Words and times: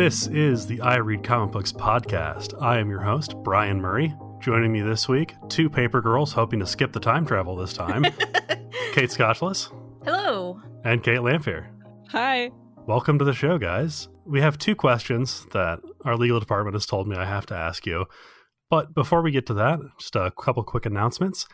This 0.00 0.28
is 0.28 0.66
the 0.66 0.80
I 0.80 0.96
Read 0.96 1.22
Comic 1.22 1.52
Books 1.52 1.74
podcast. 1.74 2.54
I 2.62 2.78
am 2.78 2.88
your 2.88 3.02
host, 3.02 3.34
Brian 3.44 3.82
Murray. 3.82 4.16
Joining 4.40 4.72
me 4.72 4.80
this 4.80 5.10
week, 5.10 5.34
two 5.50 5.68
paper 5.68 6.00
girls 6.00 6.32
hoping 6.32 6.58
to 6.60 6.66
skip 6.66 6.94
the 6.94 6.98
time 6.98 7.26
travel 7.26 7.54
this 7.54 7.74
time 7.74 8.04
Kate 8.94 9.10
Scotchless. 9.10 9.70
Hello. 10.02 10.58
And 10.84 11.02
Kate 11.02 11.18
Lamphere. 11.18 11.66
Hi. 12.08 12.50
Welcome 12.86 13.18
to 13.18 13.26
the 13.26 13.34
show, 13.34 13.58
guys. 13.58 14.08
We 14.24 14.40
have 14.40 14.56
two 14.56 14.74
questions 14.74 15.46
that 15.52 15.80
our 16.06 16.16
legal 16.16 16.40
department 16.40 16.76
has 16.76 16.86
told 16.86 17.06
me 17.06 17.18
I 17.18 17.26
have 17.26 17.44
to 17.46 17.54
ask 17.54 17.84
you. 17.84 18.06
But 18.70 18.94
before 18.94 19.20
we 19.20 19.32
get 19.32 19.44
to 19.48 19.54
that, 19.54 19.80
just 19.98 20.16
a 20.16 20.30
couple 20.30 20.64
quick 20.64 20.86
announcements. 20.86 21.46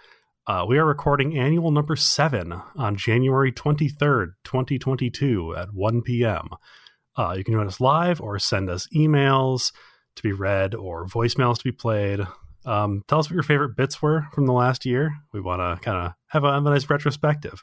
Uh, 0.46 0.64
we 0.68 0.78
are 0.78 0.86
recording 0.86 1.36
annual 1.36 1.72
number 1.72 1.96
seven 1.96 2.62
on 2.76 2.94
January 2.94 3.50
23rd, 3.50 4.34
2022 4.44 5.56
at 5.56 5.74
1 5.74 6.02
p.m. 6.02 6.50
Uh, 7.16 7.34
you 7.36 7.44
can 7.44 7.54
join 7.54 7.66
us 7.66 7.80
live 7.80 8.20
or 8.20 8.38
send 8.38 8.68
us 8.68 8.86
emails 8.94 9.72
to 10.16 10.22
be 10.22 10.32
read 10.32 10.74
or 10.74 11.06
voicemails 11.06 11.58
to 11.58 11.64
be 11.64 11.72
played. 11.72 12.20
Um, 12.64 13.02
tell 13.06 13.20
us 13.20 13.28
what 13.28 13.34
your 13.34 13.42
favorite 13.42 13.76
bits 13.76 14.02
were 14.02 14.26
from 14.32 14.46
the 14.46 14.52
last 14.52 14.84
year. 14.84 15.12
We 15.32 15.40
want 15.40 15.60
to 15.60 15.82
kind 15.82 16.06
of 16.06 16.12
have 16.28 16.44
a, 16.44 16.48
a 16.48 16.60
nice 16.60 16.90
retrospective. 16.90 17.62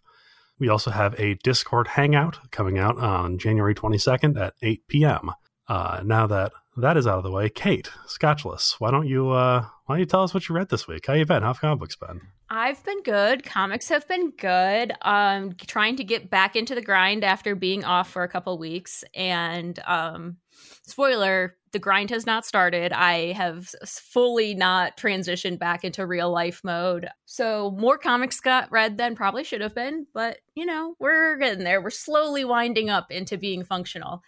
We 0.60 0.70
also 0.70 0.92
have 0.92 1.20
a 1.20 1.36
Discord 1.44 1.90
hangout 1.90 2.38
coming 2.52 2.78
out 2.78 2.98
on 2.98 3.38
January 3.38 3.76
22nd 3.76 4.40
at 4.40 4.54
8 4.62 4.82
p.m. 4.88 5.32
Uh, 5.68 6.02
now 6.06 6.28
that 6.28 6.54
that 6.78 6.98
is 6.98 7.08
out 7.08 7.18
of 7.18 7.24
the 7.24 7.32
way, 7.32 7.50
Kate 7.50 7.90
Scotchless, 8.08 8.76
why 8.80 8.92
don't 8.92 9.08
you 9.08 9.30
uh, 9.30 9.66
why 9.86 9.96
don't 9.96 10.00
you 10.00 10.06
tell 10.06 10.24
us 10.24 10.34
what 10.34 10.48
you 10.48 10.56
read 10.56 10.70
this 10.70 10.88
week? 10.88 11.06
How 11.08 11.14
you 11.14 11.26
been? 11.26 11.44
How've 11.44 11.60
comic 11.60 11.80
books 11.80 11.96
been? 11.96 12.22
I've 12.50 12.84
been 12.84 13.02
good. 13.04 13.44
Comics 13.44 13.90
have 13.90 14.08
been 14.08 14.32
good. 14.32 14.94
Um, 15.02 15.56
trying 15.66 15.96
to 15.96 16.04
get 16.04 16.30
back 16.30 16.56
into 16.56 16.76
the 16.76 16.82
grind 16.82 17.24
after 17.24 17.56
being 17.56 17.84
off 17.84 18.12
for 18.12 18.24
a 18.24 18.30
couple 18.30 18.58
weeks. 18.60 19.04
And 19.16 19.80
um, 19.88 20.38
spoiler, 20.84 21.56
the 21.72 21.80
grind 21.80 22.12
has 22.12 22.28
not 22.28 22.46
started. 22.46 22.94
I 22.94 23.32
have 23.32 23.70
fully 23.86 24.54
not 24.54 24.98
transitioned 24.98 25.58
back 25.58 25.84
into 25.84 26.06
real 26.06 26.32
life 26.32 26.62
mode. 26.64 27.10
So 27.26 27.76
more 27.78 27.98
comics 27.98 28.40
got 28.40 28.72
read 28.72 28.98
than 28.98 29.16
probably 29.16 29.44
should 29.44 29.62
have 29.62 29.74
been, 29.74 30.06
but 30.14 30.38
you 30.54 30.66
know, 30.66 30.96
we're 31.00 31.38
getting 31.38 31.64
there. 31.64 31.82
We're 31.82 31.90
slowly 31.90 32.46
winding 32.46 32.90
up 32.92 33.12
into 33.12 33.38
being 33.38 33.64
functional. 33.64 34.22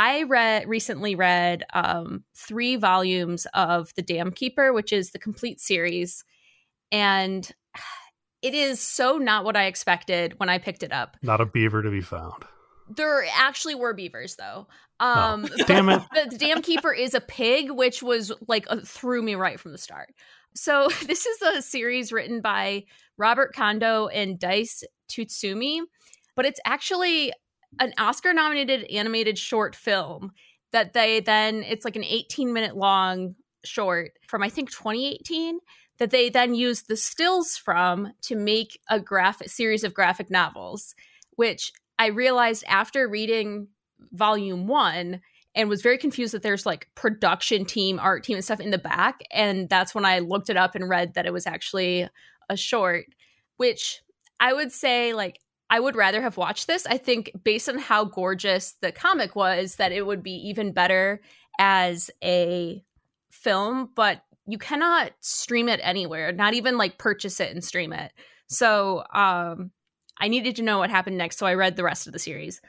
I 0.00 0.22
read 0.22 0.66
recently 0.66 1.14
read 1.14 1.62
um, 1.74 2.24
three 2.34 2.76
volumes 2.76 3.46
of 3.52 3.94
The 3.96 4.02
Dam 4.02 4.30
Keeper, 4.30 4.72
which 4.72 4.94
is 4.94 5.10
the 5.10 5.18
complete 5.18 5.60
series, 5.60 6.24
and 6.90 7.48
it 8.40 8.54
is 8.54 8.80
so 8.80 9.18
not 9.18 9.44
what 9.44 9.58
I 9.58 9.66
expected 9.66 10.40
when 10.40 10.48
I 10.48 10.56
picked 10.56 10.82
it 10.82 10.90
up. 10.90 11.18
Not 11.20 11.42
a 11.42 11.44
beaver 11.44 11.82
to 11.82 11.90
be 11.90 12.00
found. 12.00 12.44
There 12.88 13.26
actually 13.34 13.74
were 13.74 13.92
beavers 13.92 14.36
though. 14.36 14.68
Um, 15.00 15.46
oh, 15.52 15.64
damn 15.66 15.90
it! 15.90 16.00
The, 16.14 16.34
Dam 16.38 16.62
Keeper 16.62 16.94
is 16.94 17.12
a 17.12 17.20
pig, 17.20 17.70
which 17.70 18.02
was 18.02 18.32
like 18.48 18.64
uh, 18.70 18.78
threw 18.82 19.20
me 19.20 19.34
right 19.34 19.60
from 19.60 19.72
the 19.72 19.78
start. 19.78 20.14
So 20.54 20.88
this 21.04 21.26
is 21.26 21.42
a 21.42 21.60
series 21.60 22.10
written 22.10 22.40
by 22.40 22.84
Robert 23.18 23.54
Kondo 23.54 24.06
and 24.06 24.38
Dice 24.38 24.82
Tsutsumi, 25.10 25.80
but 26.36 26.46
it's 26.46 26.60
actually 26.64 27.34
an 27.78 27.92
Oscar 27.98 28.32
nominated 28.32 28.84
animated 28.90 29.38
short 29.38 29.74
film 29.74 30.32
that 30.72 30.92
they 30.92 31.20
then 31.20 31.62
it's 31.62 31.84
like 31.84 31.96
an 31.96 32.04
18 32.04 32.52
minute 32.52 32.76
long 32.76 33.34
short 33.64 34.12
from 34.26 34.42
I 34.42 34.48
think 34.48 34.70
2018 34.70 35.58
that 35.98 36.10
they 36.10 36.30
then 36.30 36.54
used 36.54 36.88
the 36.88 36.96
stills 36.96 37.56
from 37.56 38.12
to 38.22 38.34
make 38.34 38.80
a 38.88 38.98
graphic 38.98 39.50
series 39.50 39.84
of 39.84 39.92
graphic 39.92 40.30
novels, 40.30 40.94
which 41.36 41.72
I 41.98 42.06
realized 42.06 42.64
after 42.66 43.06
reading 43.06 43.68
volume 44.12 44.66
one 44.66 45.20
and 45.54 45.68
was 45.68 45.82
very 45.82 45.98
confused 45.98 46.32
that 46.32 46.42
there's 46.42 46.64
like 46.64 46.88
production 46.94 47.66
team, 47.66 47.98
art 48.00 48.24
team, 48.24 48.36
and 48.36 48.44
stuff 48.44 48.60
in 48.60 48.70
the 48.70 48.78
back. 48.78 49.20
And 49.30 49.68
that's 49.68 49.94
when 49.94 50.06
I 50.06 50.20
looked 50.20 50.48
it 50.48 50.56
up 50.56 50.74
and 50.74 50.88
read 50.88 51.14
that 51.14 51.26
it 51.26 51.32
was 51.32 51.46
actually 51.46 52.08
a 52.48 52.56
short, 52.56 53.04
which 53.58 54.00
I 54.38 54.54
would 54.54 54.72
say 54.72 55.12
like 55.12 55.40
I 55.70 55.78
would 55.78 55.94
rather 55.94 56.20
have 56.20 56.36
watched 56.36 56.66
this. 56.66 56.84
I 56.84 56.98
think 56.98 57.30
based 57.44 57.68
on 57.68 57.78
how 57.78 58.04
gorgeous 58.04 58.74
the 58.82 58.90
comic 58.90 59.36
was, 59.36 59.76
that 59.76 59.92
it 59.92 60.04
would 60.04 60.22
be 60.22 60.34
even 60.48 60.72
better 60.72 61.20
as 61.58 62.10
a 62.22 62.84
film, 63.30 63.90
but 63.94 64.22
you 64.46 64.58
cannot 64.58 65.12
stream 65.20 65.68
it 65.68 65.80
anywhere, 65.82 66.32
not 66.32 66.54
even 66.54 66.76
like 66.76 66.98
purchase 66.98 67.38
it 67.38 67.52
and 67.52 67.64
stream 67.64 67.92
it. 67.92 68.12
So 68.48 69.04
um 69.14 69.70
I 70.18 70.28
needed 70.28 70.56
to 70.56 70.62
know 70.62 70.78
what 70.78 70.90
happened 70.90 71.16
next, 71.16 71.38
so 71.38 71.46
I 71.46 71.54
read 71.54 71.76
the 71.76 71.84
rest 71.84 72.06
of 72.06 72.12
the 72.12 72.18
series. 72.18 72.60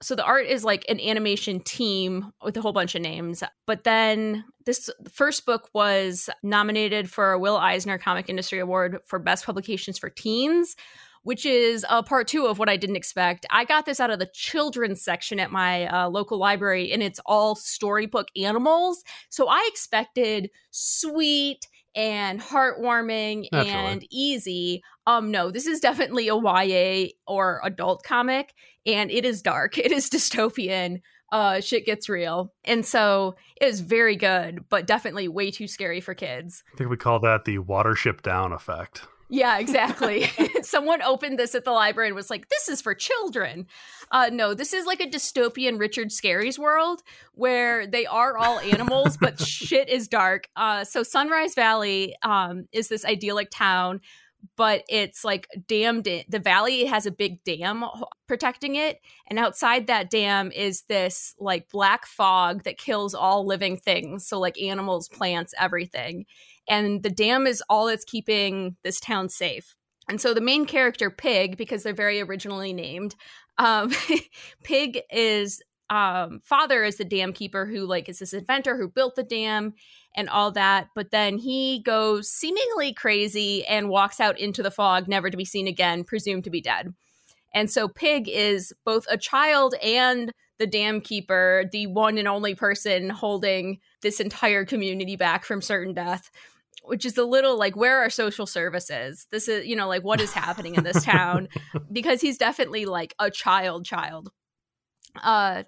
So 0.00 0.14
the 0.14 0.24
art 0.24 0.46
is 0.46 0.64
like 0.64 0.84
an 0.88 1.00
animation 1.00 1.60
team 1.60 2.32
with 2.42 2.56
a 2.56 2.60
whole 2.60 2.72
bunch 2.72 2.94
of 2.94 3.02
names. 3.02 3.42
But 3.66 3.84
then 3.84 4.44
this 4.64 4.88
first 5.12 5.44
book 5.44 5.68
was 5.74 6.30
nominated 6.42 7.10
for 7.10 7.32
a 7.32 7.38
Will 7.38 7.56
Eisner 7.56 7.98
Comic 7.98 8.28
Industry 8.28 8.58
Award 8.60 8.98
for 9.06 9.18
Best 9.18 9.44
Publications 9.44 9.98
for 9.98 10.08
Teens 10.08 10.76
which 11.28 11.44
is 11.44 11.84
a 11.90 12.02
part 12.02 12.26
two 12.26 12.46
of 12.46 12.58
what 12.58 12.70
I 12.70 12.78
didn't 12.78 12.96
expect. 12.96 13.44
I 13.50 13.66
got 13.66 13.84
this 13.84 14.00
out 14.00 14.08
of 14.08 14.18
the 14.18 14.30
children's 14.32 15.02
section 15.02 15.38
at 15.38 15.52
my 15.52 15.86
uh, 15.86 16.08
local 16.08 16.38
library, 16.38 16.90
and 16.90 17.02
it's 17.02 17.20
all 17.26 17.54
storybook 17.54 18.28
animals. 18.34 19.04
So 19.28 19.46
I 19.46 19.68
expected 19.70 20.48
sweet 20.70 21.68
and 21.94 22.40
heartwarming 22.40 23.48
Naturally. 23.52 23.74
and 23.74 24.06
easy. 24.10 24.82
Um, 25.06 25.30
no, 25.30 25.50
this 25.50 25.66
is 25.66 25.80
definitely 25.80 26.28
a 26.28 26.34
YA 26.34 27.08
or 27.26 27.60
adult 27.62 28.04
comic, 28.04 28.54
and 28.86 29.10
it 29.10 29.26
is 29.26 29.42
dark. 29.42 29.76
It 29.88 29.92
is 29.92 30.08
dystopian. 30.08 31.02
Uh, 31.30 31.60
shit 31.60 31.84
gets 31.84 32.08
real, 32.08 32.54
and 32.64 32.86
so 32.86 33.36
it 33.60 33.68
is 33.68 33.80
very 33.80 34.16
good, 34.16 34.64
but 34.70 34.86
definitely 34.86 35.28
way 35.28 35.50
too 35.50 35.68
scary 35.68 36.00
for 36.00 36.14
kids. 36.14 36.64
I 36.72 36.78
think 36.78 36.88
we 36.88 36.96
call 36.96 37.20
that 37.20 37.44
the 37.44 37.58
Watership 37.58 38.22
Down 38.22 38.54
effect. 38.54 39.02
Yeah, 39.30 39.58
exactly. 39.58 40.30
Someone 40.62 41.02
opened 41.02 41.38
this 41.38 41.54
at 41.54 41.64
the 41.64 41.70
library 41.70 42.08
and 42.08 42.16
was 42.16 42.30
like, 42.30 42.48
"This 42.48 42.68
is 42.68 42.80
for 42.80 42.94
children." 42.94 43.66
Uh, 44.10 44.30
no, 44.32 44.54
this 44.54 44.72
is 44.72 44.86
like 44.86 45.00
a 45.00 45.06
dystopian 45.06 45.78
Richard 45.78 46.12
Scarry's 46.12 46.58
world 46.58 47.02
where 47.34 47.86
they 47.86 48.06
are 48.06 48.38
all 48.38 48.58
animals, 48.60 49.18
but 49.18 49.38
shit 49.46 49.88
is 49.88 50.08
dark. 50.08 50.48
Uh, 50.56 50.84
so 50.84 51.02
Sunrise 51.02 51.54
Valley 51.54 52.14
um, 52.22 52.68
is 52.72 52.88
this 52.88 53.04
idyllic 53.04 53.50
town, 53.50 54.00
but 54.56 54.82
it's 54.88 55.24
like 55.24 55.48
dammed. 55.66 56.04
The 56.04 56.38
valley 56.38 56.84
has 56.86 57.06
a 57.06 57.10
big 57.10 57.42
dam 57.44 57.84
protecting 58.26 58.76
it, 58.76 59.00
and 59.28 59.38
outside 59.38 59.86
that 59.86 60.10
dam 60.10 60.52
is 60.52 60.82
this 60.82 61.34
like 61.38 61.68
black 61.70 62.06
fog 62.06 62.64
that 62.64 62.78
kills 62.78 63.14
all 63.14 63.46
living 63.46 63.76
things. 63.76 64.26
So 64.26 64.38
like 64.38 64.60
animals, 64.60 65.08
plants, 65.08 65.54
everything 65.58 66.24
and 66.68 67.02
the 67.02 67.10
dam 67.10 67.46
is 67.46 67.62
all 67.68 67.86
that's 67.86 68.04
keeping 68.04 68.76
this 68.84 69.00
town 69.00 69.28
safe. 69.28 69.74
And 70.08 70.20
so 70.20 70.34
the 70.34 70.40
main 70.40 70.66
character, 70.66 71.10
Pig, 71.10 71.56
because 71.56 71.82
they're 71.82 71.94
very 71.94 72.20
originally 72.20 72.72
named, 72.72 73.14
um, 73.56 73.92
Pig 74.62 75.00
is 75.10 75.62
um, 75.90 76.40
father 76.44 76.84
is 76.84 76.96
the 76.96 77.04
dam 77.04 77.32
keeper 77.32 77.64
who 77.64 77.86
like 77.86 78.10
is 78.10 78.18
this 78.18 78.34
inventor 78.34 78.76
who 78.76 78.88
built 78.88 79.16
the 79.16 79.22
dam 79.22 79.72
and 80.18 80.28
all 80.28 80.50
that. 80.52 80.88
But 80.96 81.12
then 81.12 81.38
he 81.38 81.80
goes 81.84 82.28
seemingly 82.28 82.92
crazy 82.92 83.64
and 83.64 83.88
walks 83.88 84.18
out 84.18 84.38
into 84.38 84.62
the 84.62 84.70
fog, 84.70 85.06
never 85.06 85.30
to 85.30 85.36
be 85.36 85.44
seen 85.44 85.68
again, 85.68 86.02
presumed 86.02 86.44
to 86.44 86.50
be 86.50 86.60
dead. 86.60 86.92
And 87.54 87.70
so 87.70 87.88
Pig 87.88 88.28
is 88.28 88.74
both 88.84 89.06
a 89.08 89.16
child 89.16 89.74
and 89.82 90.32
the 90.58 90.66
dam 90.66 91.00
keeper, 91.00 91.64
the 91.70 91.86
one 91.86 92.18
and 92.18 92.26
only 92.26 92.56
person 92.56 93.10
holding 93.10 93.78
this 94.02 94.18
entire 94.18 94.64
community 94.64 95.14
back 95.14 95.44
from 95.44 95.62
certain 95.62 95.94
death 95.94 96.30
which 96.84 97.04
is 97.04 97.18
a 97.18 97.24
little 97.24 97.58
like 97.58 97.76
where 97.76 97.98
are 97.98 98.08
social 98.08 98.46
services 98.46 99.26
this 99.30 99.46
is 99.46 99.66
you 99.66 99.76
know 99.76 99.88
like 99.88 100.04
what 100.04 100.20
is 100.20 100.32
happening 100.32 100.74
in 100.74 100.84
this 100.84 101.04
town 101.04 101.48
because 101.92 102.20
he's 102.20 102.38
definitely 102.38 102.86
like 102.86 103.14
a 103.18 103.30
child 103.30 103.84
child 103.84 104.30
uh 105.22 105.64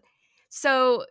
so 0.48 1.04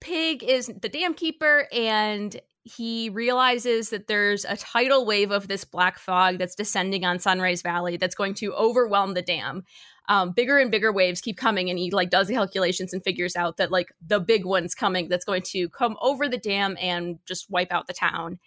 pig 0.00 0.44
is 0.44 0.70
the 0.80 0.88
dam 0.88 1.14
keeper 1.14 1.66
and 1.72 2.40
he 2.64 3.10
realizes 3.10 3.90
that 3.90 4.06
there's 4.06 4.46
a 4.46 4.56
tidal 4.56 5.04
wave 5.04 5.30
of 5.30 5.48
this 5.48 5.64
black 5.64 5.98
fog 5.98 6.38
that's 6.38 6.54
descending 6.54 7.04
on 7.04 7.18
sunrise 7.18 7.60
valley 7.60 7.98
that's 7.98 8.14
going 8.14 8.34
to 8.34 8.54
overwhelm 8.54 9.12
the 9.12 9.22
dam. 9.22 9.64
Um, 10.08 10.32
bigger 10.32 10.58
and 10.58 10.70
bigger 10.70 10.92
waves 10.92 11.20
keep 11.20 11.36
coming 11.36 11.70
and 11.70 11.78
he 11.78 11.90
like 11.90 12.10
does 12.10 12.28
the 12.28 12.34
calculations 12.34 12.92
and 12.92 13.04
figures 13.04 13.36
out 13.36 13.58
that 13.58 13.70
like 13.70 13.88
the 14.06 14.20
big 14.20 14.44
one's 14.44 14.74
coming 14.74 15.08
that's 15.08 15.24
going 15.24 15.42
to 15.42 15.68
come 15.70 15.96
over 16.00 16.28
the 16.28 16.38
dam 16.38 16.76
and 16.80 17.18
just 17.26 17.50
wipe 17.50 17.72
out 17.72 17.86
the 17.86 17.94
town. 17.94 18.38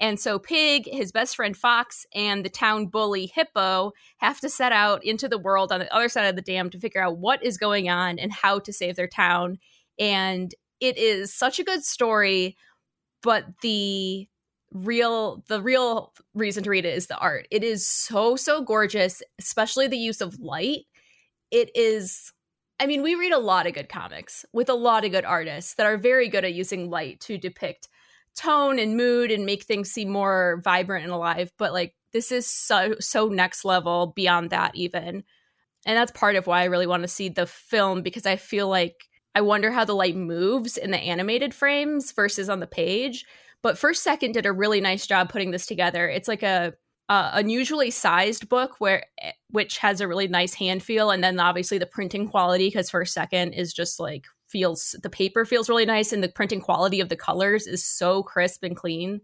And 0.00 0.18
so 0.18 0.38
Pig, 0.38 0.88
his 0.90 1.12
best 1.12 1.36
friend 1.36 1.56
Fox, 1.56 2.06
and 2.14 2.44
the 2.44 2.50
town 2.50 2.86
bully 2.86 3.26
Hippo 3.34 3.92
have 4.18 4.38
to 4.40 4.48
set 4.48 4.72
out 4.72 5.04
into 5.04 5.28
the 5.28 5.38
world 5.38 5.72
on 5.72 5.80
the 5.80 5.94
other 5.94 6.08
side 6.08 6.26
of 6.26 6.36
the 6.36 6.42
dam 6.42 6.70
to 6.70 6.78
figure 6.78 7.02
out 7.02 7.18
what 7.18 7.42
is 7.44 7.58
going 7.58 7.88
on 7.88 8.18
and 8.18 8.32
how 8.32 8.60
to 8.60 8.72
save 8.72 8.96
their 8.96 9.08
town. 9.08 9.58
And 9.98 10.54
it 10.80 10.96
is 10.96 11.34
such 11.34 11.58
a 11.58 11.64
good 11.64 11.84
story, 11.84 12.56
but 13.22 13.44
the 13.62 14.28
real 14.72 15.42
the 15.48 15.62
real 15.62 16.12
reason 16.34 16.62
to 16.64 16.70
read 16.70 16.84
it 16.84 16.96
is 16.96 17.06
the 17.06 17.18
art. 17.18 17.48
It 17.50 17.64
is 17.64 17.88
so 17.88 18.36
so 18.36 18.62
gorgeous, 18.62 19.22
especially 19.38 19.86
the 19.86 19.96
use 19.96 20.20
of 20.20 20.38
light. 20.38 20.86
It 21.50 21.70
is 21.74 22.32
I 22.80 22.86
mean, 22.86 23.02
we 23.02 23.16
read 23.16 23.32
a 23.32 23.38
lot 23.38 23.66
of 23.66 23.74
good 23.74 23.88
comics 23.88 24.44
with 24.52 24.68
a 24.68 24.74
lot 24.74 25.04
of 25.04 25.10
good 25.10 25.24
artists 25.24 25.74
that 25.74 25.86
are 25.86 25.98
very 25.98 26.28
good 26.28 26.44
at 26.44 26.54
using 26.54 26.90
light 26.90 27.18
to 27.20 27.36
depict 27.36 27.88
tone 28.36 28.78
and 28.78 28.96
mood 28.96 29.32
and 29.32 29.44
make 29.44 29.64
things 29.64 29.90
seem 29.90 30.08
more 30.08 30.60
vibrant 30.62 31.04
and 31.04 31.12
alive. 31.12 31.50
But 31.58 31.72
like 31.72 31.94
this 32.12 32.30
is 32.30 32.46
so 32.46 32.94
so 33.00 33.28
next 33.28 33.64
level 33.64 34.12
beyond 34.14 34.50
that 34.50 34.74
even. 34.74 35.24
And 35.86 35.96
that's 35.96 36.12
part 36.12 36.36
of 36.36 36.46
why 36.46 36.60
I 36.60 36.66
really 36.66 36.86
want 36.86 37.02
to 37.02 37.08
see 37.08 37.28
the 37.28 37.46
film 37.46 38.02
because 38.02 38.26
I 38.26 38.36
feel 38.36 38.68
like 38.68 39.08
I 39.38 39.40
wonder 39.40 39.70
how 39.70 39.84
the 39.84 39.94
light 39.94 40.16
moves 40.16 40.76
in 40.76 40.90
the 40.90 40.98
animated 40.98 41.54
frames 41.54 42.10
versus 42.10 42.48
on 42.48 42.58
the 42.58 42.66
page. 42.66 43.24
But 43.62 43.78
First 43.78 44.02
Second 44.02 44.32
did 44.32 44.46
a 44.46 44.52
really 44.52 44.80
nice 44.80 45.06
job 45.06 45.30
putting 45.30 45.52
this 45.52 45.64
together. 45.64 46.08
It's 46.08 46.26
like 46.26 46.42
a 46.42 46.74
uh, 47.08 47.30
unusually 47.34 47.92
sized 47.92 48.48
book 48.48 48.80
where 48.80 49.06
eh, 49.22 49.30
which 49.50 49.78
has 49.78 50.00
a 50.00 50.08
really 50.08 50.26
nice 50.26 50.54
hand 50.54 50.82
feel 50.82 51.12
and 51.12 51.22
then 51.22 51.38
obviously 51.38 51.78
the 51.78 51.86
printing 51.86 52.28
quality 52.28 52.66
because 52.66 52.90
First 52.90 53.14
Second 53.14 53.52
is 53.52 53.72
just 53.72 54.00
like 54.00 54.26
feels 54.48 54.96
the 55.04 55.08
paper 55.08 55.44
feels 55.44 55.68
really 55.68 55.86
nice 55.86 56.12
and 56.12 56.20
the 56.20 56.28
printing 56.28 56.60
quality 56.60 57.00
of 57.00 57.08
the 57.08 57.14
colors 57.16 57.68
is 57.68 57.84
so 57.84 58.24
crisp 58.24 58.64
and 58.64 58.76
clean 58.76 59.20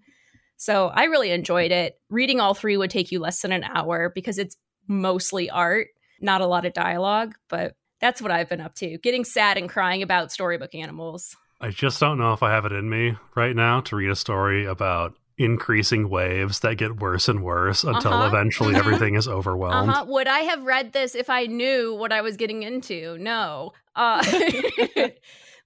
so 0.57 0.89
i 0.89 1.05
really 1.05 1.31
enjoyed 1.31 1.73
it 1.73 1.99
reading 2.11 2.41
all 2.41 2.53
three 2.53 2.77
would 2.77 2.91
take 2.91 3.11
you 3.11 3.19
less 3.19 3.41
than 3.41 3.51
an 3.51 3.65
hour 3.65 4.13
because 4.15 4.39
it's 4.39 4.57
mostly 4.87 5.49
art 5.49 5.89
not 6.21 6.43
a 6.43 6.47
lot 6.47 6.67
of 6.67 6.75
dialogue 6.75 7.35
but 7.49 7.75
that's 8.05 8.21
what 8.21 8.31
i've 8.31 8.49
been 8.51 8.61
up 8.61 8.75
to 8.75 8.99
getting 8.99 9.25
sad 9.25 9.57
and 9.57 9.71
crying 9.71 10.03
about 10.03 10.31
storybook 10.31 10.75
animals 10.75 11.35
i 11.61 11.71
just 11.71 11.99
don't 11.99 12.19
know 12.19 12.35
if 12.35 12.43
i 12.43 12.51
have 12.51 12.67
it 12.67 12.73
in 12.73 12.91
me 12.91 13.17
right 13.35 13.57
now 13.57 13.81
to 13.81 13.97
read 13.97 14.11
a 14.11 14.17
story 14.17 14.67
about 14.67 15.15
increasing 15.37 16.09
waves 16.09 16.61
that 16.61 16.77
get 16.77 17.01
worse 17.01 17.29
and 17.29 17.43
worse 17.43 17.83
until 17.83 18.13
uh-huh. 18.13 18.29
eventually 18.29 18.75
uh-huh. 18.75 18.87
everything 18.87 19.15
is 19.17 19.27
overwhelmed. 19.27 19.91
Uh-huh. 19.91 20.05
Would 20.09 20.29
I 20.29 20.41
have 20.41 20.63
read 20.63 20.93
this 20.93 21.15
if 21.15 21.29
I 21.29 21.47
knew 21.47 21.95
what 21.95 22.13
I 22.13 22.21
was 22.21 22.37
getting 22.37 22.63
into? 22.63 23.19
No. 23.19 23.73
Uh, 23.97 24.23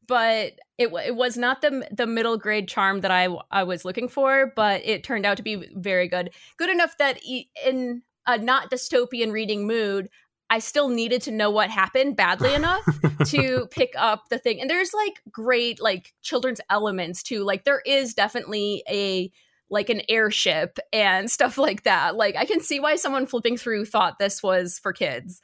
but 0.07 0.55
it 0.79 0.89
it 0.89 1.15
was 1.15 1.37
not 1.37 1.61
the 1.61 1.87
the 1.93 2.07
middle 2.07 2.39
grade 2.39 2.69
charm 2.69 3.03
that 3.03 3.11
I 3.11 3.29
I 3.51 3.65
was 3.65 3.85
looking 3.85 4.09
for, 4.09 4.53
but 4.57 4.85
it 4.85 5.05
turned 5.05 5.27
out 5.27 5.37
to 5.37 5.43
be 5.43 5.69
very 5.75 6.09
good. 6.09 6.31
Good 6.57 6.71
enough 6.71 6.97
that 6.99 7.21
in 7.65 8.03
a 8.27 8.39
not 8.39 8.71
dystopian 8.71 9.33
reading 9.33 9.67
mood, 9.67 10.09
I 10.51 10.61
still 10.61 10.89
needed 10.89 11.23
to 11.23 11.31
know 11.31 11.51
what 11.51 11.71
happened 11.71 12.17
badly 12.17 12.55
enough 12.55 12.85
to 13.27 13.67
pick 13.71 13.93
up 13.97 14.29
the 14.31 14.39
thing. 14.39 14.61
And 14.61 14.71
there's 14.71 14.95
like 14.95 15.21
great 15.31 15.81
like 15.81 16.15
children's 16.23 16.61
elements 16.71 17.23
too. 17.23 17.45
Like 17.45 17.65
there 17.65 17.83
is 17.85 18.15
definitely 18.15 18.83
a 18.89 19.31
like 19.71 19.91
an 19.91 20.03
airship 20.09 20.79
and 20.93 21.31
stuff 21.31 21.59
like 21.59 21.83
that. 21.85 22.17
Like 22.17 22.37
I 22.37 22.45
can 22.45 22.61
see 22.61 22.81
why 22.81 22.97
someone 22.97 23.27
flipping 23.27 23.57
through 23.57 23.85
thought 23.85 24.19
this 24.19 24.43
was 24.43 24.79
for 24.79 24.93
kids. 24.93 25.41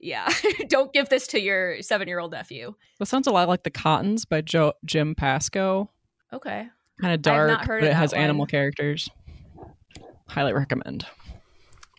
Yeah, 0.00 0.28
don't 0.68 0.92
give 0.92 1.08
this 1.08 1.26
to 1.28 1.40
your 1.40 1.80
seven-year-old 1.80 2.32
nephew. 2.32 2.74
That 2.98 3.06
sounds 3.06 3.26
a 3.26 3.30
lot 3.30 3.48
like 3.48 3.62
The 3.62 3.70
Cottons 3.70 4.26
by 4.26 4.42
Joe 4.42 4.74
Jim 4.84 5.14
Pasco. 5.14 5.90
Okay. 6.30 6.68
Kind 7.00 7.14
of 7.14 7.22
dark, 7.22 7.66
but 7.66 7.84
it 7.84 7.94
has 7.94 8.12
one. 8.12 8.20
animal 8.20 8.44
characters. 8.44 9.08
Highly 10.28 10.52
recommend. 10.52 11.06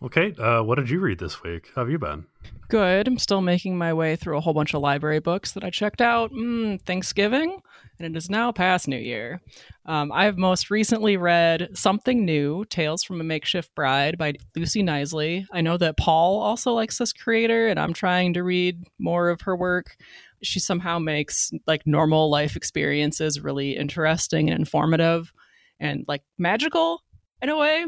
Okay, 0.03 0.33
uh, 0.37 0.61
what 0.61 0.75
did 0.75 0.89
you 0.89 0.99
read 0.99 1.19
this 1.19 1.41
week? 1.41 1.71
How 1.73 1.81
have 1.81 1.89
you 1.89 1.97
been? 1.97 2.25
Good. 2.67 3.07
I'm 3.07 3.17
still 3.17 3.41
making 3.41 3.77
my 3.77 3.93
way 3.93 4.15
through 4.15 4.37
a 4.37 4.41
whole 4.41 4.53
bunch 4.53 4.73
of 4.73 4.81
library 4.81 5.19
books 5.19 5.53
that 5.53 5.63
I 5.63 5.69
checked 5.69 6.01
out 6.01 6.31
mm, 6.31 6.81
Thanksgiving, 6.81 7.61
and 7.97 8.15
it 8.15 8.17
is 8.17 8.29
now 8.29 8.51
past 8.51 8.87
New 8.87 8.97
Year. 8.97 9.41
Um, 9.85 10.11
I 10.11 10.25
have 10.25 10.37
most 10.37 10.69
recently 10.69 11.15
read 11.15 11.69
Something 11.75 12.25
New 12.25 12.65
Tales 12.65 13.03
from 13.03 13.21
a 13.21 13.23
Makeshift 13.23 13.73
Bride 13.73 14.17
by 14.17 14.33
Lucy 14.55 14.83
Knisley. 14.83 15.45
I 15.53 15.61
know 15.61 15.77
that 15.77 15.97
Paul 15.97 16.41
also 16.41 16.73
likes 16.73 16.97
this 16.97 17.13
creator, 17.13 17.67
and 17.67 17.79
I'm 17.79 17.93
trying 17.93 18.33
to 18.33 18.43
read 18.43 18.83
more 18.99 19.29
of 19.29 19.41
her 19.41 19.55
work. 19.55 19.95
She 20.43 20.59
somehow 20.59 20.99
makes 20.99 21.51
like 21.67 21.87
normal 21.87 22.29
life 22.29 22.57
experiences 22.57 23.39
really 23.39 23.77
interesting 23.77 24.49
and 24.49 24.59
informative 24.59 25.31
and 25.79 26.03
like 26.07 26.23
magical 26.37 27.01
in 27.41 27.49
a 27.49 27.57
way. 27.57 27.85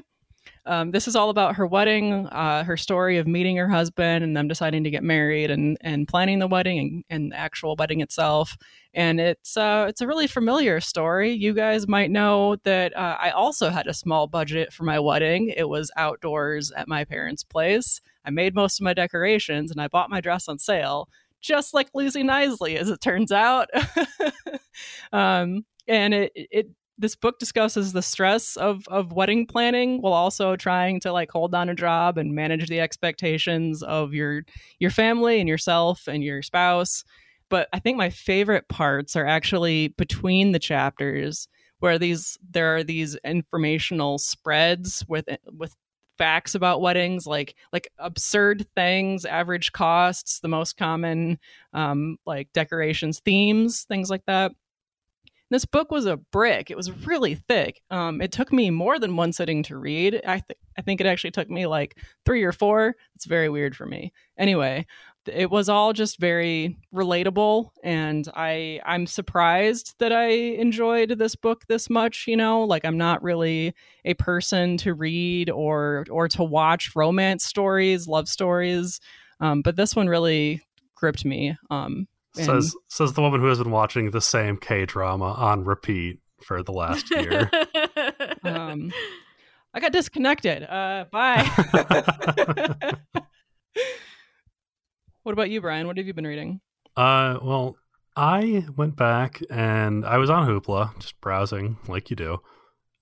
Um, 0.68 0.92
this 0.92 1.08
is 1.08 1.16
all 1.16 1.30
about 1.30 1.56
her 1.56 1.66
wedding, 1.66 2.28
uh, 2.28 2.64
her 2.64 2.76
story 2.76 3.18
of 3.18 3.26
meeting 3.26 3.56
her 3.56 3.70
husband 3.70 4.24
and 4.24 4.36
them 4.36 4.48
deciding 4.48 4.84
to 4.84 4.90
get 4.90 5.04
married 5.04 5.50
and, 5.50 5.78
and 5.82 6.08
planning 6.08 6.40
the 6.40 6.48
wedding 6.48 6.78
and, 6.80 7.04
and 7.10 7.32
the 7.32 7.38
actual 7.38 7.76
wedding 7.78 8.02
itself. 8.02 8.58
And 8.94 9.20
it's 9.20 9.56
uh, 9.56 9.86
it's 9.88 10.02
a 10.02 10.08
really 10.08 10.28
familiar 10.28 10.82
story. 10.82 11.32
You 11.32 11.54
guys 11.54 11.88
might 11.88 12.12
know 12.12 12.58
that 12.64 12.96
uh, 12.98 13.18
I 13.20 13.30
also 13.30 13.70
had 13.70 13.88
a 13.88 13.94
small 13.94 14.28
budget 14.28 14.74
for 14.74 14.84
my 14.84 15.00
wedding. 15.00 15.54
It 15.56 15.70
was 15.70 15.90
outdoors 15.96 16.72
at 16.72 16.88
my 16.88 17.06
parents' 17.06 17.44
place. 17.44 18.02
I 18.26 18.30
made 18.30 18.54
most 18.54 18.80
of 18.80 18.84
my 18.84 18.94
decorations 18.94 19.72
and 19.72 19.80
I 19.80 19.88
bought 19.88 20.10
my 20.10 20.20
dress 20.20 20.50
on 20.50 20.60
sale, 20.60 21.08
just 21.42 21.74
like 21.74 21.90
Lucy 21.94 22.24
Knisley, 22.24 22.76
as 22.76 22.90
it 22.90 23.00
turns 23.00 23.32
out. 23.32 23.70
um, 25.14 25.66
and 25.88 26.14
it, 26.14 26.32
it 26.36 26.68
this 26.98 27.16
book 27.16 27.40
discusses 27.40 27.94
the 27.94 28.02
stress 28.02 28.56
of 28.58 28.88
of 28.88 29.12
wedding 29.12 29.46
planning 29.46 30.02
while 30.02 30.14
also 30.14 30.56
trying 30.56 31.00
to 31.02 31.12
like 31.12 31.32
hold 31.32 31.52
down 31.52 31.70
a 31.70 31.76
job 31.76 32.18
and 32.18 32.34
manage 32.36 32.68
the 32.68 32.80
expectations 32.80 33.84
of 33.84 34.14
your 34.14 34.44
your 34.80 34.92
family 34.92 35.40
and 35.40 35.48
yourself 35.50 36.08
and 36.08 36.24
your 36.24 36.42
spouse. 36.42 37.04
But 37.50 37.70
i 37.74 37.80
think 37.80 37.98
my 37.98 38.10
favorite 38.10 38.68
parts 38.68 39.16
are 39.16 39.26
actually 39.26 39.90
between 39.90 40.52
the 40.52 40.60
chapters 40.60 41.48
where 41.80 42.00
these 42.00 42.38
there 42.50 42.76
are 42.76 42.84
these 42.84 43.16
informational 43.24 44.18
spreads 44.18 45.06
with 45.08 45.26
with 45.46 45.76
facts 46.18 46.56
about 46.56 46.82
weddings 46.82 47.28
like 47.28 47.56
like 47.72 47.88
absurd 48.00 48.66
things 48.76 49.24
average 49.24 49.72
costs 49.72 50.40
the 50.40 50.48
most 50.48 50.76
common 50.76 51.38
um 51.74 52.18
like 52.26 52.52
decorations 52.54 53.20
themes 53.20 53.84
things 53.84 54.10
like 54.10 54.26
that 54.26 54.52
this 55.50 55.66
book 55.66 55.92
was 55.92 56.06
a 56.06 56.18
brick. 56.18 56.70
It 56.70 56.78
was 56.78 56.92
really 57.06 57.36
thick. 57.36 57.82
Um, 57.90 58.22
it 58.22 58.32
took 58.32 58.52
me 58.52 58.70
more 58.70 59.00
than 59.00 59.16
one 59.16 59.32
sitting 59.32 59.64
to 59.64 59.78
read. 59.78 60.16
I, 60.26 60.40
th- 60.40 60.60
I 60.78 60.82
think 60.82 61.00
it 61.00 61.08
actually 61.08 61.32
took 61.32 61.50
me 61.50 61.68
like 61.68 61.98
three 62.26 62.44
or 62.44 62.52
four. 62.52 62.96
It's 63.16 63.26
very 63.26 63.50
weird 63.50 63.76
for 63.76 63.86
me. 63.86 64.12
Anyway, 64.38 64.86
it 65.28 65.50
was 65.50 65.70
all 65.70 65.94
just 65.94 66.20
very 66.20 66.78
relatable, 66.94 67.70
and 67.84 68.28
I 68.36 68.80
I'm 68.86 69.08
surprised 69.08 69.96
that 70.00 70.12
I 70.12 70.28
enjoyed 70.28 71.18
this 71.18 71.36
book 71.36 71.64
this 71.68 71.90
much. 71.90 72.26
You 72.28 72.38
know, 72.38 72.64
like 72.64 72.86
I'm 72.86 72.98
not 72.98 73.24
really 73.24 73.74
a 74.06 74.14
person 74.16 74.78
to 74.78 74.94
read 74.94 75.50
or 75.50 76.06
or 76.10 76.28
to 76.30 76.44
watch 76.44 76.96
romance 76.96 77.44
stories, 77.46 78.08
love 78.08 78.28
stories, 78.28 79.00
um, 79.40 79.62
but 79.62 79.76
this 79.76 79.96
one 79.96 80.08
really 80.08 80.62
gripped 80.96 81.26
me. 81.26 81.56
Um, 81.70 82.08
says 82.46 82.76
says 82.90 83.14
the 83.14 83.22
woman 83.22 83.40
who 83.40 83.48
has 83.48 83.60
been 83.60 83.72
watching 83.72 84.12
the 84.12 84.22
same 84.22 84.58
K 84.58 84.86
drama 84.86 85.34
on 85.34 85.64
repeat 85.64 86.20
for 86.44 86.64
the 86.64 86.72
last 86.72 87.10
year. 87.12 87.50
um, 88.44 88.92
I 89.74 89.80
got 89.80 89.92
disconnected. 89.92 90.64
Uh, 90.64 91.06
bye. 91.12 91.44
what 95.24 95.34
about 95.34 95.50
you, 95.50 95.62
Brian? 95.62 95.88
What 95.88 95.98
have 95.98 96.08
you 96.08 96.14
been 96.14 96.28
reading? 96.28 96.62
Uh, 96.96 97.38
well, 97.42 97.76
I 98.16 98.66
went 98.76 98.96
back 98.96 99.42
and 99.50 100.06
I 100.06 100.18
was 100.18 100.30
on 100.30 100.48
Hoopla, 100.48 101.00
just 101.00 101.20
browsing 101.22 101.78
like 101.88 102.10
you 102.10 102.16
do, 102.16 102.40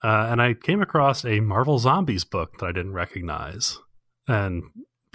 uh, 0.04 0.28
and 0.30 0.42
I 0.42 0.54
came 0.54 0.82
across 0.82 1.24
a 1.24 1.40
Marvel 1.40 1.80
Zombies 1.80 2.26
book 2.26 2.58
that 2.60 2.66
I 2.66 2.72
didn't 2.74 2.94
recognize, 2.94 3.80
and 4.28 4.64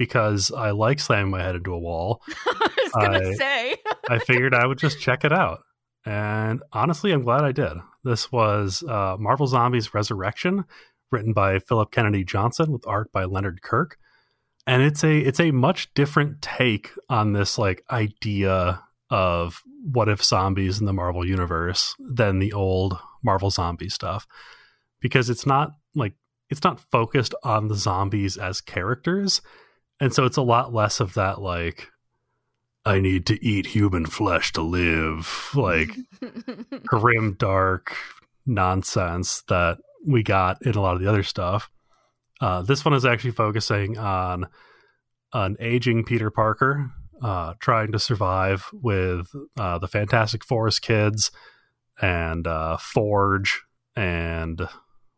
because 0.00 0.50
I 0.50 0.70
like 0.70 0.98
slamming 0.98 1.30
my 1.30 1.42
head 1.42 1.56
into 1.56 1.74
a 1.74 1.78
wall. 1.78 2.22
I 2.46 2.70
was 2.78 2.92
gonna 2.92 3.28
I, 3.28 3.34
say. 3.34 3.76
I 4.08 4.18
figured 4.18 4.54
I 4.54 4.64
would 4.64 4.78
just 4.78 4.98
check 5.02 5.26
it 5.26 5.32
out. 5.32 5.60
And 6.06 6.62
honestly, 6.72 7.12
I'm 7.12 7.22
glad 7.22 7.44
I 7.44 7.52
did. 7.52 7.74
This 8.02 8.32
was 8.32 8.82
uh, 8.82 9.16
Marvel 9.18 9.46
Zombies 9.46 9.92
Resurrection, 9.92 10.64
written 11.12 11.34
by 11.34 11.58
Philip 11.58 11.90
Kennedy 11.90 12.24
Johnson 12.24 12.72
with 12.72 12.86
art 12.86 13.12
by 13.12 13.24
Leonard 13.24 13.60
Kirk. 13.60 13.98
And 14.66 14.82
it's 14.82 15.04
a 15.04 15.18
it's 15.18 15.38
a 15.38 15.50
much 15.50 15.92
different 15.92 16.40
take 16.40 16.92
on 17.10 17.34
this 17.34 17.58
like 17.58 17.84
idea 17.90 18.82
of 19.10 19.60
what 19.82 20.08
if 20.08 20.24
zombies 20.24 20.80
in 20.80 20.86
the 20.86 20.94
Marvel 20.94 21.28
universe 21.28 21.94
than 21.98 22.38
the 22.38 22.54
old 22.54 22.98
Marvel 23.22 23.50
zombie 23.50 23.90
stuff. 23.90 24.26
Because 25.02 25.28
it's 25.28 25.44
not 25.44 25.72
like 25.94 26.14
it's 26.48 26.64
not 26.64 26.80
focused 26.90 27.34
on 27.42 27.68
the 27.68 27.74
zombies 27.74 28.38
as 28.38 28.62
characters 28.62 29.42
and 30.00 30.14
so 30.14 30.24
it's 30.24 30.36
a 30.36 30.42
lot 30.42 30.72
less 30.72 31.00
of 31.00 31.14
that 31.14 31.40
like 31.40 31.88
I 32.84 33.00
need 33.00 33.26
to 33.26 33.44
eat 33.44 33.66
human 33.66 34.06
flesh 34.06 34.52
to 34.52 34.62
live, 34.62 35.50
like 35.54 35.90
grim 36.86 37.34
dark 37.34 37.94
nonsense 38.46 39.42
that 39.48 39.78
we 40.06 40.22
got 40.22 40.64
in 40.64 40.74
a 40.74 40.80
lot 40.80 40.94
of 40.94 41.02
the 41.02 41.08
other 41.08 41.22
stuff. 41.22 41.70
Uh, 42.40 42.62
this 42.62 42.84
one 42.84 42.94
is 42.94 43.04
actually 43.04 43.32
focusing 43.32 43.98
on 43.98 44.46
an 45.34 45.56
aging 45.60 46.04
Peter 46.04 46.30
Parker 46.30 46.90
uh, 47.22 47.52
trying 47.60 47.92
to 47.92 47.98
survive 47.98 48.70
with 48.72 49.28
uh, 49.58 49.78
the 49.78 49.88
Fantastic 49.88 50.42
Four's 50.42 50.78
kids 50.78 51.30
and 52.00 52.46
uh, 52.46 52.78
Forge 52.78 53.60
and 53.94 54.66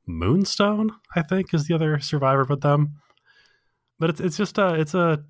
Moonstone, 0.05 0.91
I 1.15 1.23
think, 1.23 1.55
is 1.55 1.69
the 1.69 1.75
other 1.75 2.01
survivor 2.01 2.45
with 2.45 2.61
them 2.61 2.97
but 4.03 4.11
it's 4.11 4.21
it's 4.21 4.37
just 4.37 4.59
a 4.59 4.75
it's 4.75 4.95
a 4.95 5.23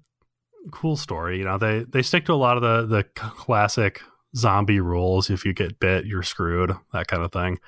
cool 0.71 0.97
story. 0.97 1.39
You 1.39 1.45
know, 1.45 1.59
they 1.59 1.85
they 1.85 2.01
stick 2.01 2.25
to 2.25 2.33
a 2.33 2.35
lot 2.35 2.57
of 2.57 2.63
the 2.63 2.97
the 2.97 3.05
classic 3.05 4.01
zombie 4.35 4.81
rules. 4.81 5.29
If 5.29 5.45
you 5.45 5.53
get 5.53 5.79
bit, 5.79 6.07
you're 6.07 6.23
screwed. 6.23 6.73
That 6.95 7.07
kind 7.07 7.23
of 7.23 7.33
thing. 7.33 7.59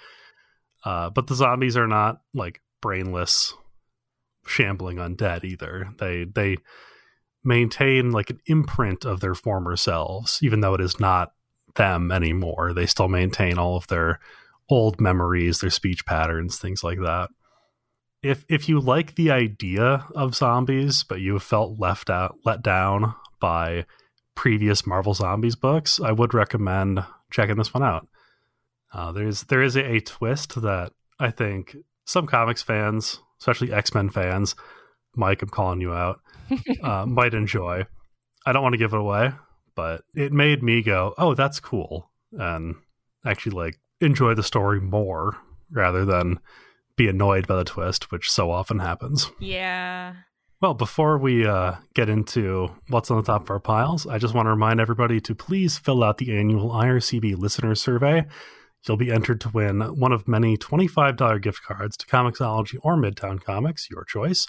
Uh, 0.83 1.11
but 1.11 1.27
the 1.27 1.35
zombies 1.35 1.77
are 1.77 1.87
not 1.87 2.23
like 2.33 2.63
brainless, 2.81 3.53
shambling 4.47 4.97
undead 4.97 5.45
either. 5.45 5.91
They 5.99 6.25
they 6.25 6.57
maintain 7.45 8.11
like 8.11 8.31
an 8.31 8.41
imprint 8.47 9.05
of 9.05 9.21
their 9.21 9.35
former 9.35 9.77
selves, 9.77 10.39
even 10.41 10.61
though 10.61 10.73
it 10.73 10.81
is 10.81 10.99
not 10.99 11.33
them 11.75 12.11
anymore. 12.13 12.73
They 12.73 12.87
still 12.87 13.09
maintain 13.09 13.59
all 13.59 13.77
of 13.77 13.89
their 13.89 14.21
old 14.71 15.03
memories, 15.03 15.61
their 15.61 15.69
speech 15.69 16.07
patterns, 16.07 16.59
things 16.59 16.83
like 16.83 17.01
that. 17.01 17.29
If 18.25 18.47
if 18.49 18.71
you 18.71 18.81
like 18.81 19.17
the 19.17 19.31
idea 19.31 20.07
of 20.15 20.35
zombies, 20.35 21.05
but 21.05 21.21
you 21.21 21.39
felt 21.39 21.79
left 21.79 22.09
out 22.09 22.39
let 22.47 22.63
down 22.63 23.15
by 23.39 23.85
previous 24.35 24.87
Marvel 24.87 25.13
Zombies 25.13 25.57
books, 25.57 26.01
I 26.01 26.11
would 26.11 26.33
recommend 26.33 27.05
checking 27.31 27.59
this 27.59 27.75
one 27.75 27.83
out. 27.83 28.09
Uh, 28.95 29.13
there's 29.13 29.43
there 29.45 29.63
is 29.63 29.77
a, 29.77 29.97
a 29.97 30.01
twist 30.01 30.61
that 30.63 30.93
I 31.21 31.31
think 31.31 31.77
some 32.07 32.27
comics 32.27 32.63
fans, 32.63 33.21
especially 33.41 33.71
X 33.71 33.93
Men 33.93 34.09
fans, 34.09 34.57
Mike, 35.15 35.43
I'm 35.43 35.51
calling 35.51 35.83
you 35.83 35.93
out, 35.93 36.21
uh, 36.83 37.05
might 37.05 37.35
enjoy. 37.35 37.85
I 38.47 38.53
don't 38.53 38.63
want 38.63 38.73
to 38.73 38.79
give 38.79 38.95
it 38.95 39.01
away, 39.01 39.33
but 39.75 40.03
it 40.15 40.33
made 40.33 40.63
me 40.63 40.83
go, 40.83 41.13
"Oh, 41.19 41.35
that's 41.35 41.61
cool," 41.61 42.11
and 42.33 42.77
actually 43.27 43.55
like 43.55 43.79
enjoy 44.01 44.33
the 44.33 44.43
story 44.43 44.81
more 44.81 45.37
rather 45.71 46.07
than 46.07 46.41
be 46.97 47.09
annoyed 47.09 47.47
by 47.47 47.57
the 47.57 47.65
twist, 47.65 48.11
which 48.11 48.31
so 48.31 48.51
often 48.51 48.79
happens. 48.79 49.31
Yeah. 49.41 50.15
Well, 50.61 50.75
before 50.75 51.19
we 51.19 51.47
uh, 51.47 51.75
get 51.95 52.09
into 52.09 52.71
what's 52.89 53.11
on 53.11 53.19
the 53.19 53.23
top 53.23 53.43
of 53.43 53.51
our 53.51 53.61
piles, 53.61 54.07
I 54.07 54.19
just 54.19 54.35
want 54.35 54.47
to 54.47 54.51
remind 54.51 54.81
everybody 54.81 55.21
to 55.21 55.35
please 55.35 55.77
fill 55.77 56.03
out 56.03 56.19
the 56.19 56.35
annual 56.37 56.71
IRCB 56.71 57.37
listener 57.37 57.75
survey. 57.75 58.25
You'll 58.87 58.97
be 58.97 59.13
entered 59.13 59.41
to 59.43 59.49
win 59.49 59.81
one 59.81 60.13
of 60.13 60.29
many 60.29 60.57
$25 60.57 61.43
gift 61.43 61.63
cards 61.63 61.97
to 61.99 62.07
Comixology 62.07 62.79
or 62.83 62.97
Midtown 62.97 63.43
Comics, 63.43 63.91
your 63.91 64.05
choice. 64.05 64.47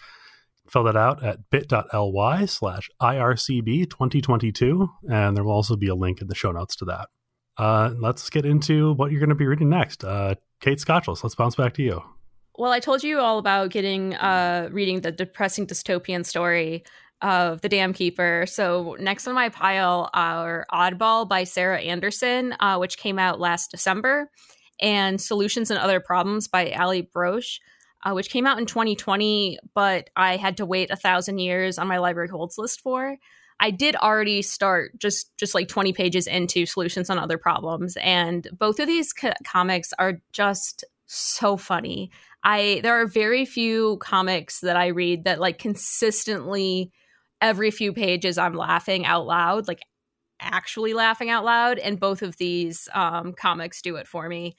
Fill 0.70 0.84
that 0.86 0.96
out 0.96 1.24
at 1.24 1.50
bit.ly 1.50 2.46
slash 2.46 2.90
IRCB 3.02 3.90
2022, 3.90 4.90
and 5.10 5.36
there 5.36 5.44
will 5.44 5.52
also 5.52 5.76
be 5.76 5.88
a 5.88 5.96
link 5.96 6.22
in 6.22 6.28
the 6.28 6.36
show 6.36 6.52
notes 6.52 6.76
to 6.78 6.86
that. 6.86 7.10
Uh, 7.58 7.94
let's 7.98 8.30
get 8.30 8.46
into 8.46 8.94
what 8.94 9.12
you're 9.12 9.20
going 9.20 9.30
to 9.30 9.36
be 9.36 9.46
reading 9.46 9.70
next. 9.70 10.04
Uh, 10.04 10.36
Kate 10.60 10.80
Scotchless, 10.80 11.24
let's 11.24 11.36
bounce 11.36 11.56
back 11.56 11.74
to 11.76 11.84
you. 11.84 12.02
Well, 12.58 12.72
I 12.72 12.80
told 12.80 13.04
you 13.04 13.20
all 13.20 13.38
about 13.38 13.72
getting 13.72 14.16
uh, 14.16 14.70
reading 14.72 15.02
the 15.02 15.12
depressing 15.12 15.68
dystopian 15.68 16.26
story 16.26 16.86
of 17.22 17.62
the 17.62 17.70
Dam 17.70 17.92
Keeper. 17.92 18.46
So 18.48 18.96
next 19.00 19.28
on 19.28 19.36
my 19.36 19.50
pile 19.50 20.10
are 20.14 20.66
Oddball 20.72 21.28
by 21.28 21.44
Sarah 21.44 21.82
Anderson, 21.82 22.56
uh, 22.60 22.78
which 22.78 22.98
came 22.98 23.20
out 23.20 23.40
last 23.40 23.72
December, 23.72 24.30
and 24.82 25.20
Solutions 25.20 25.70
and 25.72 25.80
Other 25.80 26.00
Problems 26.00 26.48
by 26.48 26.72
Allie 26.72 27.10
Brosh, 27.14 27.60
uh, 28.04 28.14
which 28.14 28.30
came 28.30 28.46
out 28.46 28.60
in 28.60 28.66
2020, 28.66 29.60
but 29.74 30.10
I 30.16 30.38
had 30.38 30.58
to 30.58 30.66
wait 30.66 30.92
a 30.92 30.96
thousand 30.96 31.40
years 31.40 31.78
on 31.78 31.88
my 31.88 31.98
library 31.98 32.30
holds 32.30 32.58
list 32.58 32.82
for. 32.82 33.18
I 33.60 33.72
did 33.72 33.96
already 33.96 34.42
start 34.42 35.00
just 35.00 35.36
just 35.38 35.56
like 35.56 35.70
20 35.70 35.94
pages 35.94 36.28
into 36.28 36.66
Solutions 36.66 37.10
on 37.10 37.18
Other 37.18 37.38
Problems, 37.38 37.98
and 37.98 38.48
both 38.58 38.80
of 38.80 38.88
these 38.88 39.14
co- 39.14 39.34
comics 39.46 39.94
are 39.98 40.22
just 40.32 40.84
so 41.08 41.58
funny. 41.58 42.12
I 42.46 42.80
there 42.84 43.02
are 43.02 43.08
very 43.08 43.44
few 43.44 43.98
comics 43.98 44.60
that 44.62 44.78
I 44.78 44.88
read 44.88 45.24
that 45.24 45.40
like 45.40 45.58
consistently 45.58 46.92
every 47.42 47.72
few 47.72 47.92
pages 47.92 48.38
I'm 48.38 48.54
laughing 48.54 49.04
out 49.04 49.26
loud, 49.26 49.68
like 49.68 49.82
actually 50.40 50.94
laughing 50.94 51.32
out 51.32 51.44
loud. 51.44 51.80
And 51.80 52.00
both 52.00 52.22
of 52.22 52.38
these 52.38 52.88
um, 52.94 53.34
comics 53.34 53.82
do 53.82 53.96
it 53.96 54.08
for 54.08 54.30
me. 54.30 54.56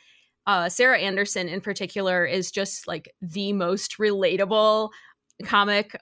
Uh, 0.49 0.69
Sarah 0.69 0.99
Anderson, 0.99 1.49
in 1.49 1.61
particular, 1.61 2.25
is 2.25 2.51
just 2.51 2.89
like 2.89 3.15
the 3.23 3.53
most 3.53 3.99
relatable 3.99 4.91
comic. 5.45 5.97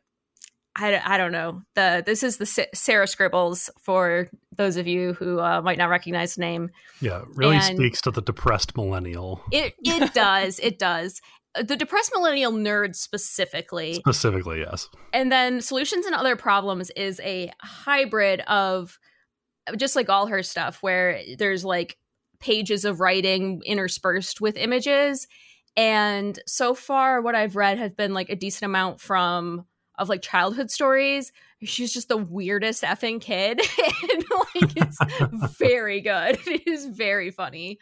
I, 0.77 1.01
I 1.05 1.19
don't 1.19 1.33
know. 1.33 1.63
The 1.75 2.03
this 2.05 2.23
is 2.23 2.39
the 2.39 2.67
Sarah 2.75 3.07
Scribbles 3.07 3.69
for 3.81 4.29
those 4.57 4.77
of 4.77 4.87
you 4.87 5.13
who 5.13 5.39
uh, 5.39 5.61
might 5.63 5.79
not 5.79 5.91
recognize 5.91 6.35
the 6.35 6.41
name. 6.41 6.71
Yeah, 7.01 7.25
really 7.35 7.57
and 7.57 7.77
speaks 7.77 8.01
to 8.03 8.11
the 8.11 8.23
depressed 8.23 8.75
millennial. 8.75 9.43
It 9.53 9.75
it 9.85 10.15
does. 10.15 10.59
it 10.59 10.79
does 10.79 11.21
Uh, 11.55 11.63
the 11.63 11.77
depressed 11.77 12.13
millennial 12.15 12.53
nerd 12.53 12.95
specifically. 12.95 13.95
Specifically, 13.95 14.61
yes. 14.61 14.89
And 15.13 15.31
then 15.31 15.61
solutions 15.61 16.07
and 16.07 16.15
other 16.15 16.37
problems 16.37 16.91
is 16.91 17.21
a 17.21 17.51
hybrid 17.61 18.41
of 18.41 18.99
uh, 19.67 19.77
just 19.77 19.97
like 19.97 20.09
all 20.09 20.27
her 20.27 20.43
stuff 20.43 20.83
where 20.83 21.21
there's 21.39 21.65
like 21.65 21.97
pages 22.41 22.85
of 22.85 23.01
writing 23.01 23.63
interspersed 23.65 24.41
with 24.41 24.57
images. 24.57 25.27
And 25.77 26.39
so 26.47 26.75
far 26.75 27.21
what 27.21 27.35
i've 27.35 27.57
read 27.57 27.79
has 27.79 27.93
been 27.93 28.15
like 28.15 28.31
a 28.31 28.37
decent 28.37 28.65
amount 28.65 29.01
from 29.01 29.67
of 29.99 30.09
like 30.09 30.23
childhood 30.23 30.71
stories. 30.71 31.33
She's 31.63 31.93
just 31.93 32.09
the 32.09 32.17
weirdest 32.17 32.83
effing 32.83 33.21
kid. 33.21 33.61
And 34.15 34.25
like 34.31 34.77
it's 34.77 35.57
very 35.59 36.01
good. 36.01 36.39
It 36.47 36.67
is 36.67 36.87
very 36.87 37.31
funny 37.31 37.79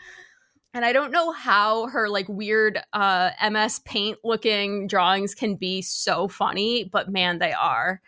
and 0.74 0.84
I 0.84 0.92
don't 0.92 1.12
know 1.12 1.32
how 1.32 1.86
her 1.88 2.08
like 2.08 2.28
weird 2.28 2.78
uh, 2.92 3.30
MS 3.50 3.80
Paint 3.80 4.18
looking 4.24 4.86
drawings 4.86 5.34
can 5.34 5.56
be 5.56 5.82
so 5.82 6.28
funny, 6.28 6.88
but 6.90 7.10
man, 7.10 7.38
they 7.38 7.52
are. 7.52 8.00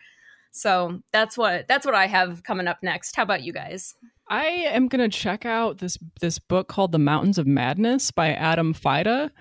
So 0.51 1.01
that's 1.11 1.37
what 1.37 1.67
that's 1.67 1.85
what 1.85 1.95
I 1.95 2.07
have 2.07 2.43
coming 2.43 2.67
up 2.67 2.79
next. 2.81 3.15
How 3.15 3.23
about 3.23 3.43
you 3.43 3.53
guys? 3.53 3.93
I 4.29 4.45
am 4.45 4.87
gonna 4.87 5.09
check 5.09 5.45
out 5.45 5.77
this 5.77 5.97
this 6.21 6.39
book 6.39 6.67
called 6.67 6.91
The 6.91 6.99
Mountains 6.99 7.37
of 7.37 7.45
Madness 7.45 8.11
by 8.11 8.31
Adam 8.31 8.73
Fida, 8.73 9.31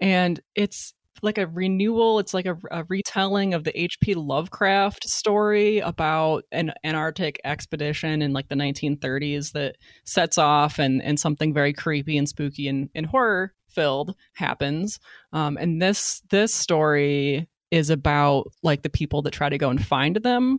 and 0.00 0.40
it's 0.54 0.94
like 1.20 1.38
a 1.38 1.46
renewal. 1.46 2.18
It's 2.18 2.34
like 2.34 2.46
a, 2.46 2.56
a, 2.70 2.84
retelling 2.84 3.54
of 3.54 3.64
the 3.64 3.78
H.P. 3.80 4.14
Lovecraft 4.14 5.08
story 5.08 5.78
about 5.78 6.44
an 6.52 6.72
Antarctic 6.84 7.40
expedition 7.44 8.22
in 8.22 8.32
like 8.32 8.48
the 8.48 8.54
1930s 8.54 9.52
that 9.52 9.76
sets 10.04 10.38
off 10.38 10.78
and, 10.78 11.02
and 11.02 11.20
something 11.20 11.52
very 11.52 11.72
creepy 11.72 12.16
and 12.16 12.28
spooky 12.28 12.68
and, 12.68 12.88
and 12.94 13.06
horror 13.06 13.52
filled 13.68 14.14
happens. 14.34 14.98
Um, 15.32 15.56
and 15.56 15.80
this 15.80 16.22
this 16.30 16.54
story 16.54 17.48
is 17.70 17.90
about 17.90 18.48
like 18.62 18.82
the 18.82 18.90
people 18.90 19.22
that 19.22 19.32
try 19.32 19.48
to 19.48 19.58
go 19.58 19.70
and 19.70 19.84
find 19.84 20.16
them. 20.16 20.58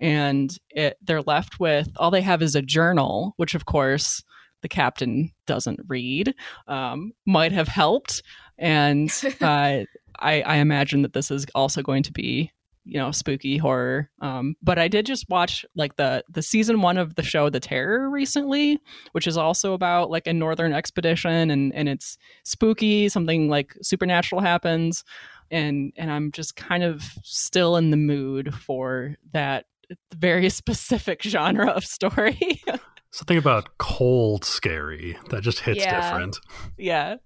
And 0.00 0.56
it, 0.70 0.96
they're 1.02 1.22
left 1.22 1.60
with 1.60 1.88
all 1.96 2.10
they 2.10 2.20
have 2.20 2.42
is 2.42 2.54
a 2.54 2.62
journal, 2.62 3.34
which 3.36 3.54
of 3.54 3.64
course 3.64 4.22
the 4.62 4.68
captain 4.68 5.30
doesn't 5.46 5.80
read, 5.88 6.34
um, 6.68 7.12
might 7.26 7.52
have 7.52 7.68
helped 7.68 8.22
and 8.58 9.10
uh, 9.40 9.84
I, 10.18 10.42
I 10.42 10.56
imagine 10.56 11.02
that 11.02 11.12
this 11.12 11.30
is 11.30 11.46
also 11.54 11.82
going 11.82 12.02
to 12.04 12.12
be 12.12 12.50
you 12.84 12.98
know 12.98 13.10
spooky 13.10 13.56
horror. 13.56 14.10
Um, 14.20 14.56
but 14.62 14.78
i 14.78 14.88
did 14.88 15.06
just 15.06 15.28
watch 15.28 15.64
like 15.74 15.96
the 15.96 16.22
the 16.28 16.42
season 16.42 16.82
one 16.82 16.98
of 16.98 17.14
the 17.14 17.22
show 17.22 17.48
the 17.50 17.60
terror 17.60 18.10
recently 18.10 18.78
which 19.12 19.26
is 19.26 19.36
also 19.36 19.72
about 19.72 20.10
like 20.10 20.26
a 20.26 20.32
northern 20.32 20.72
expedition 20.72 21.50
and 21.50 21.74
and 21.74 21.88
it's 21.88 22.18
spooky 22.44 23.08
something 23.08 23.48
like 23.48 23.74
supernatural 23.82 24.40
happens. 24.40 25.04
And 25.50 25.92
and 25.96 26.10
i'm 26.10 26.32
just 26.32 26.56
kind 26.56 26.82
of 26.82 27.02
still 27.22 27.76
in 27.76 27.90
the 27.90 27.96
mood 27.96 28.54
for 28.54 29.16
that 29.32 29.66
very 30.14 30.48
specific 30.62 31.22
genre 31.22 31.68
of 31.68 31.84
story. 31.84 32.62
Something 33.10 33.38
about 33.38 33.78
cold 33.78 34.44
scary 34.44 35.16
that 35.30 35.42
just 35.42 35.60
hits 35.60 35.80
yeah. 35.80 36.10
different. 36.10 36.36
Yeah 36.76 37.16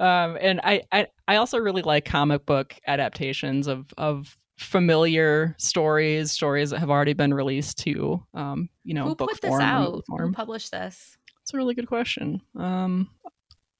um, 0.00 0.38
and 0.40 0.60
I, 0.62 0.82
I 0.90 1.06
I 1.28 1.36
also 1.36 1.58
really 1.58 1.82
like 1.82 2.04
comic 2.04 2.46
book 2.46 2.74
adaptations 2.86 3.66
of 3.66 3.92
of 3.96 4.36
familiar 4.58 5.54
stories, 5.58 6.30
stories 6.30 6.70
that 6.70 6.78
have 6.78 6.90
already 6.90 7.12
been 7.12 7.34
released 7.34 7.78
to 7.78 8.22
um, 8.34 8.68
you 8.84 8.94
know 8.94 9.04
Who 9.04 9.14
book 9.14 9.30
put 9.30 9.40
form. 9.40 9.58
This 9.58 9.64
out? 9.64 10.02
Who 10.08 10.32
published 10.32 10.70
this? 10.70 11.16
It's 11.42 11.52
a 11.52 11.56
really 11.56 11.74
good 11.74 11.88
question. 11.88 12.40
Um, 12.56 13.10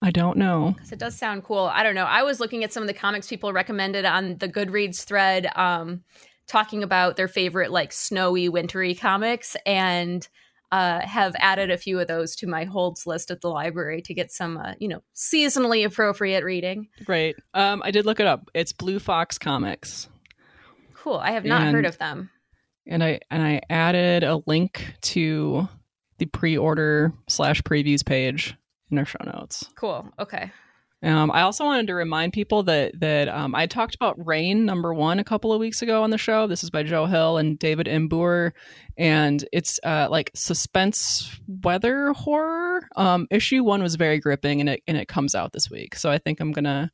I 0.02 0.10
don't 0.10 0.36
know. 0.36 0.72
Because 0.74 0.90
it 0.90 0.98
does 0.98 1.16
sound 1.16 1.44
cool. 1.44 1.70
I 1.72 1.84
don't 1.84 1.94
know. 1.94 2.06
I 2.06 2.24
was 2.24 2.40
looking 2.40 2.64
at 2.64 2.72
some 2.72 2.82
of 2.82 2.88
the 2.88 2.94
comics 2.94 3.28
people 3.28 3.52
recommended 3.52 4.04
on 4.04 4.36
the 4.38 4.48
Goodreads 4.48 5.04
thread, 5.04 5.46
um, 5.54 6.02
talking 6.48 6.82
about 6.82 7.14
their 7.16 7.28
favorite 7.28 7.70
like 7.70 7.92
snowy, 7.92 8.48
wintry 8.48 8.96
comics, 8.96 9.56
and 9.64 10.28
uh, 10.72 11.06
have 11.06 11.36
added 11.38 11.70
a 11.70 11.76
few 11.76 12.00
of 12.00 12.08
those 12.08 12.34
to 12.34 12.46
my 12.46 12.64
holds 12.64 13.06
list 13.06 13.30
at 13.30 13.42
the 13.42 13.48
library 13.48 14.00
to 14.00 14.14
get 14.14 14.32
some, 14.32 14.56
uh, 14.56 14.72
you 14.78 14.88
know, 14.88 15.02
seasonally 15.14 15.84
appropriate 15.84 16.42
reading. 16.42 16.88
Great. 17.04 17.36
Um, 17.52 17.82
I 17.84 17.90
did 17.90 18.06
look 18.06 18.20
it 18.20 18.26
up. 18.26 18.50
It's 18.54 18.72
Blue 18.72 18.98
Fox 18.98 19.38
Comics. 19.38 20.08
Cool. 20.94 21.18
I 21.18 21.32
have 21.32 21.44
not 21.44 21.62
and, 21.62 21.76
heard 21.76 21.84
of 21.84 21.98
them. 21.98 22.30
And 22.86 23.04
I 23.04 23.20
and 23.30 23.42
I 23.42 23.60
added 23.68 24.24
a 24.24 24.42
link 24.46 24.94
to 25.02 25.68
the 26.18 26.26
pre-order 26.26 27.12
slash 27.28 27.60
previews 27.62 28.04
page 28.04 28.56
in 28.90 28.98
our 28.98 29.04
show 29.04 29.18
notes. 29.24 29.68
Cool. 29.76 30.08
Okay. 30.18 30.50
Um, 31.02 31.32
I 31.32 31.42
also 31.42 31.64
wanted 31.64 31.88
to 31.88 31.94
remind 31.94 32.32
people 32.32 32.62
that 32.64 32.98
that 33.00 33.28
um, 33.28 33.54
I 33.54 33.66
talked 33.66 33.94
about 33.94 34.24
Rain 34.24 34.64
number 34.64 34.94
one 34.94 35.18
a 35.18 35.24
couple 35.24 35.52
of 35.52 35.58
weeks 35.58 35.82
ago 35.82 36.02
on 36.02 36.10
the 36.10 36.18
show. 36.18 36.46
This 36.46 36.62
is 36.62 36.70
by 36.70 36.84
Joe 36.84 37.06
Hill 37.06 37.38
and 37.38 37.58
David 37.58 37.88
M. 37.88 38.08
Booher, 38.08 38.52
and 38.96 39.44
it's 39.52 39.80
uh, 39.82 40.06
like 40.10 40.30
suspense 40.34 41.40
weather 41.64 42.12
horror. 42.12 42.88
Um, 42.94 43.26
issue 43.30 43.64
one 43.64 43.82
was 43.82 43.96
very 43.96 44.20
gripping, 44.20 44.60
and 44.60 44.68
it 44.68 44.82
and 44.86 44.96
it 44.96 45.08
comes 45.08 45.34
out 45.34 45.52
this 45.52 45.68
week. 45.68 45.96
So 45.96 46.10
I 46.10 46.18
think 46.18 46.38
I'm 46.38 46.52
gonna 46.52 46.92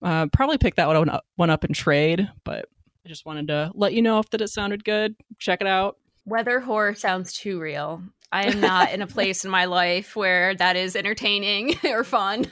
uh, 0.00 0.26
probably 0.32 0.58
pick 0.58 0.76
that 0.76 0.86
one 0.86 1.08
up, 1.08 1.24
one 1.34 1.50
up 1.50 1.64
in 1.64 1.72
trade. 1.72 2.28
But 2.44 2.66
I 3.04 3.08
just 3.08 3.26
wanted 3.26 3.48
to 3.48 3.72
let 3.74 3.94
you 3.94 4.02
know 4.02 4.20
if 4.20 4.30
that 4.30 4.40
it 4.40 4.48
sounded 4.48 4.84
good. 4.84 5.16
Check 5.38 5.60
it 5.60 5.66
out. 5.66 5.96
Weather 6.24 6.60
horror 6.60 6.94
sounds 6.94 7.32
too 7.32 7.58
real. 7.58 8.02
I 8.30 8.44
am 8.44 8.60
not 8.60 8.92
in 8.92 9.02
a 9.02 9.06
place 9.18 9.44
in 9.44 9.50
my 9.50 9.64
life 9.64 10.14
where 10.16 10.54
that 10.56 10.76
is 10.76 10.96
entertaining 10.96 11.76
or 11.84 12.04
fun. 12.04 12.46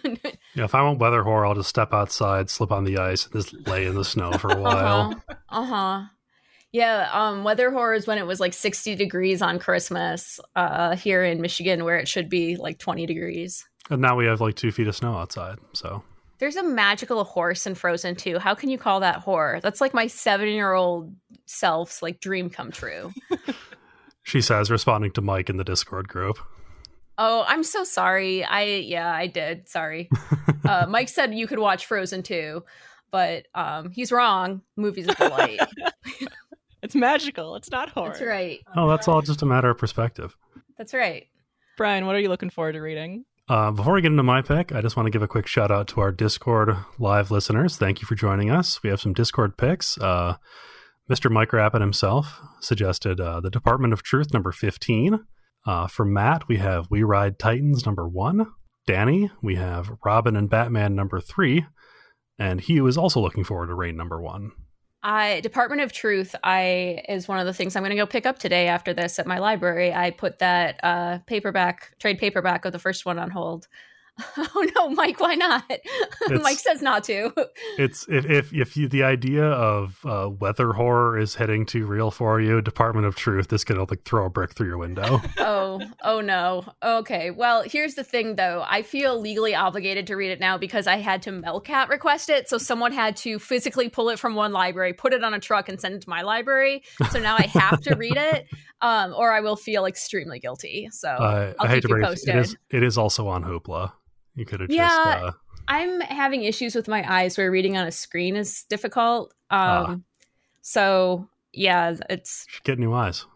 yeah, 0.55 0.65
if 0.65 0.75
I 0.75 0.83
want 0.83 0.99
weather 0.99 1.23
horror, 1.23 1.47
I'll 1.47 1.55
just 1.55 1.69
step 1.69 1.93
outside, 1.93 2.51
slip 2.51 2.73
on 2.73 2.85
the 2.85 2.99
ice, 2.99 3.25
and 3.25 3.33
just 3.35 3.67
lay 3.67 3.87
in 3.87 3.95
the 3.95 4.05
snow 4.05 4.33
for 4.33 4.51
a 4.51 4.61
while. 4.61 5.23
Uh 5.49 5.65
huh. 5.65 6.05
Yeah, 6.73 7.09
um, 7.13 7.45
weather 7.45 7.71
horror 7.71 7.95
is 7.95 8.07
when 8.07 8.19
it 8.19 8.27
was 8.27 8.41
like 8.41 8.53
60 8.53 8.97
degrees 8.97 9.41
on 9.41 9.59
Christmas 9.59 10.39
uh, 10.57 10.97
here 10.97 11.25
in 11.25 11.41
Michigan, 11.41 11.85
where 11.85 11.97
it 11.97 12.09
should 12.09 12.29
be 12.29 12.57
like 12.57 12.79
20 12.79 13.07
degrees. 13.07 13.65
And 13.89 14.03
now 14.03 14.17
we 14.17 14.27
have 14.27 14.41
like 14.41 14.57
two 14.57 14.73
feet 14.73 14.89
of 14.89 14.97
snow 14.97 15.17
outside. 15.17 15.59
So 15.73 16.03
there's 16.39 16.57
a 16.57 16.63
magical 16.63 17.25
horse 17.25 17.67
in 17.67 17.75
Frozen 17.75 18.17
2. 18.17 18.39
How 18.39 18.55
can 18.55 18.69
you 18.69 18.79
call 18.79 19.01
that 19.01 19.21
horror? 19.21 19.61
That's 19.63 19.81
like 19.81 19.95
my 19.95 20.07
seven 20.07 20.49
year 20.49 20.73
old 20.73 21.15
self's 21.47 22.03
like 22.03 22.21
dream 22.21 22.51
come 22.51 22.71
true. 22.71 23.13
she 24.27 24.41
says, 24.41 24.73
responding 24.73 25.13
to 25.13 25.23
Mike 25.23 25.49
in 25.49 25.57
the 25.57 25.63
Discord 25.63 26.09
group. 26.09 26.39
Oh, 27.17 27.45
I'm 27.47 27.63
so 27.63 27.85
sorry. 27.85 28.43
I 28.43 28.65
yeah, 28.65 29.11
I 29.11 29.29
did. 29.29 29.69
Sorry. 29.69 30.11
uh, 30.69 30.87
Mike 30.91 31.09
said 31.09 31.33
you 31.33 31.47
could 31.47 31.61
watch 31.61 31.87
Frozen 31.87 32.25
2, 32.25 32.65
but 33.13 33.47
um, 33.55 33.93
he's 33.93 34.11
wrong. 34.11 34.63
Movie's 34.77 35.07
a 35.07 35.15
delight. 35.15 35.61
it's 36.83 36.97
magical. 36.97 37.55
It's 37.55 37.71
not 37.71 37.89
horror. 37.91 38.09
That's 38.09 38.23
right. 38.23 38.59
Oh, 38.75 38.89
that's 38.89 39.07
all 39.07 39.23
just 39.23 39.43
a 39.43 39.47
matter 39.47 39.71
of 39.71 39.79
perspective. 39.79 40.37
That's 40.77 40.93
right. 40.93 41.29
Brian, 41.77 42.05
what 42.05 42.17
are 42.17 42.21
you 42.21 42.29
looking 42.29 42.51
forward 42.51 42.73
to 42.73 42.81
reading? 42.81 43.25
Uh, 43.49 43.71
before 43.71 43.95
we 43.95 44.03
get 44.03 44.11
into 44.11 44.25
my 44.25 44.43
pick, 44.43 44.75
I 44.75 44.81
just 44.81 44.97
want 44.97 45.07
to 45.07 45.11
give 45.11 45.23
a 45.23 45.29
quick 45.29 45.47
shout 45.47 45.71
out 45.71 45.87
to 45.89 46.01
our 46.01 46.11
Discord 46.11 46.77
live 46.99 47.31
listeners. 47.31 47.77
Thank 47.77 48.01
you 48.03 48.07
for 48.07 48.17
joining 48.17 48.51
us. 48.51 48.83
We 48.83 48.91
have 48.91 49.01
some 49.01 49.13
Discord 49.13 49.57
picks. 49.57 49.97
Uh, 49.99 50.35
Mr. 51.11 51.31
Mike 51.31 51.53
Rappin 51.53 51.81
himself 51.81 52.41
suggested 52.61 53.21
uh, 53.21 53.39
the 53.41 53.51
Department 53.51 53.93
of 53.93 54.03
Truth 54.03 54.33
number 54.33 54.51
15. 54.51 55.21
Uh, 55.65 55.87
for 55.87 56.05
Matt, 56.05 56.49
we 56.49 56.57
have 56.57 56.89
We 56.91 57.05
Ride 57.05 57.39
Titans 57.39 57.87
number 57.87 58.09
one. 58.09 58.53
Danny, 58.89 59.31
we 59.41 59.55
have 59.55 59.93
Robin 60.05 60.35
and 60.35 60.51
Batman 60.51 60.97
number 60.97 61.21
three. 61.21 61.65
And 62.39 62.61
Hugh 62.61 62.89
is 62.89 62.99
also 62.99 63.21
looking 63.21 63.45
forward 63.45 63.69
to 63.69 63.75
Rain 63.75 63.97
number 63.97 64.21
one. 64.21 64.51
I 65.03 65.41
Department 65.41 65.81
of 65.83 65.93
Truth 65.93 66.35
I 66.43 67.05
is 67.09 67.29
one 67.29 67.39
of 67.39 67.47
the 67.47 67.55
things 67.55 67.77
I'm 67.77 67.83
going 67.85 67.91
to 67.91 67.97
go 67.97 68.07
pick 68.07 68.27
up 68.27 68.41
today 68.41 68.67
after 68.67 68.93
this 68.93 69.21
at 69.21 69.27
my 69.29 69.39
library. 69.39 69.95
I 69.95 70.11
put 70.11 70.41
that 70.41 70.81
uh, 70.83 71.19
paperback 71.27 71.97
trade 72.01 72.19
paperback 72.19 72.65
of 72.65 72.73
the 72.73 72.81
first 72.81 73.07
one 73.07 73.19
on 73.19 73.31
hold 73.31 73.69
oh 74.39 74.67
no, 74.75 74.89
Mike, 74.91 75.21
why 75.21 75.35
not? 75.35 75.71
Mike 76.43 76.59
says 76.59 76.81
not 76.81 77.05
to. 77.05 77.33
it's 77.79 78.07
if 78.09 78.25
if 78.25 78.53
if 78.53 78.77
you, 78.77 78.89
the 78.89 79.03
idea 79.03 79.45
of 79.45 79.99
uh, 80.07 80.31
weather 80.31 80.73
horror 80.73 81.19
is 81.19 81.35
heading 81.35 81.67
too 81.67 81.85
real 81.85 82.11
for 82.11 82.41
you, 82.41 82.63
Department 82.63 83.07
of 83.07 83.15
Truth 83.15 83.53
is 83.53 83.63
gonna 83.63 83.85
like 83.85 84.05
throw 84.05 84.25
a 84.27 84.31
brick 84.31 84.55
through 84.55 84.69
your 84.69 84.79
window. 84.79 85.21
oh, 85.39 85.83
oh 86.03 86.23
no. 86.23 86.65
Okay. 86.83 87.31
Well, 87.31 87.63
here's 87.63 87.95
the 87.95 88.05
thing 88.05 88.37
though. 88.37 88.65
I 88.67 88.81
feel 88.81 89.21
legally 89.21 89.55
obligated 89.55 90.07
to 90.07 90.17
read 90.17 90.31
it 90.31 90.41
now 90.41 90.57
because 90.57 90.87
I 90.87 90.97
had 90.97 91.21
to 91.23 91.33
Melcat 91.33 91.89
request 91.89 92.31
it. 92.31 92.49
So 92.49 92.57
someone 92.57 92.93
had 92.93 93.17
to 93.19 93.39
physically 93.39 93.91
pull 93.91 94.09
it 94.09 94.19
from 94.19 94.35
one 94.35 94.53
library, 94.53 94.95
put 94.95 95.13
it 95.13 95.23
on 95.23 95.35
a 95.35 95.41
truck, 95.41 95.69
and 95.69 95.79
send 95.79 95.95
it 95.95 96.01
to 96.03 96.09
my 96.09 96.23
library. 96.23 96.83
So 97.11 97.21
now 97.21 97.37
I 97.39 97.49
have 97.49 97.83
to 97.83 97.97
read 97.97 98.17
it, 98.17 98.47
um, 98.81 99.13
or 99.15 99.31
I 99.31 99.41
will 99.41 99.57
feel 99.57 99.85
extremely 99.85 100.39
guilty. 100.39 100.89
So 100.91 101.11
uh, 101.11 101.53
I'll 101.59 101.67
I 101.67 101.71
hate 101.71 101.83
to 101.83 101.89
bring 101.89 102.03
it, 102.03 102.19
it 102.27 102.37
is 102.37 102.57
it 102.71 102.83
is 102.83 102.97
also 102.97 103.29
on 103.29 103.45
Hoopla. 103.45 103.93
You 104.37 104.45
could 104.45 104.61
have 104.61 104.71
yeah, 104.71 104.89
just. 104.89 105.25
Uh... 105.25 105.33
I'm 105.69 106.01
having 106.01 106.45
issues 106.45 106.75
with 106.77 106.87
my 106.87 107.05
eyes 107.13 107.37
where 107.37 107.51
reading 107.51 107.77
on 107.77 107.87
a 107.87 107.91
screen 107.91 108.37
is 108.37 108.65
difficult. 108.69 109.35
Um, 109.51 109.59
ah. 109.59 109.97
So 110.63 111.29
yeah, 111.53 111.97
it's 112.09 112.47
get 112.65 112.79
new 112.79 112.93
eyes. 112.93 113.27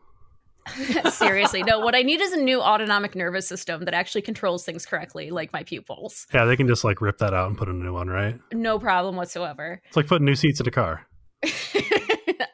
Seriously, 1.10 1.62
no. 1.62 1.80
What 1.80 1.94
I 1.94 2.02
need 2.02 2.20
is 2.20 2.32
a 2.32 2.40
new 2.40 2.60
autonomic 2.60 3.16
nervous 3.16 3.48
system 3.48 3.84
that 3.86 3.94
actually 3.94 4.22
controls 4.22 4.64
things 4.64 4.86
correctly, 4.86 5.30
like 5.30 5.52
my 5.52 5.64
pupils. 5.64 6.26
Yeah, 6.32 6.44
they 6.44 6.56
can 6.56 6.68
just 6.68 6.84
like 6.84 7.00
rip 7.00 7.18
that 7.18 7.34
out 7.34 7.48
and 7.48 7.58
put 7.58 7.68
a 7.68 7.72
new 7.72 7.92
one, 7.92 8.08
right? 8.08 8.38
No 8.52 8.78
problem 8.78 9.16
whatsoever. 9.16 9.80
It's 9.86 9.96
like 9.96 10.06
putting 10.06 10.26
new 10.26 10.34
seats 10.34 10.60
in 10.60 10.68
a 10.68 10.70
car. 10.70 11.06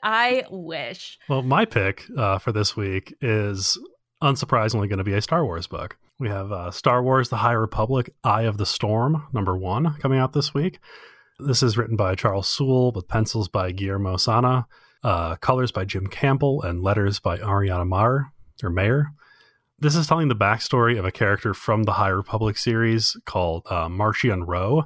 I 0.03 0.45
wish. 0.51 1.19
Well, 1.29 1.43
my 1.43 1.65
pick 1.65 2.05
uh, 2.17 2.39
for 2.39 2.53
this 2.53 2.77
week 2.77 3.13
is 3.21 3.79
unsurprisingly 4.23 4.89
going 4.89 4.99
to 4.99 5.05
be 5.05 5.15
a 5.15 5.21
Star 5.21 5.45
Wars 5.45 5.67
book. 5.67 5.97
We 6.19 6.29
have 6.31 6.51
uh, 6.51 6.71
Star 6.71 7.03
Wars 7.03 7.29
The 7.29 7.37
High 7.37 7.53
Republic 7.53 8.09
Eye 8.25 8.45
of 8.45 8.57
the 8.57 8.65
Storm, 8.65 9.27
number 9.35 9.55
one, 9.55 9.97
coming 9.99 10.19
out 10.19 10.33
this 10.33 10.55
week. 10.55 10.79
This 11.39 11.63
is 11.63 11.77
written 11.77 11.95
by 11.95 12.15
Charles 12.15 12.49
Soule 12.49 12.91
with 12.93 13.07
pencils 13.07 13.49
by 13.49 13.71
Guillermo 13.71 14.17
Sanna, 14.17 14.67
uh, 15.05 15.37
colors 15.37 15.73
by 15.73 15.85
Jim 15.85 16.07
Campbell, 16.07 16.63
and 16.63 16.83
letters 16.83 17.21
by 17.21 17.37
Ariana 17.37 17.87
Maher, 17.87 18.33
or 18.63 18.71
Mayer. 18.71 19.09
This 19.79 19.95
is 19.95 20.07
telling 20.07 20.29
the 20.29 20.35
backstory 20.35 20.99
of 20.99 21.05
a 21.05 21.13
character 21.13 21.53
from 21.53 21.83
the 21.83 21.93
High 21.93 22.09
Republic 22.09 22.57
series 22.57 23.15
called 23.27 23.67
uh, 23.69 23.89
Marchion 23.89 24.45
Ro, 24.47 24.85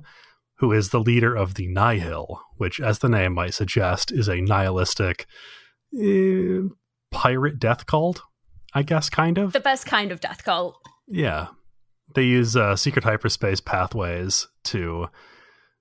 who 0.56 0.72
is 0.72 0.88
the 0.88 0.98
leader 0.98 1.36
of 1.36 1.54
the 1.54 1.68
Nihil, 1.68 2.40
which, 2.56 2.80
as 2.80 2.98
the 2.98 3.08
name 3.08 3.34
might 3.34 3.54
suggest, 3.54 4.10
is 4.10 4.26
a 4.28 4.40
nihilistic 4.40 5.26
uh, 5.94 6.74
pirate 7.12 7.60
death 7.60 7.86
cult, 7.86 8.22
I 8.74 8.82
guess, 8.82 9.08
kind 9.08 9.38
of. 9.38 9.52
The 9.52 9.60
best 9.60 9.86
kind 9.86 10.10
of 10.10 10.18
death 10.18 10.42
cult. 10.42 10.76
Yeah. 11.10 11.48
They 12.14 12.24
use 12.24 12.56
uh, 12.56 12.76
secret 12.76 13.04
hyperspace 13.04 13.60
pathways 13.60 14.48
to 14.64 15.08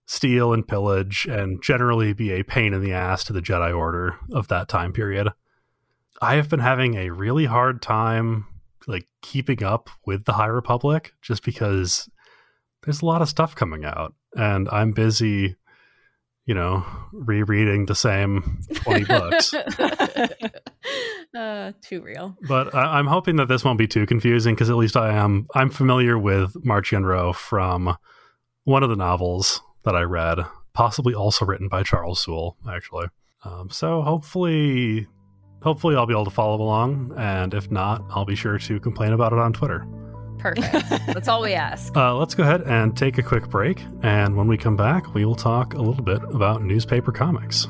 steal 0.05 0.53
and 0.53 0.67
pillage 0.67 1.27
and 1.29 1.61
generally 1.61 2.13
be 2.13 2.31
a 2.31 2.43
pain 2.43 2.73
in 2.73 2.81
the 2.81 2.93
ass 2.93 3.23
to 3.25 3.33
the 3.33 3.41
Jedi 3.41 3.75
Order 3.75 4.17
of 4.31 4.47
that 4.47 4.67
time 4.67 4.91
period. 4.91 5.29
I 6.21 6.35
have 6.35 6.49
been 6.49 6.59
having 6.59 6.95
a 6.95 7.11
really 7.11 7.45
hard 7.45 7.81
time 7.81 8.45
like 8.87 9.07
keeping 9.21 9.63
up 9.63 9.89
with 10.05 10.25
the 10.25 10.33
High 10.33 10.47
Republic 10.47 11.13
just 11.21 11.43
because 11.43 12.09
there's 12.83 13.01
a 13.01 13.05
lot 13.05 13.21
of 13.21 13.29
stuff 13.29 13.55
coming 13.55 13.85
out 13.85 14.13
and 14.35 14.67
I'm 14.69 14.91
busy 14.91 15.55
you 16.49 16.55
know, 16.55 16.83
rereading 17.11 17.85
the 17.85 17.93
same 17.93 18.61
20 18.73 19.03
books. 19.05 19.53
uh, 21.35 21.73
too 21.81 22.01
real. 22.01 22.35
But 22.47 22.73
I, 22.73 22.99
am 22.99 23.07
hoping 23.07 23.37
that 23.37 23.47
this 23.47 23.63
won't 23.63 23.77
be 23.77 23.87
too 23.87 24.05
confusing 24.05 24.55
because 24.55 24.69
at 24.69 24.75
least 24.75 24.97
I 24.97 25.13
am 25.13 25.45
I'm 25.55 25.69
familiar 25.69 26.17
with 26.17 26.53
Marchion 26.63 27.05
Ro 27.05 27.33
from 27.33 27.95
one 28.63 28.83
of 28.83 28.89
the 28.89 28.95
novels 28.95 29.61
that 29.83 29.95
I 29.95 30.01
read, 30.01 30.39
possibly 30.73 31.13
also 31.13 31.45
written 31.45 31.67
by 31.67 31.83
Charles 31.83 32.23
Soule, 32.23 32.57
actually. 32.69 33.07
Um, 33.43 33.69
so 33.69 34.01
hopefully, 34.01 35.07
hopefully 35.61 35.95
I'll 35.95 36.05
be 36.05 36.13
able 36.13 36.25
to 36.25 36.31
follow 36.31 36.61
along, 36.61 37.13
and 37.17 37.53
if 37.53 37.71
not, 37.71 38.03
I'll 38.09 38.25
be 38.25 38.35
sure 38.35 38.57
to 38.57 38.79
complain 38.79 39.13
about 39.13 39.33
it 39.33 39.39
on 39.39 39.53
Twitter. 39.53 39.87
Perfect. 40.37 40.89
That's 41.07 41.27
all 41.27 41.41
we 41.41 41.53
ask. 41.53 41.95
Uh, 41.95 42.15
let's 42.15 42.33
go 42.33 42.43
ahead 42.43 42.61
and 42.61 42.95
take 42.95 43.17
a 43.17 43.23
quick 43.23 43.49
break. 43.49 43.83
And 44.03 44.37
when 44.37 44.47
we 44.47 44.57
come 44.57 44.77
back, 44.77 45.13
we 45.13 45.25
will 45.25 45.35
talk 45.35 45.73
a 45.73 45.81
little 45.81 46.03
bit 46.03 46.23
about 46.23 46.63
newspaper 46.63 47.11
comics. 47.11 47.67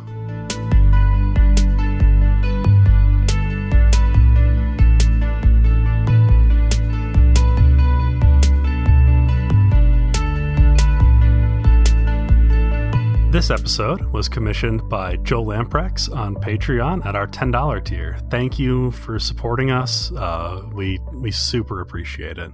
This 13.40 13.52
episode 13.52 14.02
was 14.12 14.28
commissioned 14.28 14.90
by 14.90 15.16
Joe 15.16 15.46
Lamprex 15.46 16.14
on 16.14 16.36
Patreon 16.36 17.06
at 17.06 17.16
our 17.16 17.26
$10 17.26 17.86
tier. 17.86 18.18
Thank 18.30 18.60
you 18.60 18.92
for 18.92 19.18
supporting 19.18 19.72
us. 19.72 20.12
Uh, 20.12 20.64
we, 20.74 21.00
we 21.14 21.32
super 21.32 21.80
appreciate 21.80 22.38
it. 22.38 22.52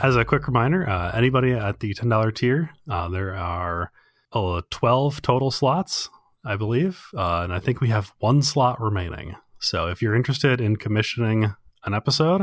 As 0.00 0.14
a 0.14 0.24
quick 0.24 0.46
reminder, 0.46 0.88
uh, 0.88 1.10
anybody 1.10 1.54
at 1.54 1.80
the 1.80 1.92
$10 1.92 2.34
tier, 2.36 2.70
uh, 2.88 3.08
there 3.08 3.34
are 3.34 3.90
uh, 4.32 4.62
12 4.70 5.22
total 5.22 5.50
slots, 5.50 6.08
I 6.44 6.54
believe. 6.54 7.06
Uh, 7.12 7.40
and 7.42 7.52
I 7.52 7.58
think 7.58 7.80
we 7.80 7.88
have 7.88 8.12
one 8.20 8.42
slot 8.42 8.80
remaining. 8.80 9.34
So 9.58 9.88
if 9.88 10.00
you're 10.00 10.14
interested 10.14 10.60
in 10.60 10.76
commissioning 10.76 11.52
an 11.84 11.94
episode, 11.94 12.42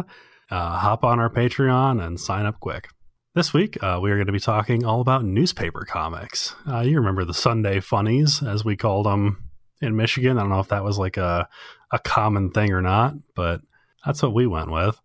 uh, 0.51 0.79
hop 0.79 1.05
on 1.05 1.17
our 1.17 1.29
Patreon 1.29 2.05
and 2.05 2.19
sign 2.19 2.45
up 2.45 2.59
quick. 2.59 2.89
This 3.35 3.51
week, 3.51 3.81
uh, 3.81 3.97
we 3.99 4.11
are 4.11 4.15
going 4.15 4.27
to 4.27 4.31
be 4.31 4.39
talking 4.39 4.85
all 4.85 5.01
about 5.01 5.25
newspaper 5.25 5.85
comics. 5.85 6.53
Uh, 6.69 6.81
you 6.81 6.97
remember 6.97 7.25
the 7.25 7.33
Sunday 7.33 7.79
funnies, 7.79 8.43
as 8.43 8.63
we 8.63 8.77
called 8.77 9.07
them 9.07 9.49
in 9.81 9.95
Michigan. 9.95 10.37
I 10.37 10.41
don't 10.41 10.51
know 10.51 10.59
if 10.59 10.67
that 10.67 10.83
was 10.83 10.99
like 10.99 11.17
a, 11.17 11.49
a 11.91 11.97
common 11.97 12.51
thing 12.51 12.71
or 12.71 12.81
not, 12.83 13.15
but 13.33 13.61
that's 14.05 14.21
what 14.21 14.35
we 14.35 14.45
went 14.45 14.69
with. 14.69 15.01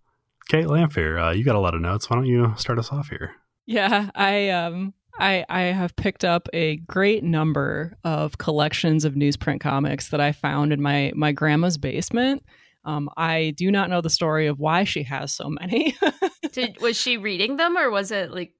Kate 0.48 0.66
Lamphere, 0.66 1.28
uh, 1.28 1.30
you 1.30 1.42
got 1.42 1.56
a 1.56 1.58
lot 1.58 1.74
of 1.74 1.80
notes. 1.80 2.10
Why 2.10 2.16
don't 2.16 2.26
you 2.26 2.52
start 2.58 2.78
us 2.78 2.92
off 2.92 3.08
here? 3.08 3.34
Yeah, 3.64 4.10
I 4.14 4.50
um 4.50 4.92
I, 5.18 5.46
I 5.48 5.60
have 5.62 5.96
picked 5.96 6.24
up 6.24 6.50
a 6.52 6.76
great 6.76 7.24
number 7.24 7.96
of 8.04 8.36
collections 8.36 9.06
of 9.06 9.14
newsprint 9.14 9.60
comics 9.60 10.10
that 10.10 10.20
I 10.20 10.32
found 10.32 10.74
in 10.74 10.82
my 10.82 11.12
my 11.14 11.32
grandma's 11.32 11.78
basement. 11.78 12.44
Um, 12.88 13.10
I 13.18 13.52
do 13.54 13.70
not 13.70 13.90
know 13.90 14.00
the 14.00 14.08
story 14.08 14.46
of 14.46 14.58
why 14.58 14.84
she 14.84 15.02
has 15.02 15.30
so 15.30 15.50
many. 15.50 15.94
Did, 16.52 16.80
was 16.80 16.98
she 16.98 17.18
reading 17.18 17.58
them, 17.58 17.76
or 17.76 17.90
was 17.90 18.10
it 18.10 18.30
like 18.30 18.54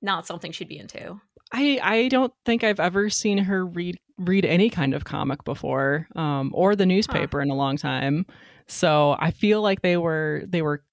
not 0.00 0.24
something 0.24 0.52
she'd 0.52 0.68
be 0.68 0.78
into? 0.78 1.20
I 1.52 1.80
I 1.82 2.08
don't 2.08 2.32
think 2.44 2.62
I've 2.62 2.78
ever 2.78 3.10
seen 3.10 3.38
her 3.38 3.66
read 3.66 3.98
read 4.18 4.44
any 4.44 4.70
kind 4.70 4.94
of 4.94 5.04
comic 5.04 5.42
before, 5.42 6.06
um, 6.14 6.52
or 6.54 6.76
the 6.76 6.86
newspaper 6.86 7.38
huh. 7.38 7.42
in 7.42 7.50
a 7.50 7.56
long 7.56 7.76
time. 7.76 8.24
So 8.68 9.16
I 9.18 9.32
feel 9.32 9.62
like 9.62 9.82
they 9.82 9.96
were 9.96 10.44
they 10.46 10.62
were 10.62 10.84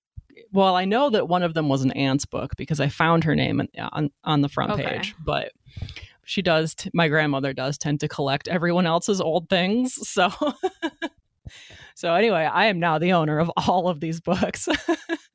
well, 0.51 0.75
I 0.75 0.85
know 0.85 1.11
that 1.11 1.27
one 1.27 1.43
of 1.43 1.53
them 1.53 1.69
was 1.69 1.83
an 1.83 1.91
aunt's 1.91 2.25
book 2.25 2.55
because 2.57 2.79
I 2.79 2.89
found 2.89 3.23
her 3.23 3.35
name 3.35 3.61
on 3.91 4.09
on 4.23 4.41
the 4.41 4.49
front 4.49 4.71
okay. 4.71 4.97
page, 4.97 5.13
but 5.23 5.51
she 6.25 6.41
does 6.41 6.73
t- 6.73 6.89
my 6.91 7.07
grandmother 7.07 7.53
does 7.53 7.77
tend 7.77 7.99
to 7.99 8.07
collect 8.07 8.47
everyone 8.47 8.87
else's 8.87 9.21
old 9.21 9.47
things. 9.47 10.09
So 10.09 10.31
So 11.99 12.13
anyway, 12.13 12.45
I 12.49 12.67
am 12.67 12.79
now 12.79 12.97
the 12.97 13.11
owner 13.11 13.39
of 13.39 13.51
all 13.67 13.89
of 13.89 13.99
these 13.99 14.21
books. 14.21 14.69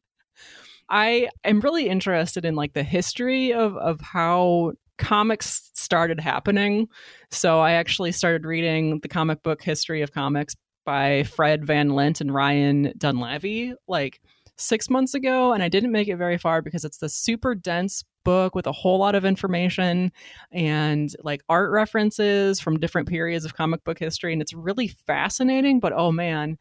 I 0.89 1.29
am 1.45 1.61
really 1.61 1.91
interested 1.91 2.47
in 2.47 2.55
like 2.55 2.73
the 2.73 2.83
history 2.83 3.53
of 3.53 3.77
of 3.77 4.01
how 4.01 4.73
comics 4.97 5.71
started 5.75 6.19
happening. 6.19 6.89
So 7.31 7.61
I 7.61 7.73
actually 7.73 8.13
started 8.13 8.47
reading 8.47 9.01
the 9.01 9.09
comic 9.09 9.43
book 9.43 9.63
history 9.63 10.01
of 10.01 10.13
comics 10.13 10.55
by 10.87 11.25
Fred 11.25 11.67
Van 11.67 11.91
Lente 11.91 12.23
and 12.23 12.33
Ryan 12.33 12.95
Dunlavey 12.97 13.75
like 13.87 14.23
six 14.57 14.89
months 14.89 15.15
ago, 15.15 15.53
and 15.53 15.63
I 15.63 15.69
didn't 15.69 15.93
make 15.93 16.09
it 16.09 16.17
very 16.17 16.39
far 16.39 16.63
because 16.63 16.85
it's 16.85 16.99
the 16.99 17.09
super 17.09 17.55
dense 17.55 18.05
book 18.25 18.55
with 18.55 18.67
a 18.67 18.73
whole 18.73 18.99
lot 18.99 19.15
of 19.15 19.25
information 19.25 20.11
and 20.51 21.15
like 21.23 21.43
art 21.49 21.71
references 21.71 22.61
from 22.61 22.81
different 22.81 23.09
periods 23.09 23.45
of 23.45 23.55
comic 23.55 23.85
book 23.85 23.99
history. 23.99 24.33
And 24.33 24.41
it's 24.41 24.55
really 24.55 24.89
fascinating, 24.89 25.81
but 25.81 25.93
oh 25.95 26.11
man, 26.11 26.57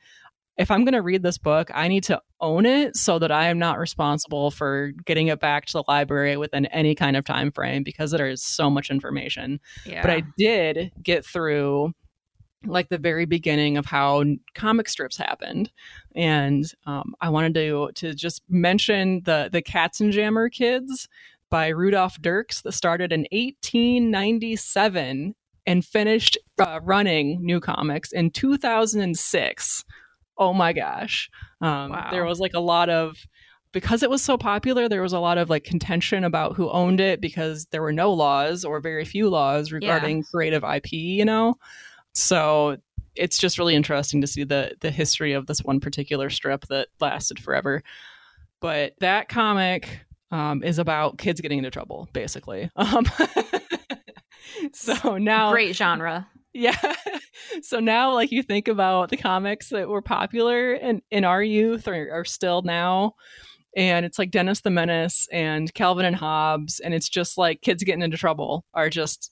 if 0.58 0.70
I'm 0.70 0.84
going 0.84 0.94
to 0.94 1.02
read 1.02 1.24
this 1.24 1.38
book, 1.38 1.72
I 1.74 1.88
need 1.88 2.04
to 2.06 2.22
own 2.40 2.66
it 2.66 2.96
so 2.96 3.18
that 3.18 3.32
I 3.32 3.48
am 3.48 3.58
not 3.58 3.80
responsible 3.80 4.52
for 4.52 4.92
getting 5.06 5.28
it 5.28 5.40
back 5.40 5.66
to 5.68 5.74
the 5.74 5.84
library 5.88 6.38
within 6.38 6.68
any 6.68 6.94
kind 6.94 7.18
of 7.18 7.26
time 7.26 7.52
frame 7.52 7.84
because 7.84 8.12
there 8.12 8.30
is 8.30 8.44
so 8.44 8.70
much 8.70 8.92
information. 8.92 9.60
Yeah. 9.86 10.02
But 10.02 10.12
I 10.12 10.24
did 10.38 10.92
get 11.02 11.26
through 11.26 11.94
like 12.66 12.90
the 12.90 12.98
very 12.98 13.26
beginning 13.26 13.78
of 13.78 13.86
how 13.86 14.24
comic 14.56 14.90
strips 14.90 15.18
happened, 15.18 15.72
and 16.16 16.66
um, 16.86 17.14
I 17.22 17.30
wanted 17.30 17.54
to 17.56 17.92
to 17.96 18.14
just 18.14 18.42
mention 18.50 19.22
the 19.26 19.50
the 19.52 19.62
Katzenjammer 19.62 20.52
Kids 20.52 21.08
by 21.54 21.68
Rudolph 21.68 22.20
Dirks 22.20 22.64
that 22.64 22.72
started 22.72 23.12
in 23.12 23.28
1897 23.32 25.36
and 25.68 25.86
finished 25.86 26.36
uh, 26.60 26.80
running 26.82 27.46
new 27.46 27.60
comics 27.60 28.12
in 28.12 28.32
2006. 28.32 29.86
Oh 30.38 30.54
my 30.54 30.74
gosh. 30.74 31.30
Um, 31.62 31.92
wow. 31.92 32.08
There 32.10 32.26
was 32.26 32.40
like 32.40 32.56
a 32.56 32.60
lot 32.60 32.90
of, 32.90 33.18
because 33.72 34.02
it 34.04 34.10
was 34.10 34.24
so 34.24 34.38
popular, 34.38 34.90
there 34.90 35.04
was 35.04 35.14
a 35.14 35.20
lot 35.20 35.38
of 35.38 35.50
like 35.50 35.64
contention 35.64 36.24
about 36.24 36.56
who 36.56 36.72
owned 36.72 37.00
it 37.00 37.22
because 37.22 37.68
there 37.68 37.84
were 37.84 37.94
no 37.94 38.12
laws 38.12 38.66
or 38.66 38.80
very 38.80 39.06
few 39.06 39.30
laws 39.30 39.72
regarding 39.72 40.18
yeah. 40.18 40.24
creative 40.32 40.64
IP, 40.64 40.94
you 40.94 41.26
know? 41.26 41.54
So 42.14 42.78
it's 43.16 43.38
just 43.38 43.58
really 43.58 43.76
interesting 43.76 44.22
to 44.22 44.28
see 44.28 44.44
the 44.44 44.76
the 44.82 44.92
history 44.92 45.34
of 45.34 45.46
this 45.48 45.60
one 45.64 45.80
particular 45.80 46.30
strip 46.30 46.68
that 46.68 46.88
lasted 47.00 47.40
forever. 47.40 47.84
But 48.60 48.94
that 49.00 49.30
comic 49.30 50.00
um, 50.32 50.64
is 50.64 50.80
about 50.80 51.18
kids 51.18 51.42
getting 51.42 51.60
into 51.60 51.72
trouble, 51.72 52.10
basically. 52.14 52.70
Um, 52.78 53.06
so 54.74 55.18
now, 55.18 55.52
great 55.52 55.76
genre. 55.76 56.28
Yeah. 56.54 56.78
so 57.62 57.80
now, 57.80 58.14
like, 58.14 58.32
you 58.32 58.44
think 58.44 58.68
about 58.68 59.10
the 59.10 59.18
comics 59.18 59.70
that 59.70 59.90
were 59.90 60.02
popular 60.02 60.74
in, 60.74 61.02
in 61.12 61.24
our 61.26 61.42
youth 61.42 61.88
or 61.88 62.12
are 62.12 62.26
still 62.26 62.62
now. 62.62 63.14
And 63.76 64.06
it's 64.06 64.20
like 64.20 64.32
Dennis 64.32 64.62
the 64.62 64.70
Menace 64.70 65.28
and 65.32 65.74
Calvin 65.74 66.06
and 66.06 66.16
Hobbes. 66.16 66.80
And 66.80 66.94
it's 66.94 67.10
just 67.10 67.38
like 67.38 67.62
kids 67.62 67.84
getting 67.84 68.04
into 68.04 68.18
trouble 68.18 68.66
are 68.74 68.90
just 68.90 69.32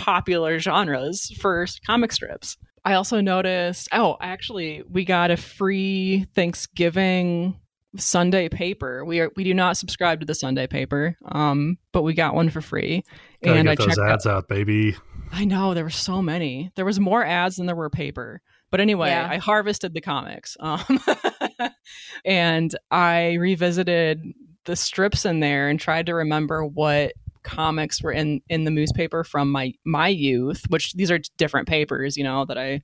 popular 0.00 0.58
genres 0.58 1.30
for 1.38 1.66
comic 1.86 2.10
strips. 2.10 2.56
I 2.84 2.94
also 2.94 3.20
noticed, 3.20 3.88
oh, 3.92 4.16
actually, 4.20 4.82
we 4.88 5.04
got 5.04 5.30
a 5.30 5.36
free 5.36 6.26
Thanksgiving 6.34 7.60
Sunday 7.96 8.48
paper. 8.48 9.04
We 9.04 9.20
are 9.20 9.30
we 9.36 9.44
do 9.44 9.52
not 9.52 9.76
subscribe 9.76 10.20
to 10.20 10.26
the 10.26 10.34
Sunday 10.34 10.66
paper, 10.66 11.16
um, 11.26 11.76
but 11.92 12.02
we 12.02 12.14
got 12.14 12.34
one 12.34 12.48
for 12.48 12.60
free. 12.60 13.04
Gotta 13.44 13.58
and 13.58 13.68
I 13.68 13.74
those 13.74 13.88
checked 13.88 13.98
ads 13.98 14.26
out, 14.26 14.36
out, 14.36 14.48
baby. 14.48 14.96
I 15.32 15.44
know 15.44 15.74
there 15.74 15.84
were 15.84 15.90
so 15.90 16.22
many. 16.22 16.72
There 16.76 16.84
was 16.84 16.98
more 16.98 17.24
ads 17.24 17.56
than 17.56 17.66
there 17.66 17.76
were 17.76 17.90
paper. 17.90 18.40
But 18.70 18.80
anyway, 18.80 19.08
yeah. 19.08 19.28
I 19.28 19.36
harvested 19.38 19.94
the 19.94 20.00
comics, 20.00 20.56
um, 20.60 21.00
and 22.24 22.74
I 22.90 23.34
revisited 23.34 24.22
the 24.64 24.76
strips 24.76 25.24
in 25.24 25.40
there 25.40 25.68
and 25.68 25.80
tried 25.80 26.06
to 26.06 26.14
remember 26.14 26.64
what 26.64 27.12
comics 27.42 28.02
were 28.02 28.12
in 28.12 28.40
in 28.48 28.64
the 28.64 28.70
newspaper 28.70 29.24
from 29.24 29.50
my 29.50 29.72
my 29.84 30.08
youth. 30.08 30.64
Which 30.68 30.92
these 30.94 31.10
are 31.10 31.20
different 31.38 31.68
papers, 31.68 32.16
you 32.16 32.24
know, 32.24 32.44
that 32.46 32.58
I 32.58 32.82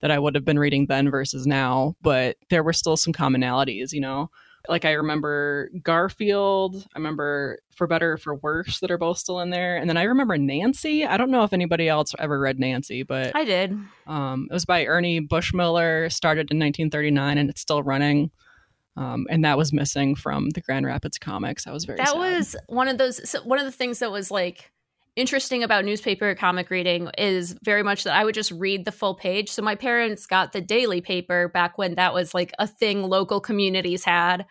that 0.00 0.10
I 0.10 0.18
would 0.18 0.34
have 0.34 0.44
been 0.44 0.58
reading 0.58 0.86
then 0.86 1.10
versus 1.10 1.46
now. 1.46 1.96
But 2.02 2.36
there 2.50 2.62
were 2.62 2.72
still 2.72 2.96
some 2.96 3.12
commonalities, 3.12 3.92
you 3.92 4.00
know 4.00 4.30
like 4.68 4.84
I 4.84 4.92
remember 4.92 5.70
Garfield, 5.82 6.86
I 6.94 6.98
remember 6.98 7.58
For 7.74 7.86
Better 7.86 8.12
or 8.12 8.16
for 8.16 8.36
Worse 8.36 8.80
that 8.80 8.90
are 8.90 8.98
both 8.98 9.18
still 9.18 9.40
in 9.40 9.50
there, 9.50 9.76
and 9.76 9.88
then 9.88 9.96
I 9.96 10.04
remember 10.04 10.36
Nancy. 10.38 11.04
I 11.04 11.16
don't 11.16 11.30
know 11.30 11.42
if 11.44 11.52
anybody 11.52 11.88
else 11.88 12.14
ever 12.18 12.38
read 12.38 12.58
Nancy, 12.58 13.02
but 13.02 13.34
I 13.34 13.44
did. 13.44 13.76
Um, 14.06 14.48
it 14.50 14.54
was 14.54 14.64
by 14.64 14.86
Ernie 14.86 15.20
Bushmiller, 15.20 16.12
started 16.12 16.50
in 16.50 16.58
1939, 16.58 17.38
and 17.38 17.50
it's 17.50 17.60
still 17.60 17.82
running. 17.82 18.30
Um, 18.96 19.26
and 19.28 19.44
that 19.44 19.58
was 19.58 19.72
missing 19.72 20.14
from 20.14 20.50
the 20.50 20.60
Grand 20.60 20.86
Rapids 20.86 21.18
comics. 21.18 21.66
I 21.66 21.72
was 21.72 21.84
very. 21.84 21.98
That 21.98 22.08
sad. 22.08 22.18
was 22.18 22.56
one 22.68 22.88
of 22.88 22.98
those. 22.98 23.28
So 23.28 23.42
one 23.42 23.58
of 23.58 23.64
the 23.64 23.72
things 23.72 23.98
that 23.98 24.10
was 24.10 24.30
like 24.30 24.70
interesting 25.16 25.62
about 25.62 25.84
newspaper 25.84 26.34
comic 26.34 26.70
reading 26.70 27.10
is 27.16 27.56
very 27.62 27.82
much 27.82 28.04
that 28.04 28.14
I 28.14 28.24
would 28.24 28.34
just 28.34 28.52
read 28.52 28.84
the 28.84 28.92
full 28.92 29.14
page. 29.14 29.50
So 29.50 29.62
my 29.62 29.74
parents 29.74 30.26
got 30.26 30.52
the 30.52 30.60
daily 30.60 31.00
paper 31.00 31.48
back 31.48 31.78
when 31.78 31.94
that 31.94 32.12
was 32.12 32.34
like 32.34 32.52
a 32.58 32.66
thing 32.66 33.02
local 33.02 33.40
communities 33.40 34.04
had 34.04 34.46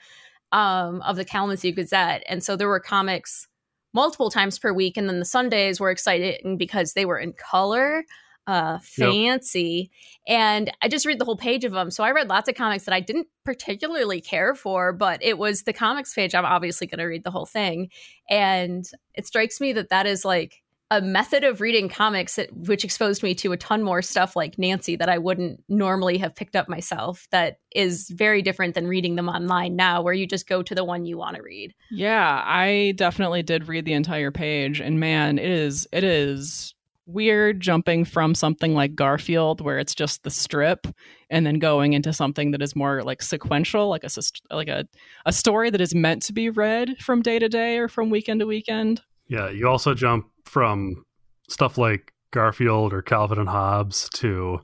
um, 0.51 1.01
of 1.01 1.17
the 1.17 1.25
Kalamazoo 1.25 1.71
Gazette. 1.71 2.23
And 2.27 2.43
so 2.43 2.55
there 2.55 2.67
were 2.67 2.79
comics 2.79 3.47
multiple 3.93 4.31
times 4.31 4.57
per 4.57 4.73
week. 4.73 4.97
And 4.97 5.07
then 5.07 5.19
the 5.19 5.25
Sundays 5.25 5.79
were 5.79 5.91
exciting 5.91 6.57
because 6.57 6.93
they 6.93 7.05
were 7.05 7.19
in 7.19 7.33
color, 7.33 8.03
uh, 8.47 8.79
fancy. 8.79 9.91
Yep. 10.27 10.37
And 10.37 10.71
I 10.81 10.87
just 10.87 11.05
read 11.05 11.19
the 11.19 11.25
whole 11.25 11.37
page 11.37 11.63
of 11.63 11.71
them. 11.71 11.91
So 11.91 12.03
I 12.03 12.11
read 12.11 12.29
lots 12.29 12.49
of 12.49 12.55
comics 12.55 12.85
that 12.85 12.93
I 12.93 12.99
didn't 12.99 13.27
particularly 13.43 14.21
care 14.21 14.55
for, 14.55 14.93
but 14.93 15.23
it 15.23 15.37
was 15.37 15.63
the 15.63 15.73
comics 15.73 16.13
page. 16.13 16.35
I'm 16.35 16.45
obviously 16.45 16.87
going 16.87 16.99
to 16.99 17.05
read 17.05 17.23
the 17.23 17.31
whole 17.31 17.45
thing. 17.45 17.89
And 18.29 18.85
it 19.13 19.27
strikes 19.27 19.59
me 19.59 19.73
that 19.73 19.89
that 19.89 20.05
is 20.05 20.25
like 20.25 20.61
a 20.91 21.01
method 21.01 21.43
of 21.43 21.61
reading 21.61 21.89
comics 21.89 22.35
that, 22.35 22.55
which 22.55 22.83
exposed 22.83 23.23
me 23.23 23.33
to 23.33 23.51
a 23.51 23.57
ton 23.57 23.81
more 23.81 24.03
stuff 24.03 24.35
like 24.35 24.59
Nancy 24.59 24.95
that 24.95 25.09
I 25.09 25.17
wouldn't 25.17 25.63
normally 25.67 26.19
have 26.19 26.35
picked 26.35 26.55
up 26.55 26.69
myself. 26.69 27.27
That 27.31 27.57
is 27.71 28.09
very 28.11 28.43
different 28.43 28.75
than 28.75 28.87
reading 28.87 29.15
them 29.15 29.27
online 29.27 29.75
now, 29.75 30.03
where 30.03 30.13
you 30.13 30.27
just 30.27 30.47
go 30.47 30.61
to 30.61 30.75
the 30.75 30.83
one 30.83 31.05
you 31.05 31.17
want 31.17 31.37
to 31.37 31.41
read. 31.41 31.73
Yeah, 31.89 32.43
I 32.45 32.93
definitely 32.97 33.41
did 33.41 33.67
read 33.67 33.85
the 33.85 33.93
entire 33.93 34.29
page, 34.29 34.79
and 34.79 34.99
man, 34.99 35.39
it 35.39 35.49
is 35.49 35.87
it 35.91 36.03
is 36.03 36.74
weird 37.07 37.59
jumping 37.59 38.03
from 38.03 38.33
something 38.33 38.73
like 38.73 38.95
Garfield 38.95 39.61
where 39.61 39.77
it's 39.77 39.93
just 39.93 40.23
the 40.23 40.31
strip 40.31 40.87
and 41.29 41.45
then 41.45 41.59
going 41.59 41.93
into 41.93 42.11
something 42.11 42.51
that 42.51 42.61
is 42.61 42.75
more 42.75 43.03
like 43.03 43.21
sequential 43.21 43.89
like 43.89 44.03
a 44.03 44.09
like 44.51 44.67
a 44.67 44.87
a 45.25 45.31
story 45.31 45.69
that 45.69 45.81
is 45.81 45.93
meant 45.93 46.23
to 46.23 46.33
be 46.33 46.49
read 46.49 46.97
from 46.99 47.21
day 47.21 47.39
to 47.39 47.47
day 47.47 47.77
or 47.77 47.87
from 47.87 48.09
weekend 48.09 48.39
to 48.39 48.47
weekend. 48.47 49.01
Yeah, 49.27 49.49
you 49.49 49.67
also 49.67 49.93
jump 49.93 50.27
from 50.45 51.05
stuff 51.47 51.77
like 51.77 52.13
Garfield 52.31 52.93
or 52.93 53.01
Calvin 53.01 53.39
and 53.39 53.49
Hobbes 53.49 54.09
to 54.15 54.59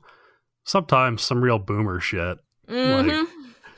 sometimes 0.64 1.22
some 1.22 1.42
real 1.42 1.58
boomer 1.58 2.00
shit. 2.00 2.38
Mm-hmm. 2.68 3.08
Like 3.08 3.28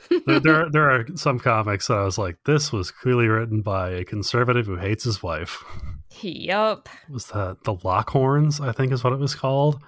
there, 0.25 0.39
there, 0.39 0.69
there 0.71 0.91
are 0.91 1.05
some 1.15 1.39
comics 1.39 1.87
that 1.87 1.97
I 1.97 2.03
was 2.03 2.17
like, 2.17 2.37
this 2.45 2.71
was 2.71 2.91
clearly 2.91 3.27
written 3.27 3.61
by 3.61 3.91
a 3.91 4.03
conservative 4.03 4.65
who 4.65 4.77
hates 4.77 5.03
his 5.03 5.23
wife. 5.23 5.63
Yup. 6.21 6.89
Was 7.09 7.27
that 7.27 7.63
the 7.63 7.75
Lockhorns? 7.75 8.65
I 8.65 8.71
think 8.71 8.91
is 8.91 9.03
what 9.03 9.13
it 9.13 9.19
was 9.19 9.35
called. 9.35 9.79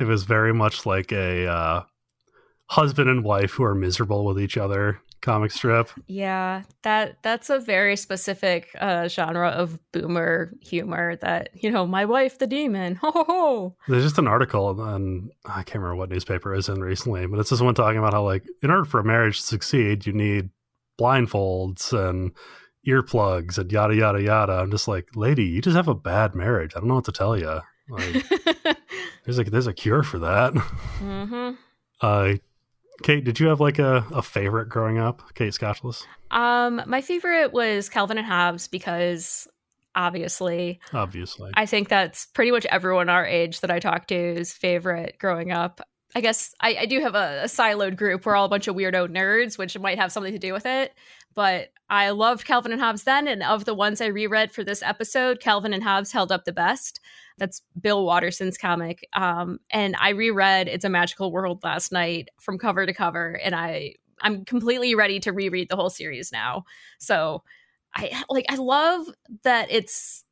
It 0.00 0.04
was 0.04 0.24
very 0.24 0.52
much 0.52 0.86
like 0.86 1.12
a 1.12 1.46
uh, 1.46 1.82
husband 2.70 3.08
and 3.08 3.24
wife 3.24 3.52
who 3.52 3.64
are 3.64 3.74
miserable 3.74 4.24
with 4.24 4.40
each 4.40 4.56
other 4.56 5.00
comic 5.22 5.52
strip. 5.52 5.88
Yeah, 6.06 6.62
that 6.82 7.22
that's 7.22 7.48
a 7.48 7.58
very 7.58 7.96
specific 7.96 8.68
uh, 8.78 9.08
genre 9.08 9.48
of 9.48 9.78
boomer 9.92 10.52
humor. 10.60 11.16
That 11.16 11.50
you 11.54 11.70
know, 11.70 11.86
my 11.86 12.04
wife, 12.04 12.38
the 12.38 12.46
demon. 12.46 12.96
Ho 13.02 13.10
ho 13.10 13.24
ho. 13.24 13.76
There's 13.88 14.04
just 14.04 14.18
an 14.18 14.28
article, 14.28 14.82
and 14.82 15.30
I 15.46 15.62
can't 15.62 15.76
remember 15.76 15.96
what 15.96 16.10
newspaper 16.10 16.54
is 16.54 16.68
in 16.68 16.80
recently, 16.80 17.26
but 17.26 17.38
it's 17.38 17.50
this 17.50 17.60
one 17.60 17.74
talking 17.74 17.98
about 17.98 18.12
how 18.12 18.24
like 18.24 18.44
in 18.62 18.70
order 18.70 18.84
for 18.84 19.00
a 19.00 19.04
marriage 19.04 19.38
to 19.38 19.46
succeed, 19.46 20.04
you 20.04 20.12
need 20.12 20.50
blindfolds 21.00 21.92
and 21.92 22.32
earplugs 22.86 23.58
and 23.58 23.70
yada 23.70 23.94
yada 23.94 24.22
yada. 24.22 24.52
I'm 24.52 24.70
just 24.70 24.88
like, 24.88 25.08
lady, 25.14 25.44
you 25.44 25.60
just 25.62 25.76
have 25.76 25.88
a 25.88 25.94
bad 25.94 26.34
marriage. 26.34 26.72
I 26.74 26.80
don't 26.80 26.88
know 26.88 26.96
what 26.96 27.04
to 27.06 27.12
tell 27.12 27.36
you. 27.36 27.60
Like, 27.88 28.28
there's 29.24 29.38
like 29.38 29.50
there's 29.50 29.66
a 29.66 29.72
cure 29.74 30.02
for 30.02 30.18
that. 30.20 30.52
hmm 30.98 31.50
Uh, 32.00 32.34
Kate, 33.04 33.22
did 33.24 33.38
you 33.38 33.46
have 33.46 33.60
like 33.60 33.78
a, 33.78 34.04
a 34.12 34.22
favorite 34.22 34.68
growing 34.68 34.98
up? 34.98 35.22
Kate 35.34 35.52
Scotchless, 35.52 36.04
Um, 36.32 36.82
my 36.86 37.00
favorite 37.00 37.52
was 37.52 37.88
Calvin 37.88 38.18
and 38.18 38.26
Hobbes 38.26 38.66
because 38.66 39.46
obviously 39.94 40.80
obviously. 40.92 41.50
I 41.54 41.66
think 41.66 41.88
that's 41.88 42.26
pretty 42.26 42.50
much 42.50 42.64
everyone 42.66 43.08
our 43.08 43.24
age 43.26 43.60
that 43.60 43.70
I 43.70 43.78
talk 43.78 44.06
to's 44.08 44.52
favorite 44.52 45.16
growing 45.18 45.52
up. 45.52 45.80
I 46.14 46.20
guess 46.20 46.54
I, 46.60 46.76
I 46.80 46.86
do 46.86 47.00
have 47.00 47.14
a, 47.14 47.42
a 47.44 47.46
siloed 47.46 47.96
group. 47.96 48.26
We're 48.26 48.34
all 48.36 48.46
a 48.46 48.48
bunch 48.50 48.68
of 48.68 48.74
weirdo 48.76 49.08
nerds, 49.08 49.56
which 49.58 49.78
might 49.78 49.98
have 49.98 50.12
something 50.12 50.32
to 50.32 50.38
do 50.38 50.52
with 50.52 50.66
it. 50.66 50.92
But 51.34 51.71
I 51.92 52.08
loved 52.10 52.46
Calvin 52.46 52.72
and 52.72 52.80
Hobbes 52.80 53.04
then, 53.04 53.28
and 53.28 53.42
of 53.42 53.66
the 53.66 53.74
ones 53.74 54.00
I 54.00 54.06
reread 54.06 54.50
for 54.50 54.64
this 54.64 54.82
episode, 54.82 55.40
Calvin 55.40 55.74
and 55.74 55.82
Hobbes 55.82 56.10
held 56.10 56.32
up 56.32 56.46
the 56.46 56.52
best. 56.52 57.00
That's 57.36 57.60
Bill 57.78 58.06
Watterson's 58.06 58.56
comic, 58.56 59.06
um, 59.12 59.58
and 59.70 59.94
I 60.00 60.10
reread 60.10 60.68
"It's 60.68 60.86
a 60.86 60.88
Magical 60.88 61.30
World" 61.30 61.62
last 61.62 61.92
night 61.92 62.30
from 62.40 62.58
cover 62.58 62.86
to 62.86 62.94
cover, 62.94 63.38
and 63.44 63.54
I 63.54 63.96
I'm 64.22 64.46
completely 64.46 64.94
ready 64.94 65.20
to 65.20 65.32
reread 65.32 65.68
the 65.68 65.76
whole 65.76 65.90
series 65.90 66.32
now. 66.32 66.64
So 66.98 67.42
I 67.94 68.22
like 68.30 68.46
I 68.48 68.56
love 68.56 69.06
that 69.42 69.70
it's 69.70 70.24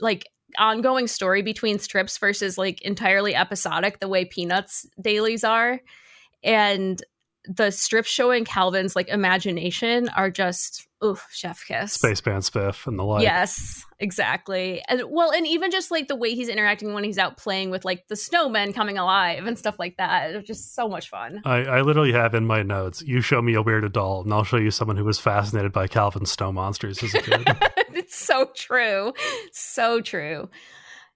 like 0.00 0.28
ongoing 0.58 1.08
story 1.08 1.42
between 1.42 1.80
strips 1.80 2.18
versus 2.18 2.56
like 2.56 2.80
entirely 2.82 3.34
episodic 3.34 3.98
the 3.98 4.06
way 4.08 4.24
Peanuts 4.24 4.86
dailies 5.00 5.42
are. 5.42 5.80
And 6.44 7.02
the 7.46 7.70
strips 7.70 8.08
showing 8.08 8.44
Calvin's 8.44 8.96
like 8.96 9.08
imagination 9.08 10.08
are 10.10 10.30
just 10.30 10.86
oof, 11.04 11.26
chef 11.30 11.64
kiss. 11.66 11.92
Spaceman 11.92 12.40
Spiff 12.40 12.86
and 12.86 12.98
the 12.98 13.02
like. 13.04 13.22
Yes, 13.22 13.84
exactly. 13.98 14.82
And 14.88 15.02
well, 15.08 15.30
and 15.32 15.46
even 15.46 15.70
just 15.70 15.90
like 15.90 16.08
the 16.08 16.16
way 16.16 16.34
he's 16.34 16.48
interacting 16.48 16.94
when 16.94 17.04
he's 17.04 17.18
out 17.18 17.36
playing 17.36 17.70
with 17.70 17.84
like 17.84 18.06
the 18.08 18.14
snowmen 18.14 18.74
coming 18.74 18.98
alive 18.98 19.46
and 19.46 19.58
stuff 19.58 19.78
like 19.78 19.96
that. 19.98 20.34
It's 20.34 20.46
just 20.46 20.74
so 20.74 20.88
much 20.88 21.08
fun. 21.08 21.42
I, 21.44 21.64
I 21.64 21.80
literally 21.82 22.12
have 22.12 22.34
in 22.34 22.46
my 22.46 22.62
notes, 22.62 23.02
you 23.02 23.20
show 23.20 23.42
me 23.42 23.54
a 23.54 23.62
weird 23.62 23.84
adult, 23.84 24.24
and 24.24 24.34
I'll 24.34 24.44
show 24.44 24.56
you 24.56 24.70
someone 24.70 24.96
who 24.96 25.04
was 25.04 25.18
fascinated 25.18 25.72
by 25.72 25.86
Calvin's 25.86 26.32
snow 26.32 26.52
monsters 26.52 27.02
as 27.02 27.14
a 27.14 27.20
kid. 27.20 27.46
it's 27.94 28.16
so 28.16 28.50
true. 28.54 29.12
So 29.52 30.00
true. 30.00 30.48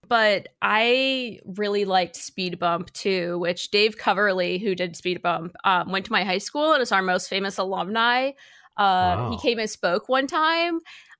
But 0.09 0.49
I 0.63 1.41
really 1.45 1.85
liked 1.85 2.17
Speed 2.17 2.59
Bump 2.59 2.93
too, 2.93 3.39
which 3.39 3.71
Dave 3.71 3.99
Coverly, 3.99 4.59
who 4.59 4.75
did 4.75 4.97
Speed 4.97 5.23
Bump, 5.23 5.55
um, 5.65 5.91
went 5.93 6.07
to 6.07 6.13
my 6.13 6.25
high 6.25 6.39
school 6.39 6.73
and 6.73 6.83
is 6.83 6.93
our 6.93 7.03
most 7.03 7.29
famous 7.29 7.59
alumni. 7.59 8.31
Uh, 8.77 9.17
Wow. 9.19 9.31
He 9.33 9.39
came 9.39 9.59
and 9.59 9.69
spoke 9.69 10.09
one 10.09 10.27
time. 10.27 10.77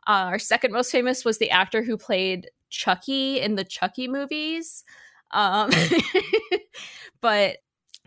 Uh, 0.07 0.31
our 0.31 0.39
second 0.39 0.73
most 0.73 0.91
famous 0.91 1.25
was 1.25 1.39
the 1.39 1.51
actor 1.51 1.83
who 1.83 1.97
played 1.99 2.49
Chucky 2.71 3.41
in 3.41 3.57
the 3.57 3.65
Chucky 3.65 4.09
movies. 4.09 4.85
Um, 5.33 5.71
but 7.21 7.59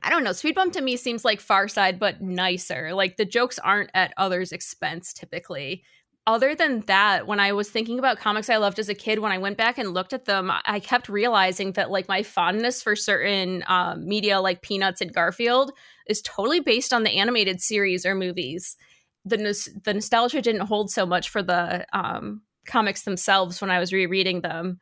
I 0.03 0.09
don't 0.09 0.23
know. 0.23 0.31
Speed 0.31 0.55
Bump 0.55 0.73
to 0.73 0.81
me 0.81 0.97
seems 0.97 1.23
like 1.23 1.39
Far 1.39 1.67
Side, 1.67 1.99
but 1.99 2.21
nicer. 2.21 2.93
Like 2.93 3.17
the 3.17 3.25
jokes 3.25 3.59
aren't 3.59 3.91
at 3.93 4.13
others' 4.17 4.51
expense 4.51 5.13
typically 5.13 5.83
other 6.27 6.53
than 6.53 6.81
that, 6.81 7.25
when 7.25 7.39
I 7.39 7.51
was 7.53 7.69
thinking 7.69 7.97
about 7.97 8.19
comics 8.19 8.49
I 8.49 8.57
loved 8.57 8.77
as 8.77 8.89
a 8.89 8.93
kid, 8.93 9.19
when 9.19 9.31
I 9.31 9.39
went 9.39 9.57
back 9.57 9.77
and 9.77 9.93
looked 9.93 10.13
at 10.13 10.25
them, 10.25 10.51
I 10.65 10.79
kept 10.79 11.09
realizing 11.09 11.71
that 11.73 11.89
like 11.89 12.07
my 12.07 12.21
fondness 12.21 12.83
for 12.83 12.95
certain 12.95 13.63
um, 13.67 14.07
media 14.07 14.39
like 14.39 14.61
Peanuts 14.61 15.01
and 15.01 15.13
Garfield 15.13 15.71
is 16.07 16.21
totally 16.21 16.59
based 16.59 16.93
on 16.93 17.03
the 17.03 17.17
animated 17.17 17.59
series 17.59 18.05
or 18.05 18.13
movies. 18.13 18.77
The 19.25 19.37
nos- 19.37 19.69
the 19.83 19.95
nostalgia 19.95 20.41
didn't 20.41 20.67
hold 20.67 20.91
so 20.91 21.05
much 21.05 21.29
for 21.29 21.41
the 21.41 21.85
um, 21.91 22.43
comics 22.67 23.01
themselves 23.01 23.59
when 23.59 23.71
I 23.71 23.79
was 23.79 23.91
rereading 23.91 24.41
them. 24.41 24.79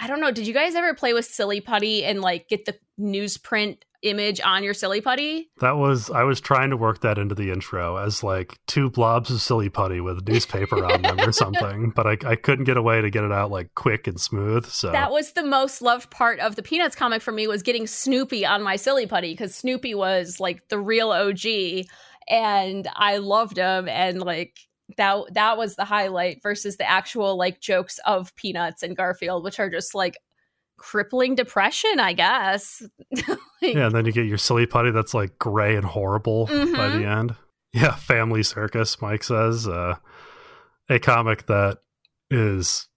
I 0.00 0.08
don't 0.08 0.20
know. 0.20 0.32
Did 0.32 0.46
you 0.46 0.54
guys 0.54 0.74
ever 0.74 0.94
play 0.94 1.12
with 1.12 1.24
Silly 1.24 1.60
Putty 1.60 2.04
and 2.04 2.20
like 2.20 2.48
get 2.48 2.64
the 2.64 2.76
newsprint 2.98 3.78
image 4.04 4.40
on 4.40 4.62
your 4.62 4.74
Silly 4.74 5.00
Putty? 5.00 5.50
that 5.60 5.76
was, 5.76 6.10
I 6.10 6.22
was 6.22 6.40
trying 6.40 6.70
to 6.70 6.76
work 6.76 7.00
that 7.00 7.18
into 7.18 7.34
the 7.34 7.50
intro 7.50 7.96
as 7.96 8.22
like 8.22 8.58
two 8.66 8.90
blobs 8.90 9.30
of 9.30 9.40
silly 9.40 9.68
putty 9.68 10.00
with 10.00 10.26
newspaper 10.28 10.84
on 10.84 11.02
them 11.02 11.20
or 11.20 11.32
something, 11.32 11.90
but 11.96 12.06
I, 12.06 12.16
I 12.26 12.36
couldn't 12.36 12.64
get 12.64 12.76
away 12.76 13.00
to 13.00 13.10
get 13.10 13.24
it 13.24 13.32
out 13.32 13.50
like 13.50 13.74
quick 13.74 14.06
and 14.06 14.20
smooth. 14.20 14.66
So 14.66 14.92
That 14.92 15.10
was 15.10 15.32
the 15.32 15.42
most 15.42 15.82
loved 15.82 16.10
part 16.10 16.38
of 16.40 16.56
the 16.56 16.62
Peanuts 16.62 16.96
comic 16.96 17.22
for 17.22 17.32
me 17.32 17.46
was 17.46 17.62
getting 17.62 17.86
Snoopy 17.86 18.44
on 18.46 18.62
my 18.62 18.76
silly 18.76 19.06
putty 19.06 19.32
because 19.32 19.54
Snoopy 19.54 19.94
was 19.94 20.38
like 20.40 20.68
the 20.68 20.78
real 20.78 21.10
OG 21.10 21.86
and 22.28 22.88
I 22.94 23.18
loved 23.18 23.56
him 23.56 23.88
and 23.88 24.20
like 24.20 24.58
that 24.96 25.16
that 25.32 25.56
was 25.56 25.76
the 25.76 25.84
highlight 25.84 26.42
versus 26.42 26.76
the 26.76 26.88
actual 26.88 27.36
like 27.36 27.60
jokes 27.60 27.98
of 28.06 28.34
Peanuts 28.36 28.82
and 28.82 28.96
Garfield 28.96 29.44
which 29.44 29.58
are 29.58 29.70
just 29.70 29.94
like 29.94 30.18
crippling 30.76 31.34
depression, 31.34 31.98
I 32.00 32.12
guess. 32.12 32.82
Like, 33.62 33.74
Yeah, 33.76 33.86
and 33.86 33.94
then 33.94 34.04
you 34.04 34.12
get 34.12 34.26
your 34.26 34.36
silly 34.36 34.66
putty 34.66 34.90
that's 34.90 35.14
like 35.14 35.38
gray 35.38 35.74
and 35.76 35.86
horrible 35.86 36.46
by 36.46 36.52
Mhm. 36.52 36.98
the 37.00 37.06
end. 37.08 37.34
Yeah, 37.72 37.94
Family 37.94 38.42
Circus, 38.42 39.00
Mike 39.00 39.24
says. 39.24 39.66
Uh, 39.66 39.96
a 40.90 40.98
comic 40.98 41.46
that 41.46 41.78
is 42.30 42.88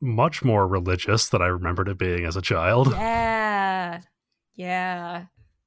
much 0.00 0.42
more 0.42 0.66
religious 0.66 1.28
than 1.28 1.42
I 1.42 1.46
remembered 1.48 1.88
it 1.88 1.98
being 1.98 2.24
as 2.24 2.36
a 2.36 2.40
child. 2.42 2.88
Yeah. 2.92 4.00
Yeah. 4.54 5.24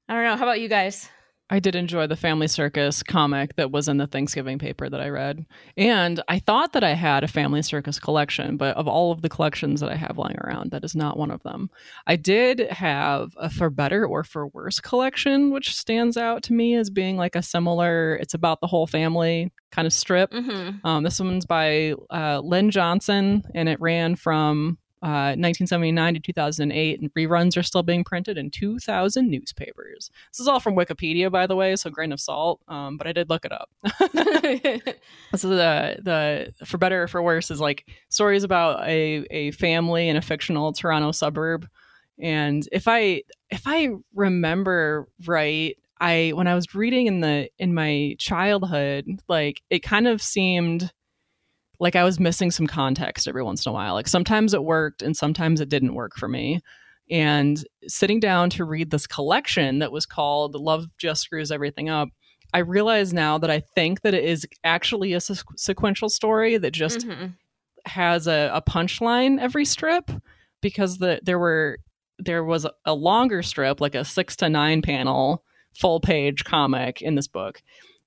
I 0.10 0.14
don't 0.14 0.24
know. 0.24 0.36
How 0.38 0.44
about 0.44 0.60
you 0.60 0.70
guys? 0.70 1.08
I 1.52 1.60
did 1.60 1.76
enjoy 1.76 2.08
the 2.08 2.16
Family 2.16 2.48
Circus 2.48 3.04
comic 3.04 3.58
that 3.58 3.72
was 3.72 3.90
in 3.90 3.98
the 3.98 4.08
Thanksgiving 4.08 4.58
paper 4.58 4.90
that 4.90 5.02
I 5.02 5.10
read. 5.10 5.46
And 5.76 6.24
I 6.30 6.40
thought 6.40 6.72
that 6.72 6.84
I 6.84 6.94
had 6.94 7.26
a 7.26 7.28
Family 7.28 7.62
Circus 7.62 8.00
collection, 8.00 8.56
but 8.56 8.78
of 8.78 8.88
all 8.88 9.12
of 9.12 9.22
the 9.22 9.28
collections 9.28 9.82
that 9.82 9.92
I 9.92 9.96
have 9.96 10.18
lying 10.18 10.38
around, 10.40 10.72
that 10.72 10.86
is 10.86 10.96
not 10.96 11.18
one 11.18 11.30
of 11.30 11.44
them. 11.44 11.70
I 12.08 12.16
did 12.16 12.62
have 12.72 13.34
a 13.36 13.50
For 13.50 13.70
Better 13.70 14.06
or 14.06 14.24
For 14.24 14.48
Worse 14.48 14.80
collection, 14.80 15.52
which 15.52 15.76
stands 15.76 16.16
out 16.16 16.42
to 16.44 16.54
me 16.54 16.76
as 16.76 16.90
being 16.90 17.18
like 17.18 17.36
a 17.36 17.44
similar, 17.44 18.16
it's 18.16 18.34
about 18.34 18.62
the 18.62 18.68
whole 18.68 18.88
family 18.88 19.52
kind 19.74 19.86
of 19.86 19.92
strip. 19.94 20.32
Mm-hmm. 20.32 20.88
Um, 20.88 21.04
this 21.04 21.20
one's 21.20 21.46
by 21.46 21.96
uh, 22.10 22.40
Lynn 22.42 22.72
Johnston, 22.72 23.44
and 23.54 23.68
it 23.68 23.80
ran 23.82 24.16
from 24.16 24.78
uh, 25.04 25.34
1979 25.34 26.14
to 26.14 26.20
2008, 26.20 27.02
and 27.02 27.14
reruns 27.16 27.58
are 27.58 27.64
still 27.64 27.82
being 27.82 28.04
printed 28.04 28.38
in 28.38 28.52
2,000 28.52 29.30
newspapers. 29.30 30.12
This 30.32 30.40
is 30.40 30.48
all 30.48 30.60
from 30.60 30.76
Wikipedia, 30.76 31.32
by 31.32 31.48
the 31.48 31.56
way, 31.56 31.76
so 31.76 31.90
grain 31.90 32.12
of 32.12 32.20
salt, 32.20 32.62
um, 32.68 32.98
but 32.98 33.08
I 33.08 33.12
did 33.12 33.28
look 33.30 33.44
it 33.44 33.52
up. 33.52 33.70
so 35.36 35.50
the 35.50 35.98
the 36.04 36.66
for 36.66 36.78
better 36.78 37.04
or 37.04 37.08
for 37.08 37.22
worse 37.22 37.50
is 37.50 37.60
like 37.60 37.88
stories 38.10 38.44
about 38.44 38.88
a 38.88 39.26
a 39.32 39.52
family 39.52 40.08
in 40.08 40.18
a 40.18 40.22
fictional 40.22 40.72
Toronto 40.72 41.12
suburb, 41.12 41.68
and 42.20 42.68
if 42.72 42.88
I 42.88 43.24
if 43.50 43.64
I 43.66 43.90
remember 44.14 45.08
right, 45.26 45.76
I 46.00 46.34
when 46.36 46.48
I 46.48 46.54
was 46.54 46.76
reading 46.76 47.08
in 47.08 47.22
the 47.22 47.50
in 47.58 47.74
my 47.74 48.16
childhood, 48.20 49.08
like 49.28 49.62
it 49.72 49.80
kind 49.80 50.08
of 50.08 50.22
seemed 50.22 50.92
like 51.82 51.96
I 51.96 52.04
was 52.04 52.20
missing 52.20 52.52
some 52.52 52.68
context 52.68 53.28
every 53.28 53.44
once 53.44 53.66
in 53.66 53.72
a 53.72 53.74
while. 53.74 53.96
Like 53.96 54.08
sometimes 54.08 54.54
it 54.54 54.64
worked 54.64 55.02
and 55.02 55.18
sometimes 55.18 55.60
it 55.60 55.68
didn't 55.68 55.96
work 55.96 56.14
for 56.16 56.28
me. 56.28 56.62
And 57.10 57.62
sitting 57.88 58.20
down 58.20 58.50
to 58.52 58.64
read 58.64 58.92
this 58.92 59.08
collection 59.08 59.80
that 59.80 59.92
was 59.92 60.06
called 60.06 60.54
Love 60.56 60.86
Just 60.98 61.24
Screws 61.24 61.52
Everything 61.52 61.90
Up, 61.90 62.10
I 62.54 62.60
realize 62.60 63.14
now 63.14 63.38
that 63.40 63.50
I 63.50 63.62
think 63.76 64.02
that 64.02 64.14
it 64.14 64.24
is 64.24 64.46
actually 64.64 65.14
a 65.14 65.20
se- 65.20 65.42
sequential 65.58 66.08
story 66.08 66.58
that 66.58 66.72
just 66.72 67.08
Mhm. 67.08 67.34
has 67.86 68.28
a, 68.28 68.52
a 68.54 68.62
punchline 68.62 69.40
every 69.42 69.66
strip 69.66 70.12
because 70.62 71.00
the 71.00 71.20
there 71.24 71.40
were 71.40 71.80
there 72.20 72.44
was 72.44 72.68
a 72.86 72.94
longer 72.94 73.42
strip 73.42 73.82
like 73.82 73.96
a 73.96 74.06
six 74.06 74.36
to 74.36 74.48
nine 74.50 74.84
panel 74.84 75.44
full 75.76 76.00
page 76.00 76.44
comic 76.44 77.02
in 77.02 77.16
this 77.16 77.28
book 77.28 77.64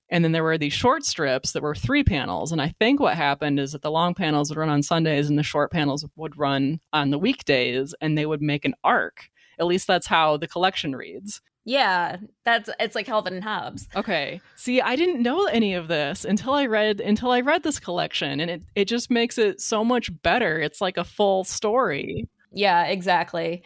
and 0.09 0.23
then 0.23 0.31
there 0.31 0.43
were 0.43 0.57
these 0.57 0.73
short 0.73 1.03
strips 1.03 1.51
that 1.51 1.63
were 1.63 1.75
three 1.75 2.03
panels 2.03 2.51
and 2.51 2.61
i 2.61 2.73
think 2.79 2.99
what 2.99 3.15
happened 3.15 3.59
is 3.59 3.71
that 3.71 3.81
the 3.81 3.91
long 3.91 4.13
panels 4.13 4.49
would 4.49 4.57
run 4.57 4.69
on 4.69 4.83
sundays 4.83 5.29
and 5.29 5.37
the 5.37 5.43
short 5.43 5.71
panels 5.71 6.05
would 6.15 6.37
run 6.37 6.79
on 6.93 7.09
the 7.09 7.19
weekdays 7.19 7.93
and 8.01 8.17
they 8.17 8.25
would 8.25 8.41
make 8.41 8.65
an 8.65 8.73
arc 8.83 9.29
at 9.59 9.65
least 9.65 9.87
that's 9.87 10.07
how 10.07 10.37
the 10.37 10.47
collection 10.47 10.95
reads 10.95 11.41
Yeah, 11.67 12.17
that's 12.43 12.69
it's 12.79 12.93
like 12.93 13.07
Calvin 13.07 13.33
and 13.33 13.43
Hobbes. 13.43 13.87
Okay. 13.95 14.39
See, 14.55 14.81
I 14.81 14.95
didn't 14.95 15.23
know 15.23 15.45
any 15.47 15.73
of 15.73 15.87
this 15.87 16.23
until 16.23 16.53
I 16.53 16.67
read 16.67 17.01
until 17.01 17.31
I 17.31 17.41
read 17.41 17.63
this 17.63 17.79
collection 17.79 18.39
and 18.39 18.51
it 18.51 18.61
it 18.75 18.85
just 18.87 19.09
makes 19.09 19.39
it 19.39 19.59
so 19.59 19.83
much 19.83 20.11
better. 20.21 20.59
It's 20.59 20.79
like 20.79 20.97
a 20.97 21.03
full 21.03 21.43
story. 21.43 22.27
Yeah, 22.51 22.85
exactly. 22.85 23.63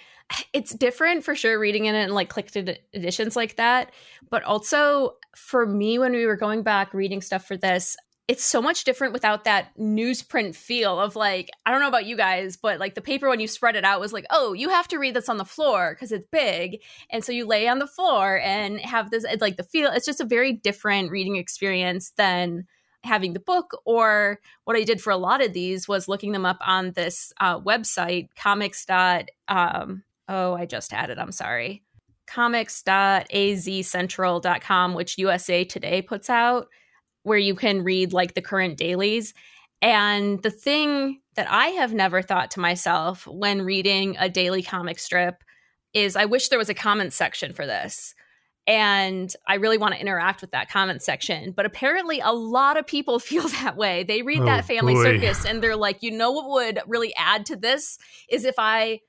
It's 0.54 0.74
different 0.74 1.24
for 1.24 1.36
sure 1.36 1.60
reading 1.60 1.86
it 1.86 1.96
in 1.96 2.12
like 2.12 2.30
clicked 2.30 2.56
editions 2.56 3.36
like 3.36 3.56
that. 3.56 3.92
But 4.30 4.44
also 4.44 5.16
for 5.36 5.66
me, 5.66 5.98
when 5.98 6.12
we 6.12 6.26
were 6.26 6.38
going 6.38 6.64
back 6.64 6.94
reading 6.94 7.22
stuff 7.22 7.46
for 7.46 7.58
this, 7.58 7.98
it's 8.28 8.44
so 8.44 8.62
much 8.62 8.84
different 8.84 9.12
without 9.12 9.46
that 9.46 9.76
newsprint 9.76 10.56
feel 10.56 11.00
of 11.00 11.16
like, 11.16 11.50
I 11.66 11.72
don't 11.72 11.82
know 11.82 11.88
about 11.88 12.06
you 12.06 12.16
guys, 12.16 12.58
but 12.58 12.80
like 12.80 12.94
the 12.94 13.02
paper 13.02 13.28
when 13.28 13.40
you 13.40 13.48
spread 13.48 13.76
it 13.76 13.84
out 13.84 14.00
was 14.00 14.14
like, 14.14 14.28
oh, 14.30 14.54
you 14.54 14.70
have 14.70 14.88
to 14.90 15.00
read 15.00 15.16
this 15.16 15.30
on 15.30 15.38
the 15.38 15.46
floor 15.46 15.96
because 15.96 16.12
it's 16.12 16.28
big. 16.32 16.80
And 17.10 17.26
so 17.26 17.32
you 17.32 17.48
lay 17.48 17.68
on 17.68 17.80
the 17.80 17.88
floor 17.88 18.40
and 18.40 18.80
have 18.82 19.10
this, 19.10 19.24
it's 19.24 19.42
like 19.42 19.58
the 19.58 19.64
feel, 19.64 19.90
it's 19.92 20.06
just 20.06 20.22
a 20.22 20.26
very 20.26 20.54
different 20.54 21.10
reading 21.10 21.38
experience 21.38 22.12
than 22.18 22.68
having 23.04 23.34
the 23.34 23.40
book, 23.40 23.72
or 23.84 24.40
what 24.66 24.76
I 24.76 24.84
did 24.84 25.02
for 25.02 25.10
a 25.10 25.18
lot 25.18 25.44
of 25.44 25.54
these 25.54 25.88
was 25.88 26.08
looking 26.08 26.34
them 26.34 26.46
up 26.46 26.60
on 26.62 26.92
this 26.92 27.34
uh, 27.40 27.60
website, 27.60 28.28
comics. 28.36 28.86
Um, 29.48 30.04
oh, 30.30 30.54
I 30.54 30.66
just 30.66 30.92
had 30.92 31.10
it. 31.10 31.18
I'm 31.20 31.34
sorry. 31.34 31.84
Comics.azcentral.com, 32.28 34.94
which 34.94 35.18
USA 35.18 35.64
Today 35.66 36.02
puts 36.02 36.30
out, 36.30 36.68
where 37.24 37.38
you 37.38 37.56
can 37.56 37.84
read 37.84 38.14
like 38.14 38.34
the 38.36 38.42
current 38.42 38.78
dailies. 38.78 39.34
And 39.82 40.42
the 40.44 40.52
thing 40.52 41.22
that 41.36 41.50
I 41.50 41.68
have 41.68 41.94
never 41.94 42.22
thought 42.22 42.52
to 42.52 42.60
myself 42.60 43.26
when 43.28 43.62
reading 43.62 44.18
a 44.20 44.30
daily 44.30 44.62
comic 44.62 45.00
strip 45.00 45.44
is 45.94 46.16
I 46.16 46.26
wish 46.26 46.50
there 46.50 46.60
was 46.60 46.70
a 46.70 46.74
comment 46.74 47.14
section 47.14 47.54
for 47.54 47.66
this. 47.66 48.14
And 48.68 49.34
I 49.48 49.56
really 49.56 49.80
want 49.80 49.96
to 49.96 50.00
interact 50.02 50.42
with 50.42 50.52
that 50.52 50.70
comment 50.70 51.02
section. 51.02 51.52
But 51.54 51.66
apparently, 51.66 52.20
a 52.20 52.32
lot 52.32 52.78
of 52.78 52.86
people 52.86 53.18
feel 53.20 53.48
that 53.48 53.76
way. 53.78 54.04
They 54.04 54.22
read 54.22 54.42
Oh, 54.42 54.46
that 54.46 54.66
family 54.66 54.94
boy. 54.94 55.04
circus 55.04 55.46
and 55.46 55.64
they're 55.64 55.76
like, 55.76 56.04
you 56.04 56.12
know 56.12 56.32
what 56.32 56.50
would 56.50 56.80
really 56.88 57.14
add 57.18 57.48
to 57.48 57.56
this 57.56 57.98
is 58.30 58.46
if 58.46 58.56
I 58.60 59.00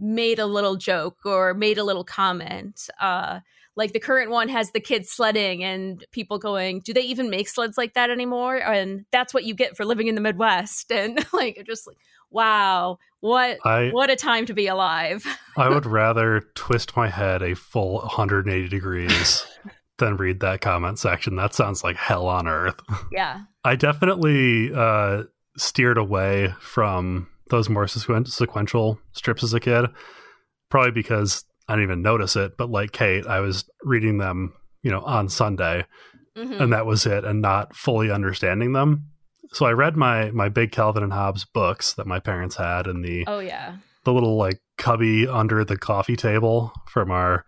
made 0.00 0.38
a 0.38 0.46
little 0.46 0.76
joke 0.76 1.18
or 1.24 1.54
made 1.54 1.78
a 1.78 1.84
little 1.84 2.04
comment. 2.04 2.88
Uh, 3.00 3.40
like 3.76 3.92
the 3.92 4.00
current 4.00 4.30
one 4.30 4.48
has 4.48 4.72
the 4.72 4.80
kids 4.80 5.10
sledding 5.10 5.62
and 5.62 6.04
people 6.10 6.38
going, 6.38 6.80
do 6.80 6.92
they 6.92 7.02
even 7.02 7.30
make 7.30 7.48
sleds 7.48 7.78
like 7.78 7.94
that 7.94 8.10
anymore? 8.10 8.56
And 8.56 9.04
that's 9.12 9.32
what 9.32 9.44
you 9.44 9.54
get 9.54 9.76
for 9.76 9.84
living 9.84 10.08
in 10.08 10.14
the 10.14 10.20
Midwest. 10.20 10.90
And 11.00 11.24
like, 11.32 11.62
just 11.66 11.86
like, 11.86 11.96
wow, 12.30 12.98
what 13.20 13.58
I 13.64 13.88
what 13.90 14.10
a 14.10 14.16
time 14.16 14.44
to 14.46 14.54
be 14.54 14.66
alive. 14.66 15.24
I 15.56 15.68
would 15.68 15.86
rather 15.86 16.42
twist 16.54 16.94
my 16.94 17.08
head 17.08 17.42
a 17.42 17.54
full 17.54 18.00
180 18.00 18.68
degrees 18.68 19.46
than 19.98 20.16
read 20.16 20.40
that 20.40 20.60
comment 20.60 20.98
section. 20.98 21.36
That 21.36 21.54
sounds 21.54 21.82
like 21.82 21.96
hell 21.96 22.26
on 22.26 22.48
earth. 22.48 22.80
yeah. 23.10 23.42
I 23.64 23.76
definitely 23.76 24.72
uh, 24.74 25.24
steered 25.56 25.96
away 25.96 26.54
from 26.60 27.28
those 27.50 27.68
more 27.68 27.86
sequential 27.86 28.98
strips 29.12 29.42
as 29.42 29.52
a 29.54 29.60
kid, 29.60 29.86
probably 30.70 30.92
because 30.92 31.44
I 31.68 31.74
didn't 31.74 31.84
even 31.84 32.02
notice 32.02 32.36
it. 32.36 32.56
But 32.56 32.70
like 32.70 32.92
Kate, 32.92 33.26
I 33.26 33.40
was 33.40 33.68
reading 33.82 34.18
them, 34.18 34.54
you 34.82 34.90
know, 34.90 35.00
on 35.02 35.28
Sunday, 35.28 35.84
Mhm. 36.36 36.60
and 36.60 36.72
that 36.72 36.86
was 36.86 37.06
it, 37.06 37.24
and 37.24 37.40
not 37.42 37.74
fully 37.76 38.10
understanding 38.10 38.72
them. 38.72 39.06
So 39.52 39.66
I 39.66 39.72
read 39.72 39.96
my 39.96 40.30
my 40.30 40.48
big 40.48 40.70
Calvin 40.72 41.02
and 41.02 41.12
Hobbes 41.12 41.44
books 41.44 41.92
that 41.94 42.06
my 42.06 42.20
parents 42.20 42.56
had 42.56 42.86
in 42.86 43.02
the 43.02 43.24
Oh 43.26 43.40
yeah. 43.40 43.76
the 44.04 44.12
little 44.12 44.36
like 44.36 44.60
cubby 44.78 45.26
under 45.28 45.64
the 45.64 45.76
coffee 45.76 46.16
table 46.16 46.72
from 46.88 47.10
our 47.10 47.44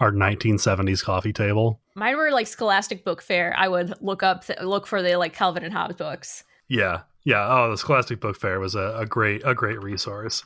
our 0.00 0.10
1970s 0.10 1.02
coffee 1.04 1.32
table. 1.32 1.80
Mine 1.94 2.16
were 2.16 2.30
like 2.32 2.46
Scholastic 2.48 3.04
Book 3.04 3.22
Fair. 3.22 3.54
I 3.56 3.68
would 3.68 3.94
look 4.00 4.22
up 4.22 4.44
look 4.62 4.86
for 4.86 5.02
the 5.02 5.16
like 5.16 5.34
Calvin 5.34 5.62
and 5.62 5.72
Hobbes 5.74 5.94
books. 5.96 6.42
Yeah, 6.68 7.02
yeah. 7.24 7.46
Oh, 7.48 7.70
the 7.70 7.78
Scholastic 7.78 8.20
Book 8.20 8.36
Fair 8.36 8.60
was 8.60 8.74
a, 8.74 8.96
a 8.98 9.06
great 9.06 9.42
a 9.44 9.54
great 9.54 9.82
resource. 9.82 10.44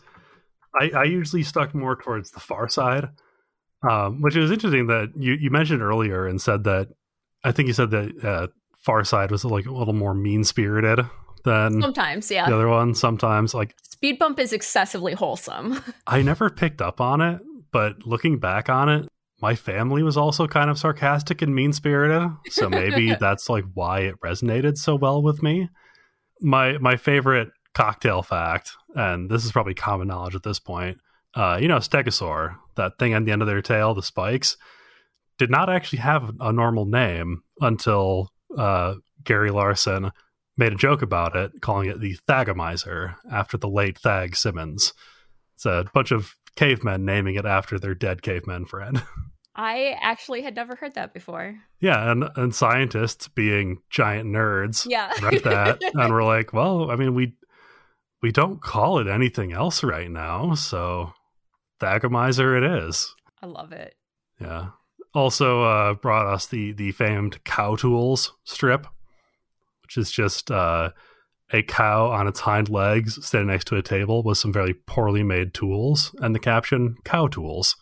I, 0.78 0.90
I 0.94 1.04
usually 1.04 1.42
stuck 1.42 1.74
more 1.74 1.96
towards 1.96 2.30
the 2.30 2.40
far 2.40 2.68
side, 2.68 3.08
um, 3.88 4.20
which 4.20 4.36
is 4.36 4.50
interesting 4.50 4.86
that 4.88 5.12
you 5.16 5.34
you 5.34 5.50
mentioned 5.50 5.82
earlier 5.82 6.26
and 6.26 6.40
said 6.40 6.64
that 6.64 6.88
I 7.44 7.52
think 7.52 7.68
you 7.68 7.74
said 7.74 7.90
that 7.90 8.24
uh, 8.24 8.46
far 8.84 9.04
side 9.04 9.30
was 9.30 9.44
like 9.44 9.66
a 9.66 9.72
little 9.72 9.94
more 9.94 10.14
mean 10.14 10.44
spirited 10.44 11.00
than 11.44 11.80
Sometimes, 11.80 12.30
yeah. 12.30 12.48
the 12.48 12.54
other 12.54 12.68
one. 12.68 12.94
Sometimes, 12.94 13.54
like 13.54 13.74
Speed 13.82 14.18
Bump 14.18 14.38
is 14.38 14.52
excessively 14.52 15.14
wholesome. 15.14 15.82
I 16.06 16.22
never 16.22 16.50
picked 16.50 16.82
up 16.82 17.00
on 17.00 17.20
it, 17.20 17.40
but 17.72 18.06
looking 18.06 18.38
back 18.38 18.68
on 18.68 18.88
it, 18.88 19.08
my 19.40 19.54
family 19.54 20.02
was 20.02 20.16
also 20.16 20.46
kind 20.46 20.70
of 20.70 20.78
sarcastic 20.78 21.42
and 21.42 21.54
mean 21.54 21.72
spirited. 21.72 22.30
So 22.50 22.68
maybe 22.68 23.14
that's 23.20 23.48
like 23.48 23.64
why 23.74 24.00
it 24.00 24.20
resonated 24.20 24.76
so 24.76 24.96
well 24.96 25.22
with 25.22 25.42
me. 25.42 25.68
My 26.40 26.78
my 26.78 26.96
favorite 26.96 27.48
cocktail 27.74 28.22
fact, 28.22 28.72
and 28.94 29.30
this 29.30 29.44
is 29.44 29.52
probably 29.52 29.74
common 29.74 30.08
knowledge 30.08 30.34
at 30.34 30.42
this 30.42 30.58
point, 30.58 30.98
uh, 31.34 31.58
you 31.60 31.68
know, 31.68 31.76
stegosaur, 31.76 32.56
that 32.76 32.98
thing 32.98 33.14
on 33.14 33.24
the 33.24 33.32
end 33.32 33.42
of 33.42 33.48
their 33.48 33.62
tail, 33.62 33.94
the 33.94 34.02
spikes, 34.02 34.56
did 35.38 35.50
not 35.50 35.68
actually 35.68 35.98
have 35.98 36.32
a 36.40 36.52
normal 36.52 36.86
name 36.86 37.42
until 37.60 38.30
uh, 38.56 38.94
Gary 39.22 39.50
Larson 39.50 40.10
made 40.56 40.72
a 40.72 40.76
joke 40.76 41.02
about 41.02 41.36
it, 41.36 41.60
calling 41.60 41.90
it 41.90 42.00
the 42.00 42.16
Thagomizer 42.26 43.16
after 43.30 43.58
the 43.58 43.68
late 43.68 43.98
Thag 43.98 44.34
Simmons. 44.34 44.94
It's 45.54 45.66
a 45.66 45.84
bunch 45.92 46.10
of 46.10 46.34
cavemen 46.56 47.04
naming 47.04 47.34
it 47.34 47.44
after 47.44 47.78
their 47.78 47.94
dead 47.94 48.22
caveman 48.22 48.64
friend. 48.64 49.02
I 49.58 49.96
actually 50.02 50.42
had 50.42 50.54
never 50.54 50.76
heard 50.76 50.94
that 50.94 51.14
before. 51.14 51.56
yeah, 51.80 52.10
and 52.12 52.28
and 52.36 52.54
scientists 52.54 53.26
being 53.28 53.78
giant 53.90 54.28
nerds 54.28 54.86
Yeah. 54.88 55.10
read 55.22 55.42
that 55.44 55.80
and 55.94 56.12
we're 56.12 56.24
like, 56.24 56.52
well, 56.52 56.90
I 56.90 56.96
mean, 56.96 57.14
we 57.14 57.34
we 58.22 58.32
don't 58.32 58.60
call 58.62 58.98
it 58.98 59.06
anything 59.08 59.52
else 59.52 59.82
right 59.82 60.10
now, 60.10 60.54
so 60.54 61.12
Thagomizer 61.80 62.56
it 62.56 62.64
is. 62.86 63.14
I 63.42 63.46
love 63.46 63.72
it. 63.72 63.94
Yeah. 64.40 64.68
Also 65.14 65.62
uh, 65.62 65.94
brought 65.94 66.26
us 66.26 66.46
the 66.46 66.72
the 66.72 66.92
famed 66.92 67.42
cow 67.44 67.76
tools 67.76 68.32
strip, 68.44 68.86
which 69.82 69.96
is 69.96 70.10
just 70.10 70.50
uh, 70.50 70.90
a 71.52 71.62
cow 71.62 72.06
on 72.10 72.26
its 72.26 72.40
hind 72.40 72.68
legs 72.68 73.24
standing 73.24 73.48
next 73.48 73.66
to 73.68 73.76
a 73.76 73.82
table 73.82 74.22
with 74.22 74.36
some 74.38 74.52
very 74.52 74.74
poorly 74.74 75.22
made 75.22 75.54
tools, 75.54 76.14
and 76.20 76.34
the 76.34 76.38
caption 76.38 76.96
"cow 77.04 77.28
tools," 77.28 77.76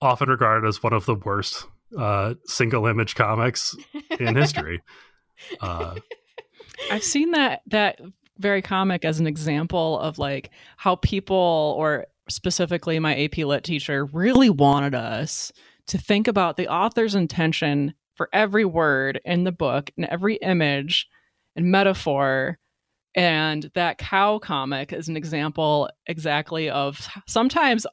often 0.00 0.28
regarded 0.28 0.66
as 0.66 0.82
one 0.82 0.92
of 0.92 1.06
the 1.06 1.14
worst 1.14 1.66
uh, 1.96 2.34
single 2.44 2.86
image 2.86 3.14
comics 3.14 3.76
in 4.18 4.36
history. 4.36 4.82
Uh, 5.60 5.94
I've 6.90 7.04
seen 7.04 7.32
that 7.32 7.60
that 7.66 8.00
very 8.38 8.62
comic 8.62 9.04
as 9.04 9.20
an 9.20 9.26
example 9.26 9.98
of 9.98 10.18
like 10.18 10.48
how 10.78 10.96
people 10.96 11.74
or 11.76 12.06
specifically 12.26 12.98
my 12.98 13.24
AP 13.24 13.36
lit 13.38 13.62
teacher 13.62 14.06
really 14.06 14.48
wanted 14.48 14.94
us 14.94 15.52
to 15.88 15.98
think 15.98 16.26
about 16.26 16.56
the 16.56 16.68
author's 16.68 17.14
intention 17.14 17.92
for 18.14 18.30
every 18.32 18.64
word 18.64 19.20
in 19.26 19.44
the 19.44 19.52
book 19.52 19.90
and 19.98 20.06
every 20.06 20.36
image 20.36 21.06
and 21.54 21.66
metaphor 21.66 22.58
and 23.14 23.70
that 23.74 23.98
cow 23.98 24.38
comic 24.38 24.92
is 24.92 25.08
an 25.08 25.16
example 25.16 25.88
exactly 26.06 26.68
of 26.68 27.06
sometimes 27.26 27.86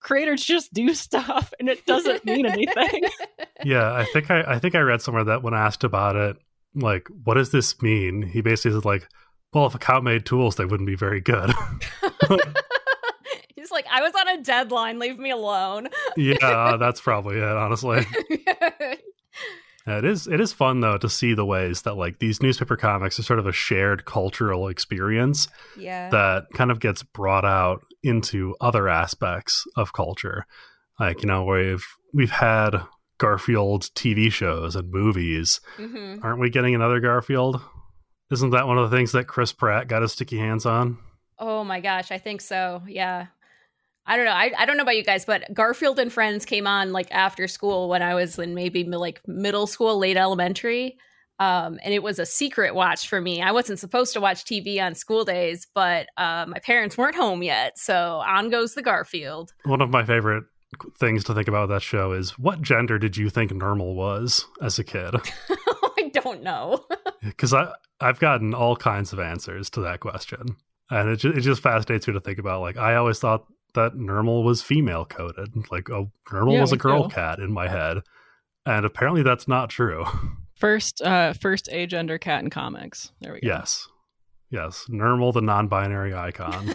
creators 0.00 0.42
just 0.42 0.72
do 0.72 0.94
stuff 0.94 1.52
and 1.60 1.68
it 1.68 1.84
doesn't 1.86 2.24
mean 2.24 2.46
anything 2.46 3.02
yeah, 3.64 3.92
I 3.92 4.04
think 4.04 4.30
I, 4.30 4.42
I 4.42 4.58
think 4.58 4.74
I 4.74 4.80
read 4.80 5.02
somewhere 5.02 5.24
that 5.24 5.42
when 5.42 5.54
I 5.54 5.64
asked 5.64 5.84
about 5.84 6.16
it, 6.16 6.36
like, 6.74 7.08
what 7.24 7.34
does 7.34 7.50
this 7.50 7.80
mean? 7.82 8.22
He 8.22 8.40
basically 8.40 8.72
said 8.72 8.84
like, 8.84 9.08
well, 9.52 9.66
if 9.66 9.74
a 9.74 9.78
cow 9.78 10.00
made 10.00 10.24
tools, 10.24 10.56
they 10.56 10.64
wouldn't 10.64 10.86
be 10.86 10.96
very 10.96 11.20
good. 11.20 11.52
He's 13.56 13.70
like, 13.70 13.86
I 13.90 14.00
was 14.00 14.14
on 14.14 14.28
a 14.28 14.42
deadline. 14.42 14.98
Leave 14.98 15.18
me 15.18 15.30
alone. 15.30 15.88
yeah, 16.16 16.76
that's 16.78 17.00
probably 17.00 17.36
it. 17.36 17.42
Honestly, 17.42 18.06
Yeah, 18.30 18.70
it 19.86 20.04
is. 20.04 20.26
It 20.26 20.40
is 20.40 20.52
fun 20.52 20.80
though 20.80 20.98
to 20.98 21.08
see 21.08 21.34
the 21.34 21.44
ways 21.44 21.82
that 21.82 21.96
like 21.96 22.18
these 22.18 22.42
newspaper 22.42 22.76
comics 22.76 23.18
are 23.18 23.22
sort 23.22 23.38
of 23.38 23.46
a 23.46 23.52
shared 23.52 24.04
cultural 24.04 24.68
experience 24.68 25.48
yeah. 25.76 26.10
that 26.10 26.46
kind 26.54 26.70
of 26.70 26.80
gets 26.80 27.02
brought 27.02 27.44
out 27.44 27.82
into 28.02 28.54
other 28.60 28.88
aspects 28.88 29.64
of 29.76 29.92
culture. 29.92 30.46
Like 30.98 31.22
you 31.22 31.28
know, 31.28 31.44
we've 31.44 31.86
we've 32.12 32.30
had 32.30 32.82
Garfield 33.18 33.84
TV 33.94 34.30
shows 34.30 34.76
and 34.76 34.90
movies. 34.90 35.60
hmm 35.76 36.16
Aren't 36.22 36.40
we 36.40 36.50
getting 36.50 36.74
another 36.74 37.00
Garfield? 37.00 37.60
Isn't 38.30 38.50
that 38.50 38.66
one 38.66 38.78
of 38.78 38.90
the 38.90 38.96
things 38.96 39.12
that 39.12 39.26
Chris 39.26 39.52
Pratt 39.52 39.88
got 39.88 40.02
his 40.02 40.12
sticky 40.12 40.38
hands 40.38 40.64
on? 40.64 40.98
Oh 41.38 41.64
my 41.64 41.80
gosh, 41.80 42.12
I 42.12 42.18
think 42.18 42.42
so. 42.42 42.82
Yeah. 42.86 43.26
I 44.10 44.16
don't 44.16 44.24
know. 44.24 44.32
I, 44.32 44.50
I 44.58 44.66
don't 44.66 44.76
know 44.76 44.82
about 44.82 44.96
you 44.96 45.04
guys, 45.04 45.24
but 45.24 45.44
Garfield 45.54 46.00
and 46.00 46.12
Friends 46.12 46.44
came 46.44 46.66
on 46.66 46.90
like 46.90 47.06
after 47.12 47.46
school 47.46 47.88
when 47.88 48.02
I 48.02 48.16
was 48.16 48.40
in 48.40 48.56
maybe 48.56 48.82
like 48.82 49.20
middle 49.24 49.68
school, 49.68 50.00
late 50.00 50.16
elementary. 50.16 50.98
Um, 51.38 51.78
and 51.84 51.94
it 51.94 52.02
was 52.02 52.18
a 52.18 52.26
secret 52.26 52.74
watch 52.74 53.08
for 53.08 53.20
me. 53.20 53.40
I 53.40 53.52
wasn't 53.52 53.78
supposed 53.78 54.12
to 54.14 54.20
watch 54.20 54.44
TV 54.44 54.82
on 54.84 54.96
school 54.96 55.24
days, 55.24 55.68
but 55.76 56.08
uh, 56.16 56.44
my 56.48 56.58
parents 56.58 56.98
weren't 56.98 57.14
home 57.14 57.44
yet. 57.44 57.78
So 57.78 58.20
on 58.26 58.50
goes 58.50 58.74
the 58.74 58.82
Garfield. 58.82 59.52
One 59.64 59.80
of 59.80 59.90
my 59.90 60.04
favorite 60.04 60.42
things 60.98 61.22
to 61.24 61.34
think 61.34 61.46
about 61.46 61.68
with 61.68 61.76
that 61.76 61.82
show 61.82 62.10
is 62.10 62.36
what 62.36 62.60
gender 62.62 62.98
did 62.98 63.16
you 63.16 63.30
think 63.30 63.52
Nermal 63.52 63.94
was 63.94 64.44
as 64.60 64.80
a 64.80 64.84
kid? 64.84 65.14
I 65.98 66.10
don't 66.12 66.42
know. 66.42 66.84
because 67.22 67.54
I 67.54 67.72
I've 68.00 68.18
gotten 68.18 68.54
all 68.54 68.74
kinds 68.74 69.12
of 69.12 69.20
answers 69.20 69.70
to 69.70 69.82
that 69.82 70.00
question, 70.00 70.56
and 70.90 71.10
it 71.10 71.16
just, 71.18 71.38
it 71.38 71.40
just 71.42 71.62
fascinates 71.62 72.08
me 72.08 72.14
to 72.14 72.20
think 72.20 72.40
about. 72.40 72.60
Like 72.60 72.76
I 72.76 72.96
always 72.96 73.20
thought 73.20 73.46
that 73.74 73.94
Nermal 73.94 74.44
was 74.44 74.62
female 74.62 75.04
coded, 75.04 75.70
like 75.70 75.90
oh 75.90 76.10
Nermal 76.28 76.54
Yeah, 76.54 76.60
was 76.60 76.72
a 76.72 76.76
girl 76.76 77.08
cat 77.08 77.38
in 77.38 77.52
my 77.52 77.68
head, 77.68 77.98
and 78.66 78.84
apparently 78.84 79.22
that's 79.22 79.48
not 79.48 79.70
true. 79.70 80.04
first 80.56 81.00
uh 81.00 81.32
first 81.32 81.70
agender 81.72 82.20
cat 82.20 82.44
in 82.44 82.50
comics 82.50 83.12
there 83.22 83.32
we 83.32 83.40
go 83.40 83.46
yes, 83.46 83.88
yes, 84.50 84.84
Nermal 84.90 85.32
the 85.32 85.40
non-binary 85.40 86.12
icon. 86.14 86.74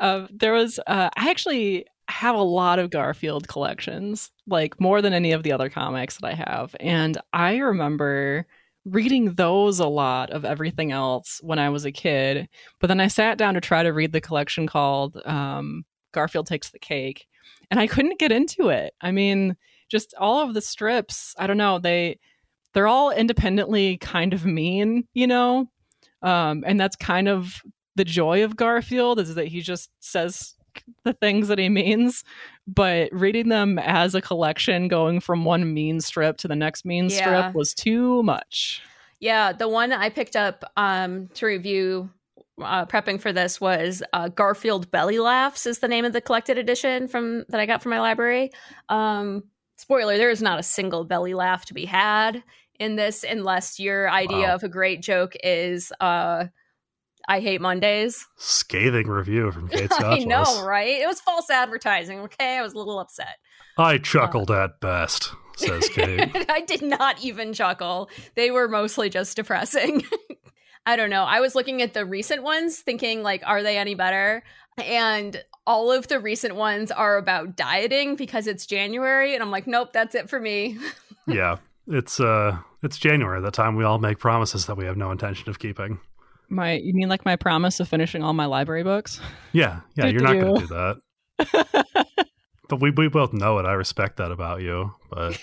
Uh, 0.00 0.26
there 0.32 0.52
was 0.52 0.78
uh, 0.86 1.10
I 1.16 1.30
actually 1.30 1.86
have 2.08 2.34
a 2.34 2.42
lot 2.42 2.78
of 2.78 2.90
Garfield 2.90 3.48
collections, 3.48 4.30
like 4.46 4.80
more 4.80 5.00
than 5.00 5.12
any 5.12 5.32
of 5.32 5.42
the 5.42 5.52
other 5.52 5.70
comics 5.70 6.18
that 6.18 6.26
I 6.26 6.34
have. 6.34 6.76
And 6.80 7.18
I 7.32 7.56
remember 7.56 8.46
reading 8.84 9.34
those 9.34 9.80
a 9.80 9.86
lot 9.86 10.30
of 10.30 10.44
everything 10.44 10.92
else 10.92 11.40
when 11.42 11.58
I 11.58 11.70
was 11.70 11.84
a 11.84 11.92
kid. 11.92 12.48
But 12.80 12.88
then 12.88 13.00
I 13.00 13.08
sat 13.08 13.38
down 13.38 13.54
to 13.54 13.60
try 13.60 13.82
to 13.82 13.92
read 13.92 14.12
the 14.12 14.20
collection 14.20 14.66
called 14.66 15.20
um, 15.24 15.84
Garfield 16.12 16.46
Takes 16.46 16.70
the 16.70 16.78
Cake, 16.78 17.26
and 17.70 17.80
I 17.80 17.86
couldn't 17.86 18.18
get 18.18 18.32
into 18.32 18.68
it. 18.68 18.94
I 19.00 19.10
mean, 19.10 19.56
just 19.90 20.14
all 20.18 20.42
of 20.42 20.54
the 20.54 20.60
strips, 20.60 21.34
I 21.38 21.46
don't 21.46 21.56
know, 21.56 21.78
they 21.78 22.18
they're 22.72 22.88
all 22.88 23.10
independently 23.10 23.96
kind 23.98 24.34
of 24.34 24.44
mean, 24.44 25.06
you 25.14 25.26
know? 25.26 25.70
Um, 26.22 26.64
and 26.66 26.78
that's 26.78 26.96
kind 26.96 27.28
of 27.28 27.62
the 27.94 28.04
joy 28.04 28.44
of 28.44 28.56
Garfield 28.56 29.20
is 29.20 29.34
that 29.36 29.46
he 29.46 29.60
just 29.60 29.90
says 30.00 30.54
the 31.04 31.12
things 31.12 31.48
that 31.48 31.58
he 31.58 31.68
means, 31.68 32.24
but 32.66 33.10
reading 33.12 33.48
them 33.48 33.78
as 33.78 34.14
a 34.14 34.20
collection, 34.22 34.88
going 34.88 35.20
from 35.20 35.44
one 35.44 35.72
mean 35.74 36.00
strip 36.00 36.36
to 36.38 36.48
the 36.48 36.56
next 36.56 36.84
mean 36.84 37.08
Yeah. 37.08 37.18
strip, 37.18 37.54
was 37.54 37.74
too 37.74 38.22
much. 38.22 38.82
Yeah, 39.20 39.52
the 39.52 39.68
one 39.68 39.92
I 39.92 40.10
picked 40.10 40.36
up 40.36 40.64
um, 40.76 41.28
to 41.34 41.46
review 41.46 42.10
uh, 42.60 42.86
prepping 42.86 43.20
for 43.20 43.32
this 43.32 43.60
was 43.60 44.02
uh, 44.12 44.28
Garfield 44.28 44.90
Belly 44.90 45.18
Laughs 45.18 45.66
is 45.66 45.80
the 45.80 45.88
name 45.88 46.04
of 46.04 46.12
the 46.12 46.20
collected 46.20 46.58
edition 46.58 47.08
from 47.08 47.44
that 47.48 47.60
I 47.60 47.66
got 47.66 47.82
from 47.82 47.90
my 47.90 48.00
library. 48.00 48.50
Um, 48.88 49.44
spoiler: 49.76 50.16
there 50.16 50.30
is 50.30 50.42
not 50.42 50.58
a 50.58 50.62
single 50.62 51.04
belly 51.04 51.34
laugh 51.34 51.64
to 51.66 51.74
be 51.74 51.84
had 51.84 52.42
in 52.78 52.96
this, 52.96 53.24
unless 53.28 53.80
your 53.80 54.10
idea 54.10 54.48
Wow. 54.48 54.54
of 54.54 54.62
a 54.62 54.68
great 54.68 55.02
joke 55.02 55.34
is 55.42 55.92
uh, 56.00 56.46
"I 57.28 57.40
hate 57.40 57.60
Mondays." 57.60 58.26
Scathing 58.36 59.08
review 59.08 59.50
from 59.52 59.68
Kate 59.70 59.90
I 59.92 60.18
know, 60.20 60.64
right? 60.64 61.00
It 61.00 61.06
was 61.06 61.20
false 61.20 61.50
advertising. 61.50 62.20
Okay, 62.20 62.58
I 62.58 62.62
was 62.62 62.74
a 62.74 62.78
little 62.78 62.98
upset. 62.98 63.38
I 63.76 63.98
chuckled 63.98 64.50
at 64.50 64.80
best, 64.80 65.32
says 65.56 65.88
Kate. 65.92 66.46
I 66.48 66.60
did 66.60 66.82
not 66.82 67.22
even 67.24 67.52
chuckle. 67.52 68.08
They 68.34 68.50
were 68.50 68.68
mostly 68.68 69.10
just 69.10 69.36
depressing. 69.36 70.04
I 70.86 70.96
don't 70.96 71.10
know. 71.10 71.24
I 71.24 71.40
was 71.40 71.54
looking 71.54 71.80
at 71.82 71.94
the 71.94 72.04
recent 72.04 72.42
ones 72.42 72.78
thinking 72.78 73.22
like 73.22 73.42
are 73.46 73.62
they 73.62 73.78
any 73.78 73.94
better? 73.94 74.42
And 74.76 75.42
all 75.66 75.90
of 75.90 76.08
the 76.08 76.20
recent 76.20 76.56
ones 76.56 76.90
are 76.90 77.16
about 77.16 77.56
dieting 77.56 78.16
because 78.16 78.46
it's 78.46 78.66
January 78.66 79.34
and 79.34 79.42
I'm 79.42 79.50
like 79.50 79.66
nope, 79.66 79.92
that's 79.92 80.14
it 80.14 80.28
for 80.28 80.38
me. 80.38 80.76
yeah, 81.26 81.56
it's 81.86 82.20
uh, 82.20 82.58
it's 82.82 82.98
January, 82.98 83.40
the 83.40 83.50
time 83.50 83.76
we 83.76 83.84
all 83.84 83.98
make 83.98 84.18
promises 84.18 84.66
that 84.66 84.76
we 84.76 84.84
have 84.84 84.96
no 84.96 85.10
intention 85.10 85.48
of 85.48 85.58
keeping. 85.58 86.00
My, 86.48 86.72
you 86.74 86.94
mean 86.94 87.08
like 87.08 87.24
my 87.24 87.36
promise 87.36 87.80
of 87.80 87.88
finishing 87.88 88.22
all 88.22 88.32
my 88.32 88.46
library 88.46 88.82
books? 88.82 89.20
Yeah, 89.52 89.80
yeah, 89.96 90.06
you're 90.06 90.22
not 90.22 90.34
going 90.34 90.54
to 90.54 90.66
Do-do. 90.66 90.74
that. 90.74 91.86
But 92.68 92.80
we 92.80 92.90
we 92.90 93.08
both 93.08 93.32
know 93.32 93.58
it. 93.58 93.66
I 93.66 93.72
respect 93.72 94.16
that 94.16 94.32
about 94.32 94.62
you. 94.62 94.94
But 95.10 95.38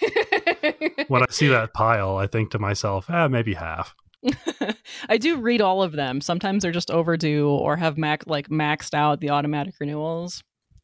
when 1.07 1.21
I 1.21 1.27
see 1.29 1.47
that 1.49 1.73
pile, 1.73 2.17
I 2.17 2.27
think 2.27 2.51
to 2.51 2.59
myself, 2.59 3.09
eh, 3.09 3.27
maybe 3.27 3.53
half. 3.53 3.95
I 5.09 5.17
do 5.17 5.37
read 5.37 5.61
all 5.61 5.83
of 5.83 5.93
them. 5.93 6.21
Sometimes 6.21 6.63
they're 6.63 6.71
just 6.71 6.91
overdue 6.91 7.47
or 7.47 7.75
have 7.77 7.97
mac- 7.97 8.27
like 8.27 8.49
maxed 8.49 8.93
out 8.93 9.19
the 9.19 9.29
automatic 9.29 9.75
renewals. 9.79 10.43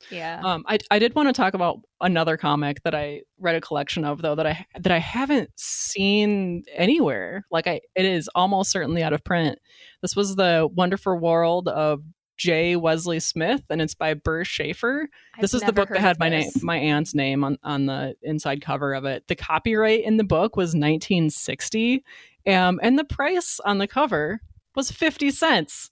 Yeah. 0.09 0.41
Um, 0.43 0.63
I 0.67 0.77
I 0.91 0.99
did 0.99 1.15
want 1.15 1.29
to 1.29 1.33
talk 1.33 1.53
about 1.53 1.81
another 2.01 2.37
comic 2.37 2.83
that 2.83 2.95
I 2.95 3.21
read 3.39 3.55
a 3.55 3.61
collection 3.61 4.05
of 4.05 4.21
though 4.21 4.35
that 4.35 4.45
I 4.45 4.65
that 4.79 4.91
I 4.91 4.99
haven't 4.99 5.49
seen 5.55 6.63
anywhere. 6.73 7.45
Like 7.51 7.67
I, 7.67 7.81
it 7.95 8.05
is 8.05 8.29
almost 8.35 8.71
certainly 8.71 9.03
out 9.03 9.13
of 9.13 9.23
print. 9.23 9.59
This 10.01 10.15
was 10.15 10.35
the 10.35 10.69
Wonderful 10.71 11.17
World 11.17 11.67
of 11.67 12.01
J. 12.37 12.75
Wesley 12.75 13.19
Smith, 13.19 13.63
and 13.69 13.81
it's 13.81 13.95
by 13.95 14.13
Burr 14.13 14.43
Shafer. 14.43 15.09
This 15.41 15.53
I've 15.53 15.61
is 15.61 15.65
the 15.65 15.73
book 15.73 15.89
that 15.89 15.99
had 15.99 16.19
my 16.19 16.29
name, 16.29 16.51
my 16.61 16.77
aunt's 16.77 17.15
name 17.15 17.43
on 17.43 17.57
on 17.63 17.87
the 17.87 18.15
inside 18.21 18.61
cover 18.61 18.93
of 18.93 19.05
it. 19.05 19.27
The 19.27 19.35
copyright 19.35 20.03
in 20.03 20.17
the 20.17 20.23
book 20.23 20.55
was 20.55 20.69
1960, 20.69 22.03
um, 22.45 22.79
and 22.81 22.97
the 22.97 23.03
price 23.03 23.59
on 23.65 23.79
the 23.79 23.87
cover 23.87 24.41
was 24.75 24.91
50 24.91 25.31
cents 25.31 25.89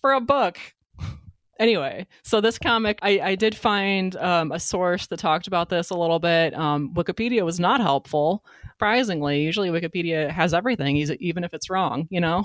for 0.00 0.12
a 0.12 0.20
book. 0.20 0.58
Anyway, 1.58 2.06
so 2.22 2.40
this 2.40 2.58
comic, 2.58 2.98
I, 3.02 3.20
I 3.20 3.34
did 3.34 3.54
find 3.54 4.14
um, 4.16 4.52
a 4.52 4.60
source 4.60 5.06
that 5.06 5.18
talked 5.18 5.46
about 5.46 5.70
this 5.70 5.90
a 5.90 5.96
little 5.96 6.18
bit. 6.18 6.54
Um, 6.54 6.92
Wikipedia 6.92 7.44
was 7.44 7.58
not 7.58 7.80
helpful, 7.80 8.44
surprisingly. 8.72 9.42
Usually, 9.42 9.70
Wikipedia 9.70 10.28
has 10.30 10.52
everything, 10.52 10.96
even 10.96 11.44
if 11.44 11.54
it's 11.54 11.70
wrong, 11.70 12.08
you 12.10 12.20
know? 12.20 12.44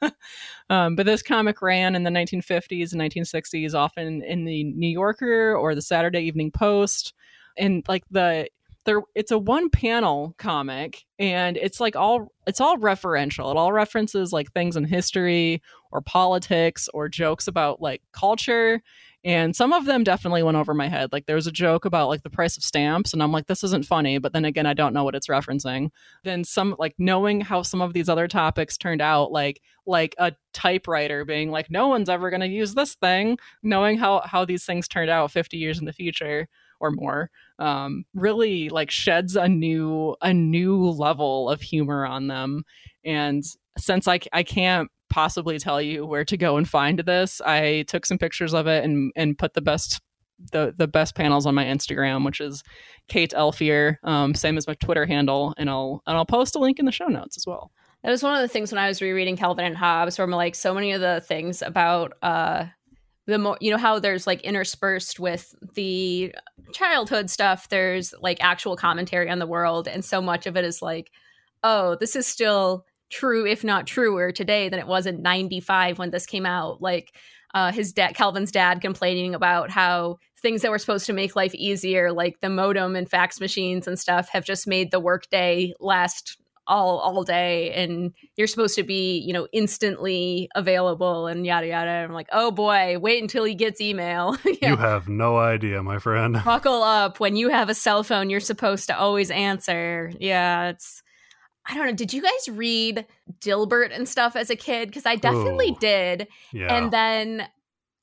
um, 0.70 0.94
but 0.94 1.06
this 1.06 1.22
comic 1.22 1.62
ran 1.62 1.94
in 1.94 2.02
the 2.02 2.10
1950s 2.10 2.92
and 2.92 3.00
1960s, 3.00 3.74
often 3.74 4.22
in 4.22 4.44
the 4.44 4.64
New 4.64 4.90
Yorker 4.90 5.56
or 5.56 5.74
the 5.74 5.82
Saturday 5.82 6.20
Evening 6.20 6.50
Post. 6.50 7.14
And 7.56 7.82
like 7.88 8.04
the 8.10 8.48
there 8.84 9.02
it's 9.14 9.30
a 9.30 9.38
one 9.38 9.70
panel 9.70 10.34
comic 10.38 11.04
and 11.18 11.56
it's 11.56 11.80
like 11.80 11.96
all 11.96 12.28
it's 12.46 12.60
all 12.60 12.76
referential 12.78 13.50
it 13.50 13.56
all 13.56 13.72
references 13.72 14.32
like 14.32 14.52
things 14.52 14.76
in 14.76 14.84
history 14.84 15.62
or 15.94 16.02
politics 16.02 16.88
or 16.92 17.08
jokes 17.08 17.46
about 17.46 17.80
like 17.80 18.02
culture. 18.12 18.82
And 19.24 19.56
some 19.56 19.72
of 19.72 19.86
them 19.86 20.04
definitely 20.04 20.42
went 20.42 20.58
over 20.58 20.74
my 20.74 20.88
head. 20.88 21.12
Like 21.12 21.24
there 21.24 21.36
was 21.36 21.46
a 21.46 21.52
joke 21.52 21.86
about 21.86 22.08
like 22.08 22.22
the 22.22 22.28
price 22.28 22.58
of 22.58 22.62
stamps 22.62 23.14
and 23.14 23.22
i'm 23.22 23.32
like 23.32 23.46
this 23.46 23.64
isn't 23.64 23.86
funny. 23.86 24.18
But 24.18 24.34
then 24.34 24.44
again 24.44 24.66
i 24.66 24.74
don't 24.74 24.92
know 24.92 25.04
what 25.04 25.14
it's 25.14 25.28
referencing. 25.28 25.90
Then 26.24 26.44
some 26.44 26.76
like 26.78 26.94
knowing 26.98 27.40
how 27.40 27.62
some 27.62 27.80
of 27.80 27.94
these 27.94 28.08
other 28.10 28.28
topics 28.28 28.76
turned 28.76 29.00
out 29.00 29.32
like 29.32 29.62
like 29.86 30.14
a 30.18 30.32
typewriter 30.52 31.24
being 31.24 31.50
like 31.50 31.70
no 31.70 31.88
one's 31.88 32.08
ever 32.08 32.28
going 32.28 32.40
to 32.40 32.48
use 32.48 32.74
this 32.74 32.96
thing. 32.96 33.38
Knowing 33.62 33.96
how 33.96 34.20
how 34.26 34.44
these 34.44 34.66
things 34.66 34.88
turned 34.88 35.10
out 35.10 35.30
50 35.30 35.56
years 35.56 35.78
in 35.78 35.86
the 35.86 35.92
future 35.92 36.48
or 36.80 36.90
more 36.90 37.30
um, 37.60 38.04
really 38.14 38.68
like 38.68 38.90
sheds 38.90 39.36
a 39.36 39.48
new 39.48 40.16
a 40.20 40.34
new 40.34 40.84
level 40.90 41.48
of 41.48 41.60
humor 41.60 42.04
on 42.04 42.26
them. 42.26 42.64
And 43.04 43.44
since 43.78 44.08
I, 44.08 44.20
I 44.32 44.42
can't 44.42 44.90
possibly 45.14 45.60
tell 45.60 45.80
you 45.80 46.04
where 46.04 46.24
to 46.24 46.36
go 46.36 46.56
and 46.56 46.68
find 46.68 46.98
this 46.98 47.40
i 47.46 47.84
took 47.86 48.04
some 48.04 48.18
pictures 48.18 48.52
of 48.52 48.66
it 48.66 48.82
and 48.82 49.12
and 49.14 49.38
put 49.38 49.54
the 49.54 49.60
best 49.60 50.00
the 50.50 50.74
the 50.76 50.88
best 50.88 51.14
panels 51.14 51.46
on 51.46 51.54
my 51.54 51.64
instagram 51.64 52.24
which 52.24 52.40
is 52.40 52.64
kate 53.06 53.32
elfier 53.36 53.96
um, 54.02 54.34
same 54.34 54.56
as 54.56 54.66
my 54.66 54.74
twitter 54.74 55.06
handle 55.06 55.54
and 55.56 55.70
i'll 55.70 56.02
and 56.08 56.16
i'll 56.16 56.26
post 56.26 56.56
a 56.56 56.58
link 56.58 56.80
in 56.80 56.84
the 56.84 56.90
show 56.90 57.06
notes 57.06 57.36
as 57.36 57.46
well 57.46 57.70
That 58.02 58.10
was 58.10 58.24
one 58.24 58.34
of 58.34 58.42
the 58.42 58.48
things 58.48 58.70
when 58.70 58.78
I 58.78 58.88
was 58.88 59.00
rereading 59.00 59.34
Calvin 59.34 59.64
and 59.64 59.76
Hobbes, 59.76 60.18
where 60.18 60.26
I'm 60.26 60.30
like, 60.30 60.54
so 60.54 60.74
many 60.74 60.92
of 60.92 61.00
the 61.00 61.22
things 61.26 61.62
about 61.62 62.12
uh, 62.20 62.66
the 63.26 63.38
more, 63.38 63.56
you 63.62 63.70
know, 63.70 63.78
how 63.78 63.98
there's 63.98 64.26
like 64.26 64.42
interspersed 64.42 65.18
with 65.18 65.54
the 65.74 66.34
childhood 66.72 67.30
stuff, 67.30 67.70
there's 67.70 68.12
like 68.20 68.36
actual 68.40 68.76
commentary 68.76 69.30
on 69.30 69.38
the 69.38 69.46
world. 69.46 69.88
And 69.88 70.04
so 70.04 70.20
much 70.20 70.46
of 70.46 70.54
it 70.54 70.66
is 70.66 70.82
like, 70.82 71.10
oh, 71.62 71.96
this 71.98 72.14
is 72.14 72.26
still 72.26 72.84
true, 73.14 73.46
if 73.46 73.62
not 73.62 73.86
truer 73.86 74.32
today 74.32 74.68
than 74.68 74.80
it 74.80 74.86
was 74.86 75.06
in 75.06 75.22
95 75.22 75.98
when 75.98 76.10
this 76.10 76.26
came 76.26 76.44
out. 76.44 76.82
Like, 76.82 77.14
uh, 77.54 77.70
his 77.70 77.92
dad, 77.92 78.14
Calvin's 78.14 78.50
dad, 78.50 78.80
complaining 78.80 79.34
about 79.34 79.70
how 79.70 80.18
things 80.42 80.62
that 80.62 80.70
were 80.72 80.78
supposed 80.78 81.06
to 81.06 81.12
make 81.12 81.36
life 81.36 81.54
easier, 81.54 82.12
like 82.12 82.40
the 82.40 82.50
modem 82.50 82.96
and 82.96 83.08
fax 83.08 83.40
machines 83.40 83.86
and 83.86 83.98
stuff, 83.98 84.28
have 84.30 84.44
just 84.44 84.66
made 84.66 84.90
the 84.90 84.98
workday 84.98 85.72
last 85.78 86.36
all 86.66 86.98
all 86.98 87.22
day. 87.22 87.72
And 87.72 88.12
you're 88.36 88.46
supposed 88.46 88.74
to 88.76 88.82
be 88.82 89.18
you 89.18 89.32
know 89.32 89.46
instantly 89.52 90.48
available 90.54 91.26
and 91.26 91.46
yada 91.46 91.68
yada. 91.68 91.90
I'm 91.90 92.12
like 92.12 92.28
oh 92.32 92.50
boy 92.50 92.98
wait 92.98 93.22
until 93.22 93.44
he 93.44 93.54
gets 93.54 93.80
email. 93.80 94.36
You 94.62 94.76
have 94.76 95.08
no 95.08 95.36
idea, 95.36 95.82
my 95.82 95.98
friend. 95.98 96.40
buckle 96.42 96.82
up. 96.82 97.20
When 97.20 97.36
you 97.36 97.50
have 97.50 97.68
a 97.68 97.74
cell 97.74 98.02
phone 98.02 98.30
you're 98.30 98.40
supposed 98.40 98.86
to 98.88 98.98
always 98.98 99.30
answer. 99.30 100.10
Yeah 100.18 100.70
it's 100.70 101.02
i 101.66 101.74
don't 101.74 101.86
know 101.86 101.92
did 101.94 102.12
you 102.12 102.22
guys 102.22 102.48
read 102.48 103.06
dilbert 103.40 103.94
and 103.94 104.08
stuff 104.08 104.36
as 104.36 104.50
a 104.50 104.56
kid 104.56 104.88
because 104.88 105.06
i 105.06 105.16
definitely 105.16 105.70
Ooh. 105.70 105.76
did 105.80 106.28
Yeah. 106.52 106.76
and 106.76 106.92
then 106.92 107.46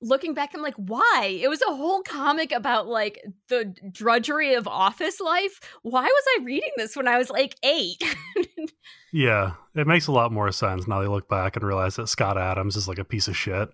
looking 0.01 0.33
back 0.33 0.51
i'm 0.55 0.61
like 0.63 0.73
why 0.75 1.37
it 1.41 1.47
was 1.47 1.61
a 1.61 1.75
whole 1.75 2.01
comic 2.01 2.51
about 2.51 2.87
like 2.87 3.23
the 3.49 3.73
drudgery 3.91 4.55
of 4.55 4.67
office 4.67 5.19
life 5.19 5.59
why 5.83 6.03
was 6.03 6.23
i 6.39 6.43
reading 6.43 6.71
this 6.77 6.95
when 6.95 7.07
i 7.07 7.17
was 7.17 7.29
like 7.29 7.55
eight 7.63 8.01
yeah. 9.13 9.53
It 9.75 9.87
makes 9.87 10.07
a 10.07 10.11
lot 10.11 10.31
more 10.31 10.51
sense 10.51 10.87
now 10.87 11.01
they 11.01 11.07
look 11.07 11.27
back 11.29 11.55
and 11.55 11.65
realize 11.65 11.95
that 11.97 12.07
Scott 12.07 12.37
Adams 12.37 12.75
is 12.75 12.87
like 12.87 12.97
a 12.99 13.03
piece 13.05 13.27
of 13.27 13.35
shit. 13.37 13.69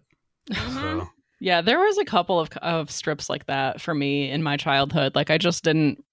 Mhm. 0.52 0.74
So, 1.02 1.08
yeah 1.40 1.62
there 1.62 1.80
was 1.80 1.98
a 1.98 2.06
couple 2.06 2.40
of, 2.40 2.50
of 2.62 2.90
strips 2.92 3.30
like 3.30 3.46
that 3.46 3.80
for 3.82 3.94
me 3.94 4.30
in 4.30 4.42
my 4.44 4.58
childhood 4.58 5.14
like 5.16 5.30
i 5.30 5.38
just 5.38 5.64
didn't 5.64 6.04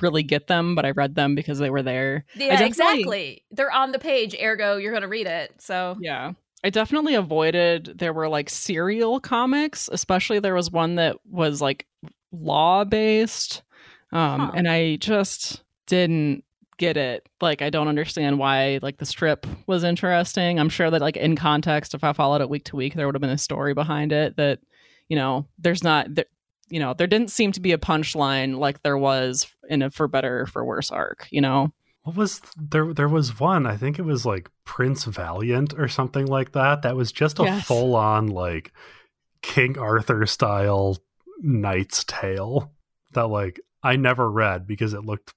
really 0.00 0.22
get 0.22 0.46
them 0.46 0.74
but 0.74 0.84
i 0.84 0.90
read 0.90 1.14
them 1.14 1.34
because 1.34 1.58
they 1.58 1.70
were 1.70 1.82
there 1.82 2.24
Yeah, 2.36 2.62
exactly. 2.62 3.42
They're 3.50 3.72
on 3.72 3.92
the 3.92 3.98
page, 3.98 4.34
ergo 4.40 4.76
you're 4.76 4.92
going 4.92 5.02
to 5.02 5.08
read 5.08 5.26
it. 5.26 5.52
So, 5.58 5.96
Yeah. 6.00 6.32
I 6.62 6.68
definitely 6.70 7.14
avoided 7.14 7.94
there 7.98 8.12
were 8.12 8.28
like 8.28 8.50
serial 8.50 9.18
comics, 9.18 9.88
especially 9.90 10.40
there 10.40 10.54
was 10.54 10.70
one 10.70 10.96
that 10.96 11.16
was 11.28 11.60
like 11.62 11.86
law 12.32 12.84
based. 12.84 13.62
Um 14.12 14.40
Huh. 14.40 14.50
and 14.54 14.68
I 14.68 14.96
just 14.96 15.62
didn't 15.86 16.44
get 16.80 16.96
it. 16.96 17.28
Like 17.40 17.62
I 17.62 17.70
don't 17.70 17.86
understand 17.86 18.40
why 18.40 18.80
like 18.82 18.96
the 18.98 19.06
strip 19.06 19.46
was 19.68 19.84
interesting. 19.84 20.58
I'm 20.58 20.68
sure 20.68 20.90
that 20.90 21.00
like 21.00 21.16
in 21.16 21.36
context 21.36 21.94
if 21.94 22.02
I 22.02 22.12
followed 22.12 22.40
it 22.40 22.50
week 22.50 22.64
to 22.64 22.76
week 22.76 22.94
there 22.94 23.06
would 23.06 23.14
have 23.14 23.20
been 23.22 23.30
a 23.30 23.38
story 23.38 23.74
behind 23.74 24.10
it 24.10 24.36
that 24.36 24.58
you 25.08 25.16
know, 25.16 25.46
there's 25.58 25.84
not 25.84 26.12
there, 26.14 26.24
you 26.68 26.80
know, 26.80 26.94
there 26.94 27.06
didn't 27.06 27.30
seem 27.30 27.52
to 27.52 27.60
be 27.60 27.72
a 27.72 27.78
punchline 27.78 28.58
like 28.58 28.82
there 28.82 28.98
was 28.98 29.46
in 29.68 29.82
a 29.82 29.90
for 29.90 30.08
better 30.08 30.40
or 30.42 30.46
for 30.46 30.64
worse 30.64 30.90
arc, 30.90 31.28
you 31.30 31.40
know. 31.40 31.72
what 32.02 32.16
was 32.16 32.40
there 32.56 32.92
there 32.94 33.08
was 33.08 33.38
one 33.38 33.66
i 33.66 33.76
think 33.76 33.98
it 33.98 34.04
was 34.06 34.24
like 34.24 34.48
prince 34.64 35.04
valiant 35.04 35.74
or 35.78 35.86
something 35.88 36.26
like 36.26 36.52
that 36.52 36.82
that 36.82 36.96
was 36.96 37.12
just 37.12 37.38
a 37.38 37.44
Yes. 37.44 37.66
full 37.66 37.94
on 37.94 38.28
like 38.28 38.72
king 39.42 39.78
arthur 39.78 40.24
style 40.26 40.96
knight's 41.42 42.04
tale 42.04 42.72
that 43.12 43.26
like 43.28 43.60
i 43.82 43.96
never 43.96 44.30
read 44.30 44.66
because 44.66 44.94
it 44.94 45.04
looked 45.04 45.34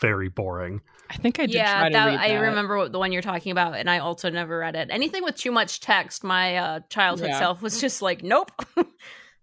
very 0.00 0.28
boring 0.28 0.80
I 1.10 1.16
think 1.16 1.38
I 1.40 1.46
did 1.46 1.54
yeah, 1.54 1.78
try 1.78 1.88
to 1.88 1.92
that, 1.94 2.06
read 2.06 2.18
I 2.20 2.28
that. 2.28 2.38
remember 2.40 2.76
what, 2.76 2.92
the 2.92 2.98
one 2.98 3.12
you're 3.12 3.22
talking 3.22 3.50
about, 3.50 3.76
and 3.76 3.88
I 3.88 3.98
also 4.00 4.28
never 4.28 4.58
read 4.58 4.76
it. 4.76 4.88
Anything 4.90 5.22
with 5.24 5.36
too 5.36 5.50
much 5.50 5.80
text, 5.80 6.22
my 6.22 6.56
uh, 6.56 6.80
childhood 6.90 7.30
Yeah. 7.30 7.38
self 7.38 7.62
was 7.62 7.80
just 7.80 8.02
like, 8.02 8.22
nope. 8.22 8.50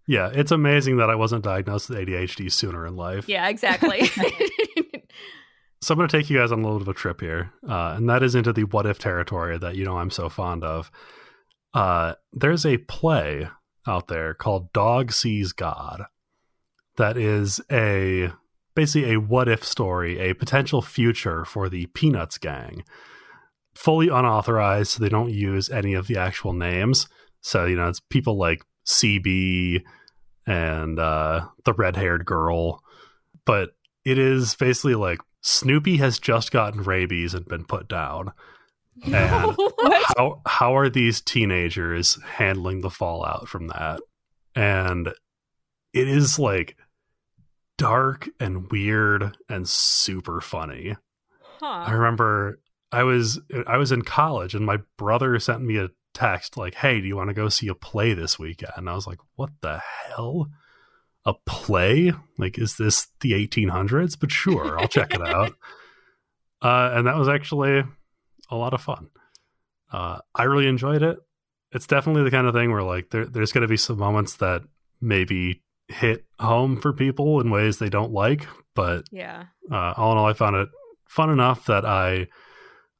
yeah 0.08 0.30
it's 0.32 0.52
amazing 0.52 0.98
that 0.98 1.10
i 1.10 1.16
wasn't 1.16 1.42
diagnosed 1.42 1.90
with 1.90 1.98
adhd 1.98 2.52
sooner 2.52 2.86
in 2.86 2.94
life 2.94 3.28
yeah, 3.28 3.48
exactly. 3.48 4.02
so 5.82 5.92
i'm 5.92 5.98
going 5.98 6.08
to 6.08 6.16
take 6.16 6.30
you 6.30 6.38
guys 6.38 6.52
on 6.52 6.60
a 6.60 6.62
little 6.62 6.78
bit 6.78 6.88
of 6.88 6.94
a 6.94 6.98
trip 6.98 7.20
here 7.20 7.50
uh, 7.68 7.94
and 7.96 8.08
that 8.08 8.22
is 8.22 8.36
into 8.36 8.52
the 8.52 8.62
what 8.64 8.86
if 8.86 9.00
territory 9.00 9.58
that 9.58 9.74
you 9.74 9.84
know 9.84 9.98
i'm 9.98 10.10
so 10.10 10.28
fond 10.28 10.62
of 10.62 10.90
uh, 11.74 12.14
there's 12.32 12.64
a 12.64 12.78
play 12.78 13.48
out 13.86 14.06
there 14.08 14.32
called 14.32 14.72
dog 14.72 15.10
sees 15.12 15.52
god 15.52 16.04
that 16.96 17.16
is 17.18 17.60
a 17.70 18.30
basically 18.76 19.12
a 19.12 19.18
what 19.18 19.48
if 19.48 19.64
story 19.64 20.20
a 20.20 20.34
potential 20.34 20.80
future 20.80 21.44
for 21.44 21.68
the 21.68 21.86
peanuts 21.86 22.38
gang 22.38 22.84
fully 23.74 24.08
unauthorized 24.08 24.92
so 24.92 25.02
they 25.02 25.08
don't 25.08 25.32
use 25.32 25.68
any 25.70 25.94
of 25.94 26.06
the 26.06 26.16
actual 26.16 26.52
names 26.52 27.08
so 27.40 27.64
you 27.64 27.74
know 27.74 27.88
it's 27.88 28.00
people 28.00 28.38
like 28.38 28.62
cb 28.86 29.82
and 30.46 31.00
uh, 31.00 31.44
the 31.64 31.72
red-haired 31.72 32.24
girl 32.24 32.80
but 33.44 33.70
it 34.04 34.18
is 34.18 34.54
basically 34.54 34.94
like 34.94 35.18
Snoopy 35.46 35.98
has 35.98 36.18
just 36.18 36.50
gotten 36.50 36.82
rabies 36.82 37.32
and 37.32 37.46
been 37.46 37.64
put 37.64 37.88
down. 37.88 38.32
And 39.04 39.56
how 40.16 40.42
how 40.44 40.76
are 40.76 40.88
these 40.88 41.20
teenagers 41.20 42.18
handling 42.24 42.80
the 42.80 42.90
fallout 42.90 43.48
from 43.48 43.68
that? 43.68 44.00
And 44.56 45.08
it 45.92 46.08
is 46.08 46.38
like 46.38 46.76
dark 47.78 48.28
and 48.40 48.70
weird 48.70 49.36
and 49.48 49.68
super 49.68 50.40
funny. 50.40 50.96
I 51.62 51.92
remember 51.92 52.60
I 52.92 53.02
was 53.02 53.40
I 53.66 53.76
was 53.76 53.92
in 53.92 54.02
college 54.02 54.54
and 54.54 54.64
my 54.64 54.78
brother 54.96 55.38
sent 55.38 55.62
me 55.62 55.78
a 55.78 55.90
text 56.14 56.56
like, 56.56 56.74
"Hey, 56.74 57.00
do 57.00 57.06
you 57.06 57.16
want 57.16 57.28
to 57.28 57.34
go 57.34 57.48
see 57.48 57.68
a 57.68 57.74
play 57.74 58.14
this 58.14 58.38
weekend?" 58.38 58.72
And 58.76 58.88
I 58.88 58.94
was 58.94 59.06
like, 59.06 59.18
"What 59.34 59.50
the 59.60 59.78
hell? 59.78 60.48
A 61.24 61.34
play? 61.46 62.12
Like 62.38 62.58
is 62.58 62.76
this 62.76 63.08
the 63.20 63.32
1800s?" 63.32 64.18
But 64.18 64.30
sure, 64.30 64.78
I'll 64.78 64.88
check 64.88 65.14
it 65.14 65.22
out. 65.22 65.54
Uh, 66.62 66.90
and 66.94 67.06
that 67.06 67.16
was 67.16 67.28
actually 67.28 67.84
a 68.50 68.56
lot 68.56 68.72
of 68.72 68.80
fun. 68.80 69.10
Uh, 69.92 70.18
I 70.34 70.44
really 70.44 70.66
enjoyed 70.66 71.02
it. 71.02 71.18
It's 71.70 71.86
definitely 71.86 72.24
the 72.24 72.30
kind 72.30 72.46
of 72.46 72.54
thing 72.54 72.72
where 72.72 72.82
like 72.82 73.10
there, 73.10 73.26
there's 73.26 73.52
going 73.52 73.62
to 73.62 73.68
be 73.68 73.76
some 73.76 73.98
moments 73.98 74.36
that 74.36 74.62
maybe 75.00 75.62
hit 75.88 76.24
home 76.38 76.80
for 76.80 76.92
people 76.92 77.40
in 77.40 77.50
ways 77.50 77.78
they 77.78 77.88
don't 77.88 78.12
like, 78.12 78.46
but 78.74 79.04
Yeah. 79.12 79.44
uh, 79.70 79.94
all 79.96 80.12
in 80.12 80.18
all, 80.18 80.26
I 80.26 80.32
found 80.32 80.56
it 80.56 80.68
fun 81.08 81.30
enough 81.30 81.66
that 81.66 81.84
I 81.84 82.26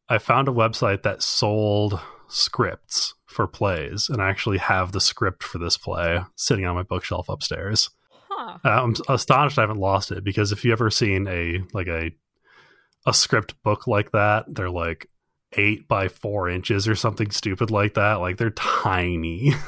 I 0.09 0.19
found 0.19 0.47
a 0.49 0.53
website 0.53 1.03
that 1.03 1.21
sold 1.23 1.99
scripts 2.29 3.15
for 3.27 3.47
plays, 3.49 4.09
and 4.09 4.23
I 4.23 4.29
actually 4.31 4.59
have 4.59 4.93
the 4.93 5.01
script 5.01 5.43
for 5.43 5.59
this 5.59 5.77
play 5.77 6.21
sitting 6.37 6.65
on 6.65 6.77
my 6.77 6.85
bookshelf 6.85 7.29
upstairs. 7.29 7.91
Huh. 8.31 8.59
Uh, 8.65 8.69
I'm 8.69 8.95
astonished 9.09 9.59
I 9.59 9.63
haven't 9.63 9.81
lost 9.81 10.13
it 10.13 10.23
because 10.23 10.53
if 10.53 10.65
you 10.65 10.71
ever 10.73 10.91
seen 10.91 11.27
a 11.27 11.61
like 11.73 11.89
a 11.89 12.13
a 13.05 13.13
script 13.15 13.61
book 13.65 13.87
like 13.89 14.13
that, 14.13 14.45
they're 14.49 14.71
like 14.71 15.09
eight 15.53 15.89
by 15.89 16.09
four 16.09 16.49
inches 16.49 16.87
or 16.89 16.95
something 16.95 17.31
stupid 17.31 17.71
like 17.71 17.95
that. 17.95 18.15
Like 18.15 18.37
they're 18.37 18.51
tiny. 18.51 19.53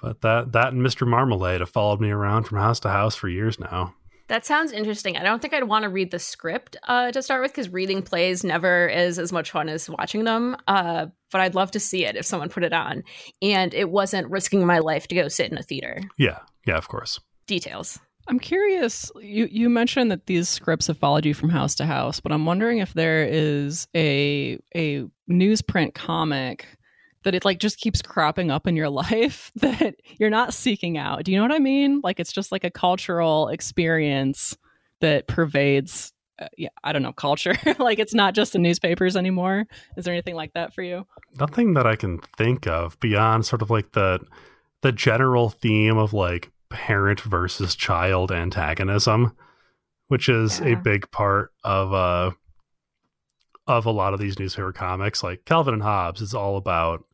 but 0.00 0.20
that 0.22 0.52
that 0.52 0.72
and 0.72 0.84
Mr. 0.84 1.06
Marmalade 1.06 1.60
have 1.60 1.70
followed 1.70 2.00
me 2.00 2.10
around 2.10 2.44
from 2.44 2.58
house 2.58 2.80
to 2.80 2.88
house 2.88 3.14
for 3.14 3.28
years 3.28 3.58
now. 3.58 3.94
That 4.28 4.44
sounds 4.44 4.72
interesting. 4.72 5.16
I 5.16 5.22
don't 5.22 5.40
think 5.40 5.54
I'd 5.54 5.64
want 5.64 5.84
to 5.84 5.88
read 5.88 6.10
the 6.10 6.18
script 6.18 6.76
uh, 6.86 7.10
to 7.12 7.22
start 7.22 7.40
with 7.40 7.50
because 7.50 7.70
reading 7.70 8.02
plays 8.02 8.44
never 8.44 8.86
is 8.86 9.18
as 9.18 9.32
much 9.32 9.50
fun 9.50 9.70
as 9.70 9.88
watching 9.88 10.24
them. 10.24 10.54
Uh, 10.68 11.06
but 11.30 11.40
I'd 11.40 11.54
love 11.54 11.70
to 11.72 11.80
see 11.80 12.04
it 12.04 12.14
if 12.14 12.26
someone 12.26 12.50
put 12.50 12.62
it 12.62 12.74
on 12.74 13.04
and 13.40 13.72
it 13.72 13.88
wasn't 13.88 14.28
risking 14.28 14.66
my 14.66 14.80
life 14.80 15.08
to 15.08 15.14
go 15.14 15.28
sit 15.28 15.50
in 15.50 15.56
a 15.56 15.62
theater. 15.62 16.02
Yeah, 16.18 16.40
yeah, 16.66 16.76
of 16.76 16.88
course. 16.88 17.18
Details. 17.46 17.98
I'm 18.28 18.38
curious. 18.38 19.10
You 19.22 19.48
you 19.50 19.70
mentioned 19.70 20.10
that 20.10 20.26
these 20.26 20.50
scripts 20.50 20.88
have 20.88 20.98
followed 20.98 21.24
you 21.24 21.32
from 21.32 21.48
house 21.48 21.74
to 21.76 21.86
house, 21.86 22.20
but 22.20 22.30
I'm 22.30 22.44
wondering 22.44 22.78
if 22.78 22.92
there 22.92 23.24
is 23.24 23.88
a 23.96 24.58
a 24.76 25.06
newsprint 25.30 25.94
comic 25.94 26.66
that 27.28 27.34
it 27.34 27.44
like 27.44 27.58
just 27.58 27.76
keeps 27.76 28.00
cropping 28.00 28.50
up 28.50 28.66
in 28.66 28.74
your 28.74 28.88
life 29.04 29.52
that 29.56 29.96
you're 30.18 30.30
not 30.30 30.54
seeking 30.54 30.96
out. 30.96 31.24
Do 31.24 31.30
you 31.30 31.36
know 31.36 31.44
what 31.44 31.52
I 31.52 31.58
mean? 31.58 32.00
Like 32.02 32.18
it's 32.18 32.32
just 32.32 32.50
like 32.50 32.64
a 32.64 32.70
cultural 32.70 33.48
experience 33.48 34.56
that 35.02 35.28
pervades. 35.28 36.14
Uh, 36.40 36.46
yeah, 36.56 36.68
I 36.82 36.92
don't 36.92 37.02
know 37.02 37.12
culture. 37.12 37.54
like 37.78 37.98
it's 37.98 38.14
not 38.14 38.34
just 38.34 38.54
in 38.54 38.62
newspapers 38.62 39.14
anymore. 39.14 39.66
Is 39.98 40.06
there 40.06 40.14
anything 40.14 40.36
like 40.36 40.54
that 40.54 40.72
for 40.72 40.82
you? 40.82 41.04
nothing 41.38 41.74
that 41.74 41.86
I 41.86 41.96
can 41.96 42.20
think 42.38 42.66
of 42.66 42.98
beyond 43.00 43.44
sort 43.44 43.60
of 43.60 43.68
like 43.68 43.92
the 43.92 44.20
the 44.80 44.92
general 44.92 45.50
theme 45.50 45.98
of 45.98 46.14
like 46.14 46.50
parent 46.70 47.20
versus 47.20 47.74
child 47.74 48.32
antagonism, 48.32 49.36
which 50.06 50.30
is 50.30 50.62
a 50.62 50.76
big 50.76 51.10
part 51.10 51.52
of 51.62 51.92
uh 51.92 52.30
of 53.66 53.84
a 53.84 53.90
lot 53.90 54.14
of 54.14 54.20
these 54.20 54.38
newspaper 54.38 54.72
comics. 54.72 55.22
Like 55.22 55.44
Calvin 55.44 55.74
and 55.74 55.82
Hobbes 55.82 56.22
is 56.22 56.32
all 56.32 56.56
about 56.56 57.04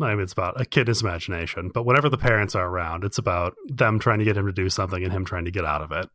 I 0.00 0.10
mean 0.10 0.20
it's 0.20 0.32
about 0.32 0.60
a 0.60 0.64
kid's 0.64 1.02
imagination, 1.02 1.70
but 1.72 1.84
whenever 1.84 2.08
the 2.08 2.18
parents 2.18 2.54
are 2.54 2.68
around, 2.68 3.04
it's 3.04 3.18
about 3.18 3.54
them 3.66 3.98
trying 3.98 4.18
to 4.18 4.24
get 4.24 4.36
him 4.36 4.46
to 4.46 4.52
do 4.52 4.68
something 4.68 5.02
and 5.02 5.12
him 5.12 5.24
trying 5.24 5.46
to 5.46 5.50
get 5.50 5.64
out 5.64 5.82
of 5.82 5.92
it. 5.92 6.08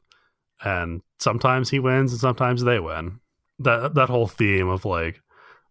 And 0.63 1.01
sometimes 1.19 1.69
he 1.69 1.79
wins 1.79 2.11
and 2.11 2.21
sometimes 2.21 2.63
they 2.63 2.79
win. 2.79 3.19
That 3.59 3.95
that 3.95 4.09
whole 4.09 4.27
theme 4.27 4.69
of 4.69 4.85
like 4.85 5.21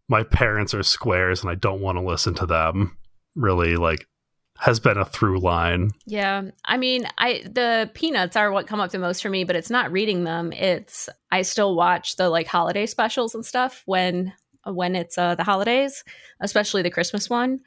my 0.08 0.24
parents 0.24 0.74
are 0.74 0.82
squares 0.82 1.42
and 1.42 1.50
I 1.50 1.54
don't 1.54 1.80
want 1.80 1.98
to 1.98 2.02
listen 2.04 2.34
to 2.34 2.46
them 2.46 2.96
really 3.36 3.76
like 3.76 4.06
has 4.58 4.78
been 4.78 4.98
a 4.98 5.04
through 5.04 5.40
line. 5.40 5.90
Yeah. 6.04 6.42
I 6.66 6.76
mean, 6.76 7.06
I 7.16 7.42
the 7.44 7.90
peanuts 7.94 8.36
are 8.36 8.52
what 8.52 8.66
come 8.66 8.80
up 8.80 8.90
the 8.90 8.98
most 8.98 9.22
for 9.22 9.30
me, 9.30 9.44
but 9.44 9.56
it's 9.56 9.70
not 9.70 9.90
reading 9.90 10.24
them. 10.24 10.52
It's 10.52 11.08
I 11.30 11.42
still 11.42 11.74
watch 11.74 12.16
the 12.16 12.28
like 12.28 12.46
holiday 12.46 12.86
specials 12.86 13.34
and 13.34 13.44
stuff 13.44 13.82
when 13.86 14.34
when 14.66 14.96
it's 14.96 15.16
uh 15.16 15.34
the 15.34 15.44
holidays, 15.44 16.04
especially 16.40 16.82
the 16.82 16.90
Christmas 16.90 17.30
one. 17.30 17.60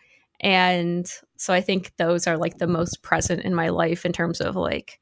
And 0.43 1.09
so 1.37 1.53
I 1.53 1.61
think 1.61 1.93
those 1.97 2.27
are 2.27 2.37
like 2.37 2.57
the 2.57 2.67
most 2.67 3.01
present 3.01 3.41
in 3.41 3.55
my 3.55 3.69
life 3.69 4.05
in 4.05 4.11
terms 4.11 4.41
of 4.41 4.55
like 4.55 4.99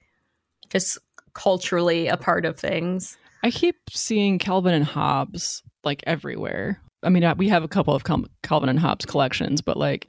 just 0.70 0.98
culturally 1.34 2.08
a 2.08 2.16
part 2.16 2.46
of 2.46 2.60
things. 2.60 3.18
I 3.44 3.50
keep 3.52 3.76
seeing 3.90 4.38
Calvin 4.38 4.74
and 4.74 4.86
Hobbes 4.86 5.64
like 5.84 6.04
everywhere. 6.06 6.80
I 7.04 7.10
mean, 7.10 7.24
uh, 7.24 7.34
we 7.36 7.50
have 7.50 7.64
a 7.64 7.68
couple 7.68 7.96
of 7.96 8.04
Cal- 8.04 8.26
Calvin 8.44 8.70
and 8.70 8.80
Hobbes 8.80 9.06
collections, 9.06 9.62
but 9.62 9.78
like, 9.78 10.08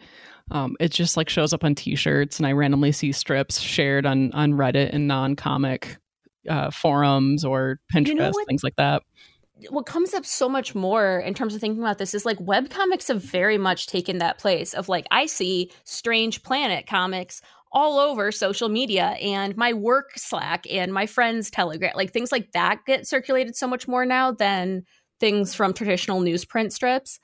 um, 0.50 0.76
it 0.78 0.90
just 0.90 1.16
like 1.16 1.30
shows 1.30 1.54
up 1.54 1.64
on 1.64 1.74
T-shirts, 1.74 2.38
and 2.38 2.46
I 2.46 2.52
randomly 2.52 2.92
see 2.92 3.12
strips 3.12 3.58
shared 3.58 4.04
on 4.04 4.32
on 4.32 4.52
Reddit 4.52 4.90
and 4.92 5.08
non-comic 5.08 5.96
uh, 6.48 6.70
forums 6.70 7.44
or 7.44 7.80
Pinterest, 7.94 8.08
You 8.08 8.14
know 8.16 8.32
things 8.46 8.64
like 8.64 8.76
that. 8.76 9.02
What 9.70 9.86
comes 9.86 10.14
up 10.14 10.24
so 10.24 10.48
much 10.48 10.74
more 10.74 11.18
in 11.20 11.34
terms 11.34 11.54
of 11.54 11.60
thinking 11.60 11.82
about 11.82 11.98
this 11.98 12.14
is 12.14 12.24
like 12.24 12.40
web 12.40 12.70
comics 12.70 13.08
have 13.08 13.22
very 13.22 13.58
much 13.58 13.86
taken 13.86 14.18
that 14.18 14.38
place 14.38 14.74
of 14.74 14.88
like 14.88 15.06
I 15.10 15.26
see 15.26 15.70
Strange 15.84 16.42
Planet 16.42 16.86
comics 16.86 17.42
all 17.72 17.98
over 17.98 18.30
social 18.30 18.68
media 18.68 19.16
and 19.20 19.56
my 19.56 19.72
work 19.72 20.12
Slack 20.16 20.66
and 20.70 20.92
my 20.92 21.06
friends 21.06 21.50
Telegram, 21.50 21.92
like 21.94 22.12
things 22.12 22.30
like 22.30 22.52
that 22.52 22.84
get 22.86 23.06
circulated 23.06 23.56
so 23.56 23.66
much 23.66 23.88
more 23.88 24.04
now 24.04 24.30
than 24.30 24.84
things 25.20 25.54
from 25.54 25.72
traditional 25.72 26.20
newsprint 26.20 26.72
strips. 26.72 27.18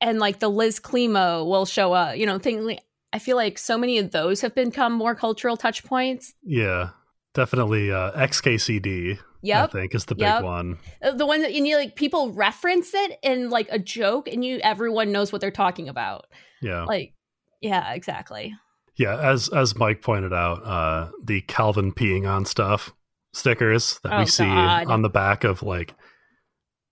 And 0.00 0.18
like 0.18 0.38
the 0.38 0.48
Liz 0.48 0.78
Climo 0.78 1.44
will 1.44 1.66
show 1.66 1.92
up, 1.92 2.16
you 2.16 2.26
know, 2.26 2.38
thing 2.38 2.64
like 2.64 2.80
I 3.12 3.18
feel 3.18 3.36
like 3.36 3.58
so 3.58 3.78
many 3.78 3.98
of 3.98 4.10
those 4.10 4.42
have 4.42 4.54
become 4.54 4.92
more 4.92 5.14
cultural 5.14 5.56
touch 5.56 5.84
points. 5.84 6.34
Yeah. 6.42 6.90
Definitely 7.34 7.90
uh 7.90 8.12
XKCD, 8.12 9.18
I 9.44 9.66
think, 9.66 9.94
is 9.94 10.04
the 10.06 10.14
big 10.14 10.22
Yep. 10.22 10.42
one. 10.42 10.78
Uh, 11.02 11.12
the 11.12 11.26
one 11.26 11.42
that 11.42 11.52
and 11.52 11.66
you 11.66 11.76
like 11.76 11.94
people 11.96 12.32
reference 12.32 12.92
it 12.94 13.18
in 13.22 13.50
like 13.50 13.68
a 13.70 13.78
joke 13.78 14.28
and 14.28 14.44
you 14.44 14.58
everyone 14.62 15.12
knows 15.12 15.30
what 15.32 15.40
they're 15.40 15.50
talking 15.50 15.88
about 15.88 16.26
Yeah. 16.60 16.84
like 16.84 17.14
yeah 17.60 17.92
exactly 17.92 18.54
yeah, 18.96 19.16
as 19.16 19.48
as 19.50 19.76
Mike 19.76 20.02
pointed 20.02 20.32
out, 20.32 20.64
uh 20.66 21.10
the 21.22 21.40
Calvin 21.42 21.92
peeing 21.92 22.28
on 22.28 22.44
stuff 22.44 22.92
stickers 23.32 24.00
that 24.02 24.12
Oh, 24.12 24.18
we 24.18 24.26
see 24.26 24.44
God. 24.44 24.88
on 24.88 25.02
the 25.02 25.08
back 25.08 25.44
of 25.44 25.62
like 25.62 25.94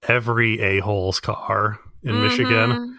every 0.06 0.60
a-hole's 0.60 1.18
car 1.20 1.78
in 2.02 2.20
Michigan. 2.22 2.70
Mhm. 2.70 2.92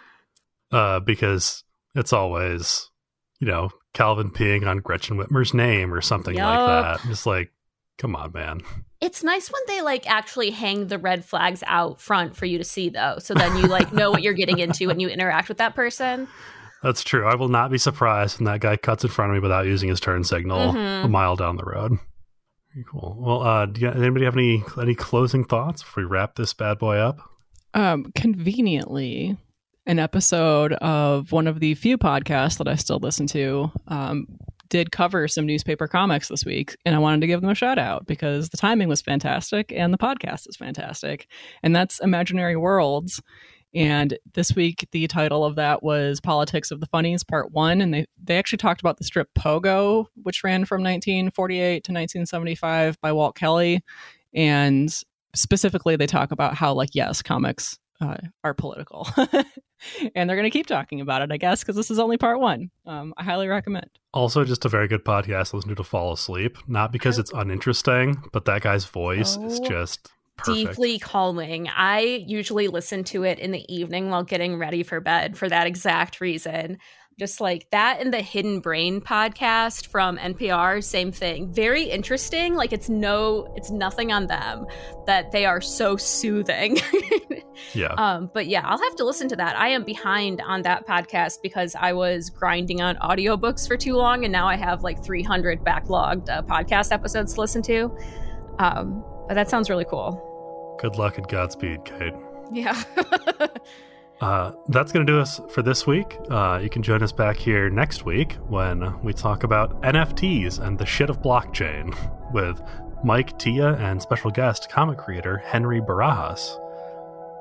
uh, 0.78 1.00
because 1.00 1.64
it's 1.96 2.12
always, 2.12 2.90
you 3.40 3.48
know, 3.48 3.70
Calvin 3.94 4.30
peeing 4.30 4.68
on 4.68 4.80
Gretchen 4.80 5.16
Whitmer's 5.18 5.54
name 5.54 5.94
or 5.94 6.02
something 6.02 6.36
like 6.36 6.60
that. 7.00 7.00
It's 7.10 7.26
like, 7.26 7.52
come 7.98 8.16
on, 8.18 8.34
man. 8.34 8.60
It's 9.00 9.24
nice 9.24 9.52
when 9.52 9.62
they 9.68 9.82
like 9.82 10.10
actually 10.10 10.50
hang 10.52 10.88
the 10.88 10.98
red 10.98 11.24
flags 11.24 11.64
out 11.68 12.02
front 12.02 12.36
for 12.36 12.46
you 12.46 12.58
to 12.58 12.64
see 12.64 12.90
though. 12.90 13.18
So 13.20 13.34
then 13.34 13.56
you 13.58 13.64
like 13.68 13.94
know 13.94 14.10
what 14.12 14.24
you're 14.24 14.34
getting 14.34 14.60
into 14.60 14.88
when 14.88 15.00
you 15.00 15.08
interact 15.08 15.50
with 15.50 15.60
that 15.60 15.76
person. 15.76 16.28
That's 16.84 17.04
true. 17.04 17.28
I 17.28 17.36
will 17.36 17.50
not 17.50 17.72
be 17.72 17.78
surprised 17.78 18.40
when 18.40 18.46
that 18.46 18.60
guy 18.62 18.76
cuts 18.78 19.04
in 19.04 19.10
front 19.10 19.32
of 19.32 19.36
me 19.36 19.40
without 19.40 19.66
using 19.66 19.90
his 19.90 20.00
turn 20.00 20.24
signal 20.24 20.74
Mhm. 20.74 21.06
a 21.06 21.08
mile 21.08 21.36
down 21.36 21.58
the 21.58 21.64
road. 21.64 21.94
Very 22.74 22.86
cool. 22.92 23.16
Well, 23.20 23.42
uh, 23.42 23.66
do 23.66 23.82
you, 23.82 23.90
anybody 23.90 24.26
have 24.26 24.36
any 24.36 24.64
any 24.80 24.94
closing 24.96 25.44
thoughts 25.44 25.82
before 25.84 26.04
we 26.04 26.10
wrap 26.10 26.36
this 26.36 26.54
bad 26.54 26.78
boy 26.80 26.98
up? 26.98 27.18
Um, 27.74 28.12
conveniently, 28.16 29.38
an 29.86 30.00
episode 30.00 30.74
of 30.74 31.32
one 31.32 31.48
of 31.48 31.60
the 31.60 31.76
few 31.76 31.98
podcasts 31.98 32.58
that 32.58 32.68
I 32.68 32.76
still 32.76 33.00
listen 33.00 33.28
to 33.28 33.72
um, 33.88 34.28
did 34.70 34.92
cover 34.92 35.28
some 35.28 35.46
newspaper 35.46 35.88
comics 35.88 36.28
this 36.28 36.46
week, 36.46 36.78
and 36.86 36.96
I 36.96 37.00
wanted 37.00 37.22
to 37.22 37.28
give 37.28 37.42
them 37.42 37.50
a 37.50 37.56
shout 37.56 37.78
out 37.78 38.06
because 38.06 38.50
the 38.50 38.58
timing 38.58 38.88
was 38.88 39.02
fantastic 39.02 39.72
and 39.72 39.94
the 39.94 39.98
podcast 39.98 40.48
is 40.48 40.56
fantastic. 40.56 41.28
And 41.64 41.76
that's 41.76 42.00
Imaginary 42.00 42.56
Worlds. 42.56 43.22
And 43.74 44.18
this 44.34 44.56
week, 44.56 44.88
the 44.92 45.08
title 45.08 45.44
of 45.44 45.56
that 45.56 45.84
was 45.84 46.20
Politics 46.22 46.72
of 46.72 46.80
the 46.80 46.88
Funnies, 46.88 47.24
Part 47.24 47.52
One. 47.52 47.82
And 47.82 47.94
they, 47.94 48.06
they 48.24 48.38
actually 48.38 48.58
talked 48.58 48.82
about 48.82 48.98
the 48.98 49.04
strip 49.04 49.30
Pogo, 49.38 50.06
which 50.24 50.44
ran 50.44 50.66
from 50.66 50.82
1948 50.82 51.84
to 51.84 51.92
1975 51.92 53.00
by 53.02 53.12
Walt 53.12 53.36
Kelly. 53.36 53.84
And 54.34 54.92
specifically, 55.36 55.96
they 55.96 56.08
talk 56.08 56.32
about 56.32 56.56
how, 56.56 56.74
like, 56.74 56.92
yes, 56.94 57.22
comics 57.22 57.78
uh, 58.02 58.18
are 58.44 58.54
political. 58.54 59.08
and 60.16 60.30
they're 60.30 60.38
going 60.38 60.44
to 60.44 60.50
keep 60.50 60.68
talking 60.68 61.02
about 61.02 61.22
it, 61.22 61.32
I 61.32 61.38
guess, 61.38 61.62
because 61.62 61.76
this 61.76 61.92
is 61.92 62.00
only 62.00 62.18
part 62.18 62.40
one. 62.40 62.70
Um, 62.86 63.14
I 63.18 63.24
highly 63.24 63.48
recommend. 63.48 63.90
Also, 64.14 64.44
just 64.44 64.66
a 64.66 64.70
very 64.70 64.88
good 64.88 65.04
podcast 65.06 65.52
to 65.52 65.58
listen 65.58 65.70
to 65.70 65.76
to 65.76 65.84
fall 65.84 66.14
asleep. 66.14 66.58
Not 66.68 66.92
because 66.92 67.20
it's 67.20 67.32
uninteresting, 67.34 68.24
but 68.32 68.46
that 68.46 68.62
guy's 68.62 68.86
voice 68.86 69.38
is 69.38 69.60
Oh, 69.60 69.64
just 69.68 70.10
perfect. 70.38 70.70
Deeply 70.70 71.00
calming. 71.00 71.68
I 71.70 72.24
usually 72.28 72.68
listen 72.68 73.04
to 73.06 73.24
it 73.24 73.40
in 73.40 73.52
the 73.52 73.66
evening 73.74 74.10
while 74.10 74.24
getting 74.24 74.58
ready 74.58 74.84
for 74.84 75.00
bed 75.00 75.38
for 75.38 75.50
that 75.50 75.68
exact 75.68 76.22
reason. 76.22 76.78
Just 77.20 77.42
like 77.42 77.68
that 77.72 78.00
and 78.00 78.14
the 78.14 78.22
Hidden 78.22 78.60
Brain 78.60 79.02
podcast 79.02 79.88
from 79.88 80.18
NPR, 80.18 80.84
same 80.84 81.12
thing. 81.12 81.52
Very 81.52 81.84
interesting. 81.84 82.54
Like 82.54 82.72
it's 82.72 82.90
no, 82.90 83.52
it's 83.56 83.72
nothing 83.72 84.12
on 84.12 84.28
them 84.28 84.68
that 85.08 85.32
they 85.32 85.46
are 85.46 85.62
so 85.62 85.98
soothing. 85.98 86.78
Yeah. 87.74 87.94
Um, 87.98 88.30
but 88.34 88.48
yeah, 88.48 88.62
I'll 88.66 88.78
have 88.78 88.96
to 88.98 89.04
listen 89.04 89.28
to 89.30 89.36
that. 89.36 89.58
I 89.58 89.70
am 89.70 89.84
behind 89.84 90.42
on 90.42 90.62
that 90.64 90.88
podcast 90.88 91.42
because 91.42 91.76
I 91.76 91.94
was 91.94 92.30
grinding 92.30 92.82
on 92.82 92.96
audiobooks 92.98 93.68
for 93.68 93.78
too 93.78 93.96
long, 93.96 94.24
and 94.24 94.32
now 94.32 94.48
I 94.48 94.56
have 94.56 94.84
like 94.84 95.04
300 95.04 95.62
backlogged 95.62 96.30
uh, 96.30 96.44
podcast 96.44 96.92
episodes 96.92 97.34
to 97.34 97.42
listen 97.42 97.62
to. 97.64 97.96
Um, 98.60 99.04
but 99.28 99.36
that 99.36 99.50
sounds 99.50 99.70
really 99.70 99.86
cool. 99.86 100.78
Good 100.80 100.98
luck 100.98 101.18
and 101.18 101.28
Godspeed, 101.28 101.86
Kate. 101.86 102.14
Yeah. 102.52 102.82
Uh, 104.20 104.52
that's 104.70 104.92
going 104.92 105.06
to 105.06 105.12
do 105.12 105.20
us 105.20 105.40
for 105.50 105.62
this 105.62 105.86
week. 105.86 106.18
Uh, 106.30 106.60
you 106.62 106.70
can 106.70 106.82
join 106.82 107.04
us 107.04 107.12
back 107.12 107.38
here 107.38 107.70
next 107.70 108.04
week 108.04 108.34
when 108.48 109.00
we 109.04 109.14
talk 109.14 109.44
about 109.44 109.80
NFTs 109.84 110.60
and 110.60 110.78
the 110.78 110.86
shit 110.86 111.10
of 111.10 111.22
blockchain 111.22 111.96
with 112.34 112.62
Mike 113.04 113.38
Tia 113.38 113.76
and 113.76 114.02
special 114.02 114.32
guest 114.32 114.70
comic 114.70 114.98
creator 114.98 115.38
Henry 115.38 115.80
Barajas. 115.80 116.58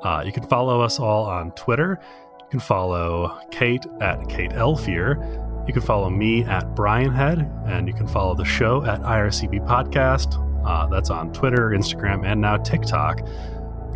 Uh, 0.02 0.22
you 0.24 0.32
can 0.32 0.46
follow 0.46 0.82
us 0.82 1.00
all 1.00 1.24
on 1.24 1.50
Twitter. 1.52 1.98
You 2.40 2.46
can 2.50 2.60
follow 2.60 3.40
Kate 3.50 3.86
at 4.00 4.28
Kate 4.28 4.50
Elfier. 4.50 5.16
You 5.66 5.72
can 5.72 5.82
follow 5.82 6.10
me 6.10 6.44
at 6.44 6.76
Brian 6.76 7.12
Head, 7.12 7.50
and 7.66 7.88
you 7.88 7.94
can 7.94 8.06
follow 8.06 8.34
the 8.34 8.44
show 8.44 8.84
at 8.84 9.00
IRCB 9.00 9.66
Podcast. 9.66 10.42
Uh, 10.64 10.86
that's 10.86 11.10
on 11.10 11.32
Twitter, 11.32 11.70
Instagram, 11.70 12.24
and 12.24 12.40
now 12.40 12.56
TikTok. 12.56 13.20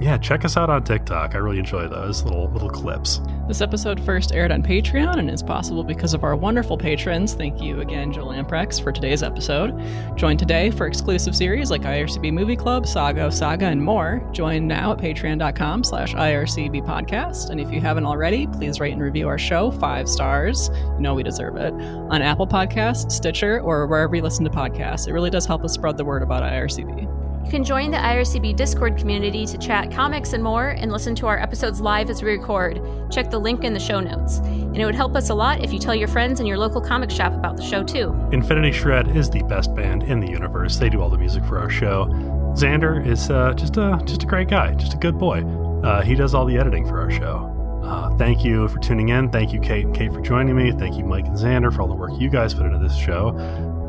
Yeah, 0.00 0.16
check 0.16 0.46
us 0.46 0.56
out 0.56 0.70
on 0.70 0.82
TikTok. 0.82 1.34
I 1.34 1.38
really 1.38 1.58
enjoy 1.58 1.86
those 1.86 2.22
little 2.22 2.50
little 2.50 2.70
clips. 2.70 3.20
This 3.46 3.60
episode 3.60 4.00
first 4.00 4.32
aired 4.32 4.50
on 4.50 4.62
Patreon 4.62 5.18
and 5.18 5.28
is 5.28 5.42
possible 5.42 5.84
because 5.84 6.14
of 6.14 6.24
our 6.24 6.34
wonderful 6.34 6.78
patrons. 6.78 7.34
Thank 7.34 7.60
you 7.60 7.80
again, 7.80 8.10
Joel 8.10 8.28
Amprex, 8.32 8.82
for 8.82 8.92
today's 8.92 9.22
episode. 9.22 9.78
Join 10.16 10.38
today 10.38 10.70
for 10.70 10.86
exclusive 10.86 11.36
series 11.36 11.70
like 11.70 11.82
IRCB 11.82 12.32
Movie 12.32 12.56
Club, 12.56 12.86
Saga, 12.86 13.30
Saga, 13.30 13.66
and 13.66 13.82
more. 13.82 14.26
Join 14.32 14.66
now 14.66 14.92
at 14.92 14.98
patreon.com 14.98 15.84
slash 15.84 16.14
IRCB 16.14 16.82
podcast. 16.86 17.50
And 17.50 17.60
if 17.60 17.70
you 17.70 17.82
haven't 17.82 18.06
already, 18.06 18.46
please 18.46 18.80
rate 18.80 18.92
and 18.92 19.02
review 19.02 19.28
our 19.28 19.38
show 19.38 19.70
five 19.70 20.08
stars. 20.08 20.70
You 20.74 21.00
know 21.00 21.14
we 21.14 21.22
deserve 21.22 21.56
it. 21.56 21.74
On 21.74 22.22
Apple 22.22 22.46
Podcasts, 22.46 23.12
Stitcher, 23.12 23.60
or 23.60 23.86
wherever 23.86 24.16
you 24.16 24.22
listen 24.22 24.44
to 24.44 24.50
podcasts. 24.50 25.08
It 25.08 25.12
really 25.12 25.30
does 25.30 25.44
help 25.44 25.62
us 25.62 25.74
spread 25.74 25.98
the 25.98 26.04
word 26.06 26.22
about 26.22 26.42
IRCB. 26.42 27.19
You 27.44 27.50
can 27.50 27.64
join 27.64 27.90
the 27.90 27.96
IRCB 27.96 28.54
Discord 28.54 28.96
community 28.96 29.44
to 29.46 29.58
chat 29.58 29.90
comics 29.90 30.34
and 30.34 30.44
more 30.44 30.68
and 30.68 30.92
listen 30.92 31.14
to 31.16 31.26
our 31.26 31.38
episodes 31.38 31.80
live 31.80 32.08
as 32.08 32.22
we 32.22 32.30
record. 32.30 32.80
Check 33.10 33.30
the 33.30 33.38
link 33.40 33.64
in 33.64 33.72
the 33.72 33.80
show 33.80 33.98
notes. 33.98 34.38
And 34.38 34.76
it 34.76 34.84
would 34.84 34.94
help 34.94 35.16
us 35.16 35.30
a 35.30 35.34
lot 35.34 35.64
if 35.64 35.72
you 35.72 35.80
tell 35.80 35.94
your 35.94 36.06
friends 36.06 36.38
in 36.38 36.46
your 36.46 36.58
local 36.58 36.80
comic 36.80 37.10
shop 37.10 37.32
about 37.34 37.56
the 37.56 37.62
show 37.64 37.82
too. 37.82 38.14
Infinity 38.30 38.70
Shred 38.70 39.16
is 39.16 39.30
the 39.30 39.42
best 39.44 39.74
band 39.74 40.04
in 40.04 40.20
the 40.20 40.28
universe. 40.28 40.76
They 40.76 40.88
do 40.88 41.02
all 41.02 41.10
the 41.10 41.18
music 41.18 41.44
for 41.44 41.58
our 41.58 41.70
show. 41.70 42.06
Xander 42.54 43.04
is 43.04 43.30
uh, 43.30 43.54
just 43.54 43.76
a 43.76 44.00
just 44.04 44.22
a 44.22 44.26
great 44.26 44.48
guy, 44.48 44.74
just 44.74 44.94
a 44.94 44.98
good 44.98 45.18
boy. 45.18 45.42
Uh, 45.82 46.02
he 46.02 46.14
does 46.14 46.34
all 46.34 46.44
the 46.44 46.56
editing 46.56 46.86
for 46.86 47.00
our 47.00 47.10
show. 47.10 47.56
Uh, 47.82 48.14
thank 48.16 48.44
you 48.44 48.68
for 48.68 48.78
tuning 48.78 49.08
in. 49.08 49.30
Thank 49.30 49.52
you, 49.52 49.60
Kate 49.60 49.86
and 49.86 49.94
Kate, 49.94 50.12
for 50.12 50.20
joining 50.20 50.54
me. 50.54 50.70
Thank 50.72 50.96
you, 50.96 51.04
Mike 51.04 51.26
and 51.26 51.36
Xander, 51.36 51.74
for 51.74 51.82
all 51.82 51.88
the 51.88 51.94
work 51.94 52.12
you 52.18 52.28
guys 52.28 52.54
put 52.54 52.66
into 52.66 52.78
this 52.78 52.96
show. 52.96 53.30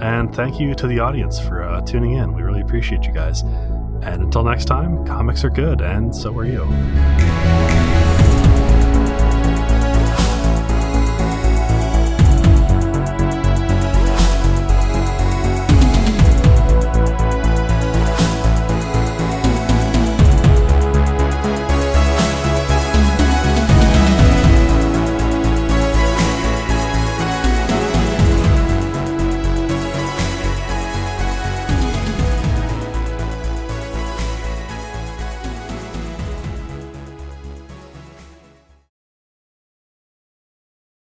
And 0.02 0.34
thank 0.36 0.60
you 0.60 0.74
to 0.76 0.88
the 0.88 0.99
audience 0.99 1.39
for 1.39 1.64
uh, 1.64 1.82
tuning 1.82 2.14
in. 2.14 2.34
We 2.34 2.41
really 2.41 2.62
appreciate 2.62 3.06
you 3.06 3.14
guys. 3.14 3.41
And 3.41 4.24
until 4.24 4.43
next 4.43 4.66
time, 4.66 5.06
comics 5.06 5.43
are 5.43 5.52
good, 5.52 5.82
and 5.82 6.16
so 6.16 6.36
are 6.38 6.45
you. 6.45 7.91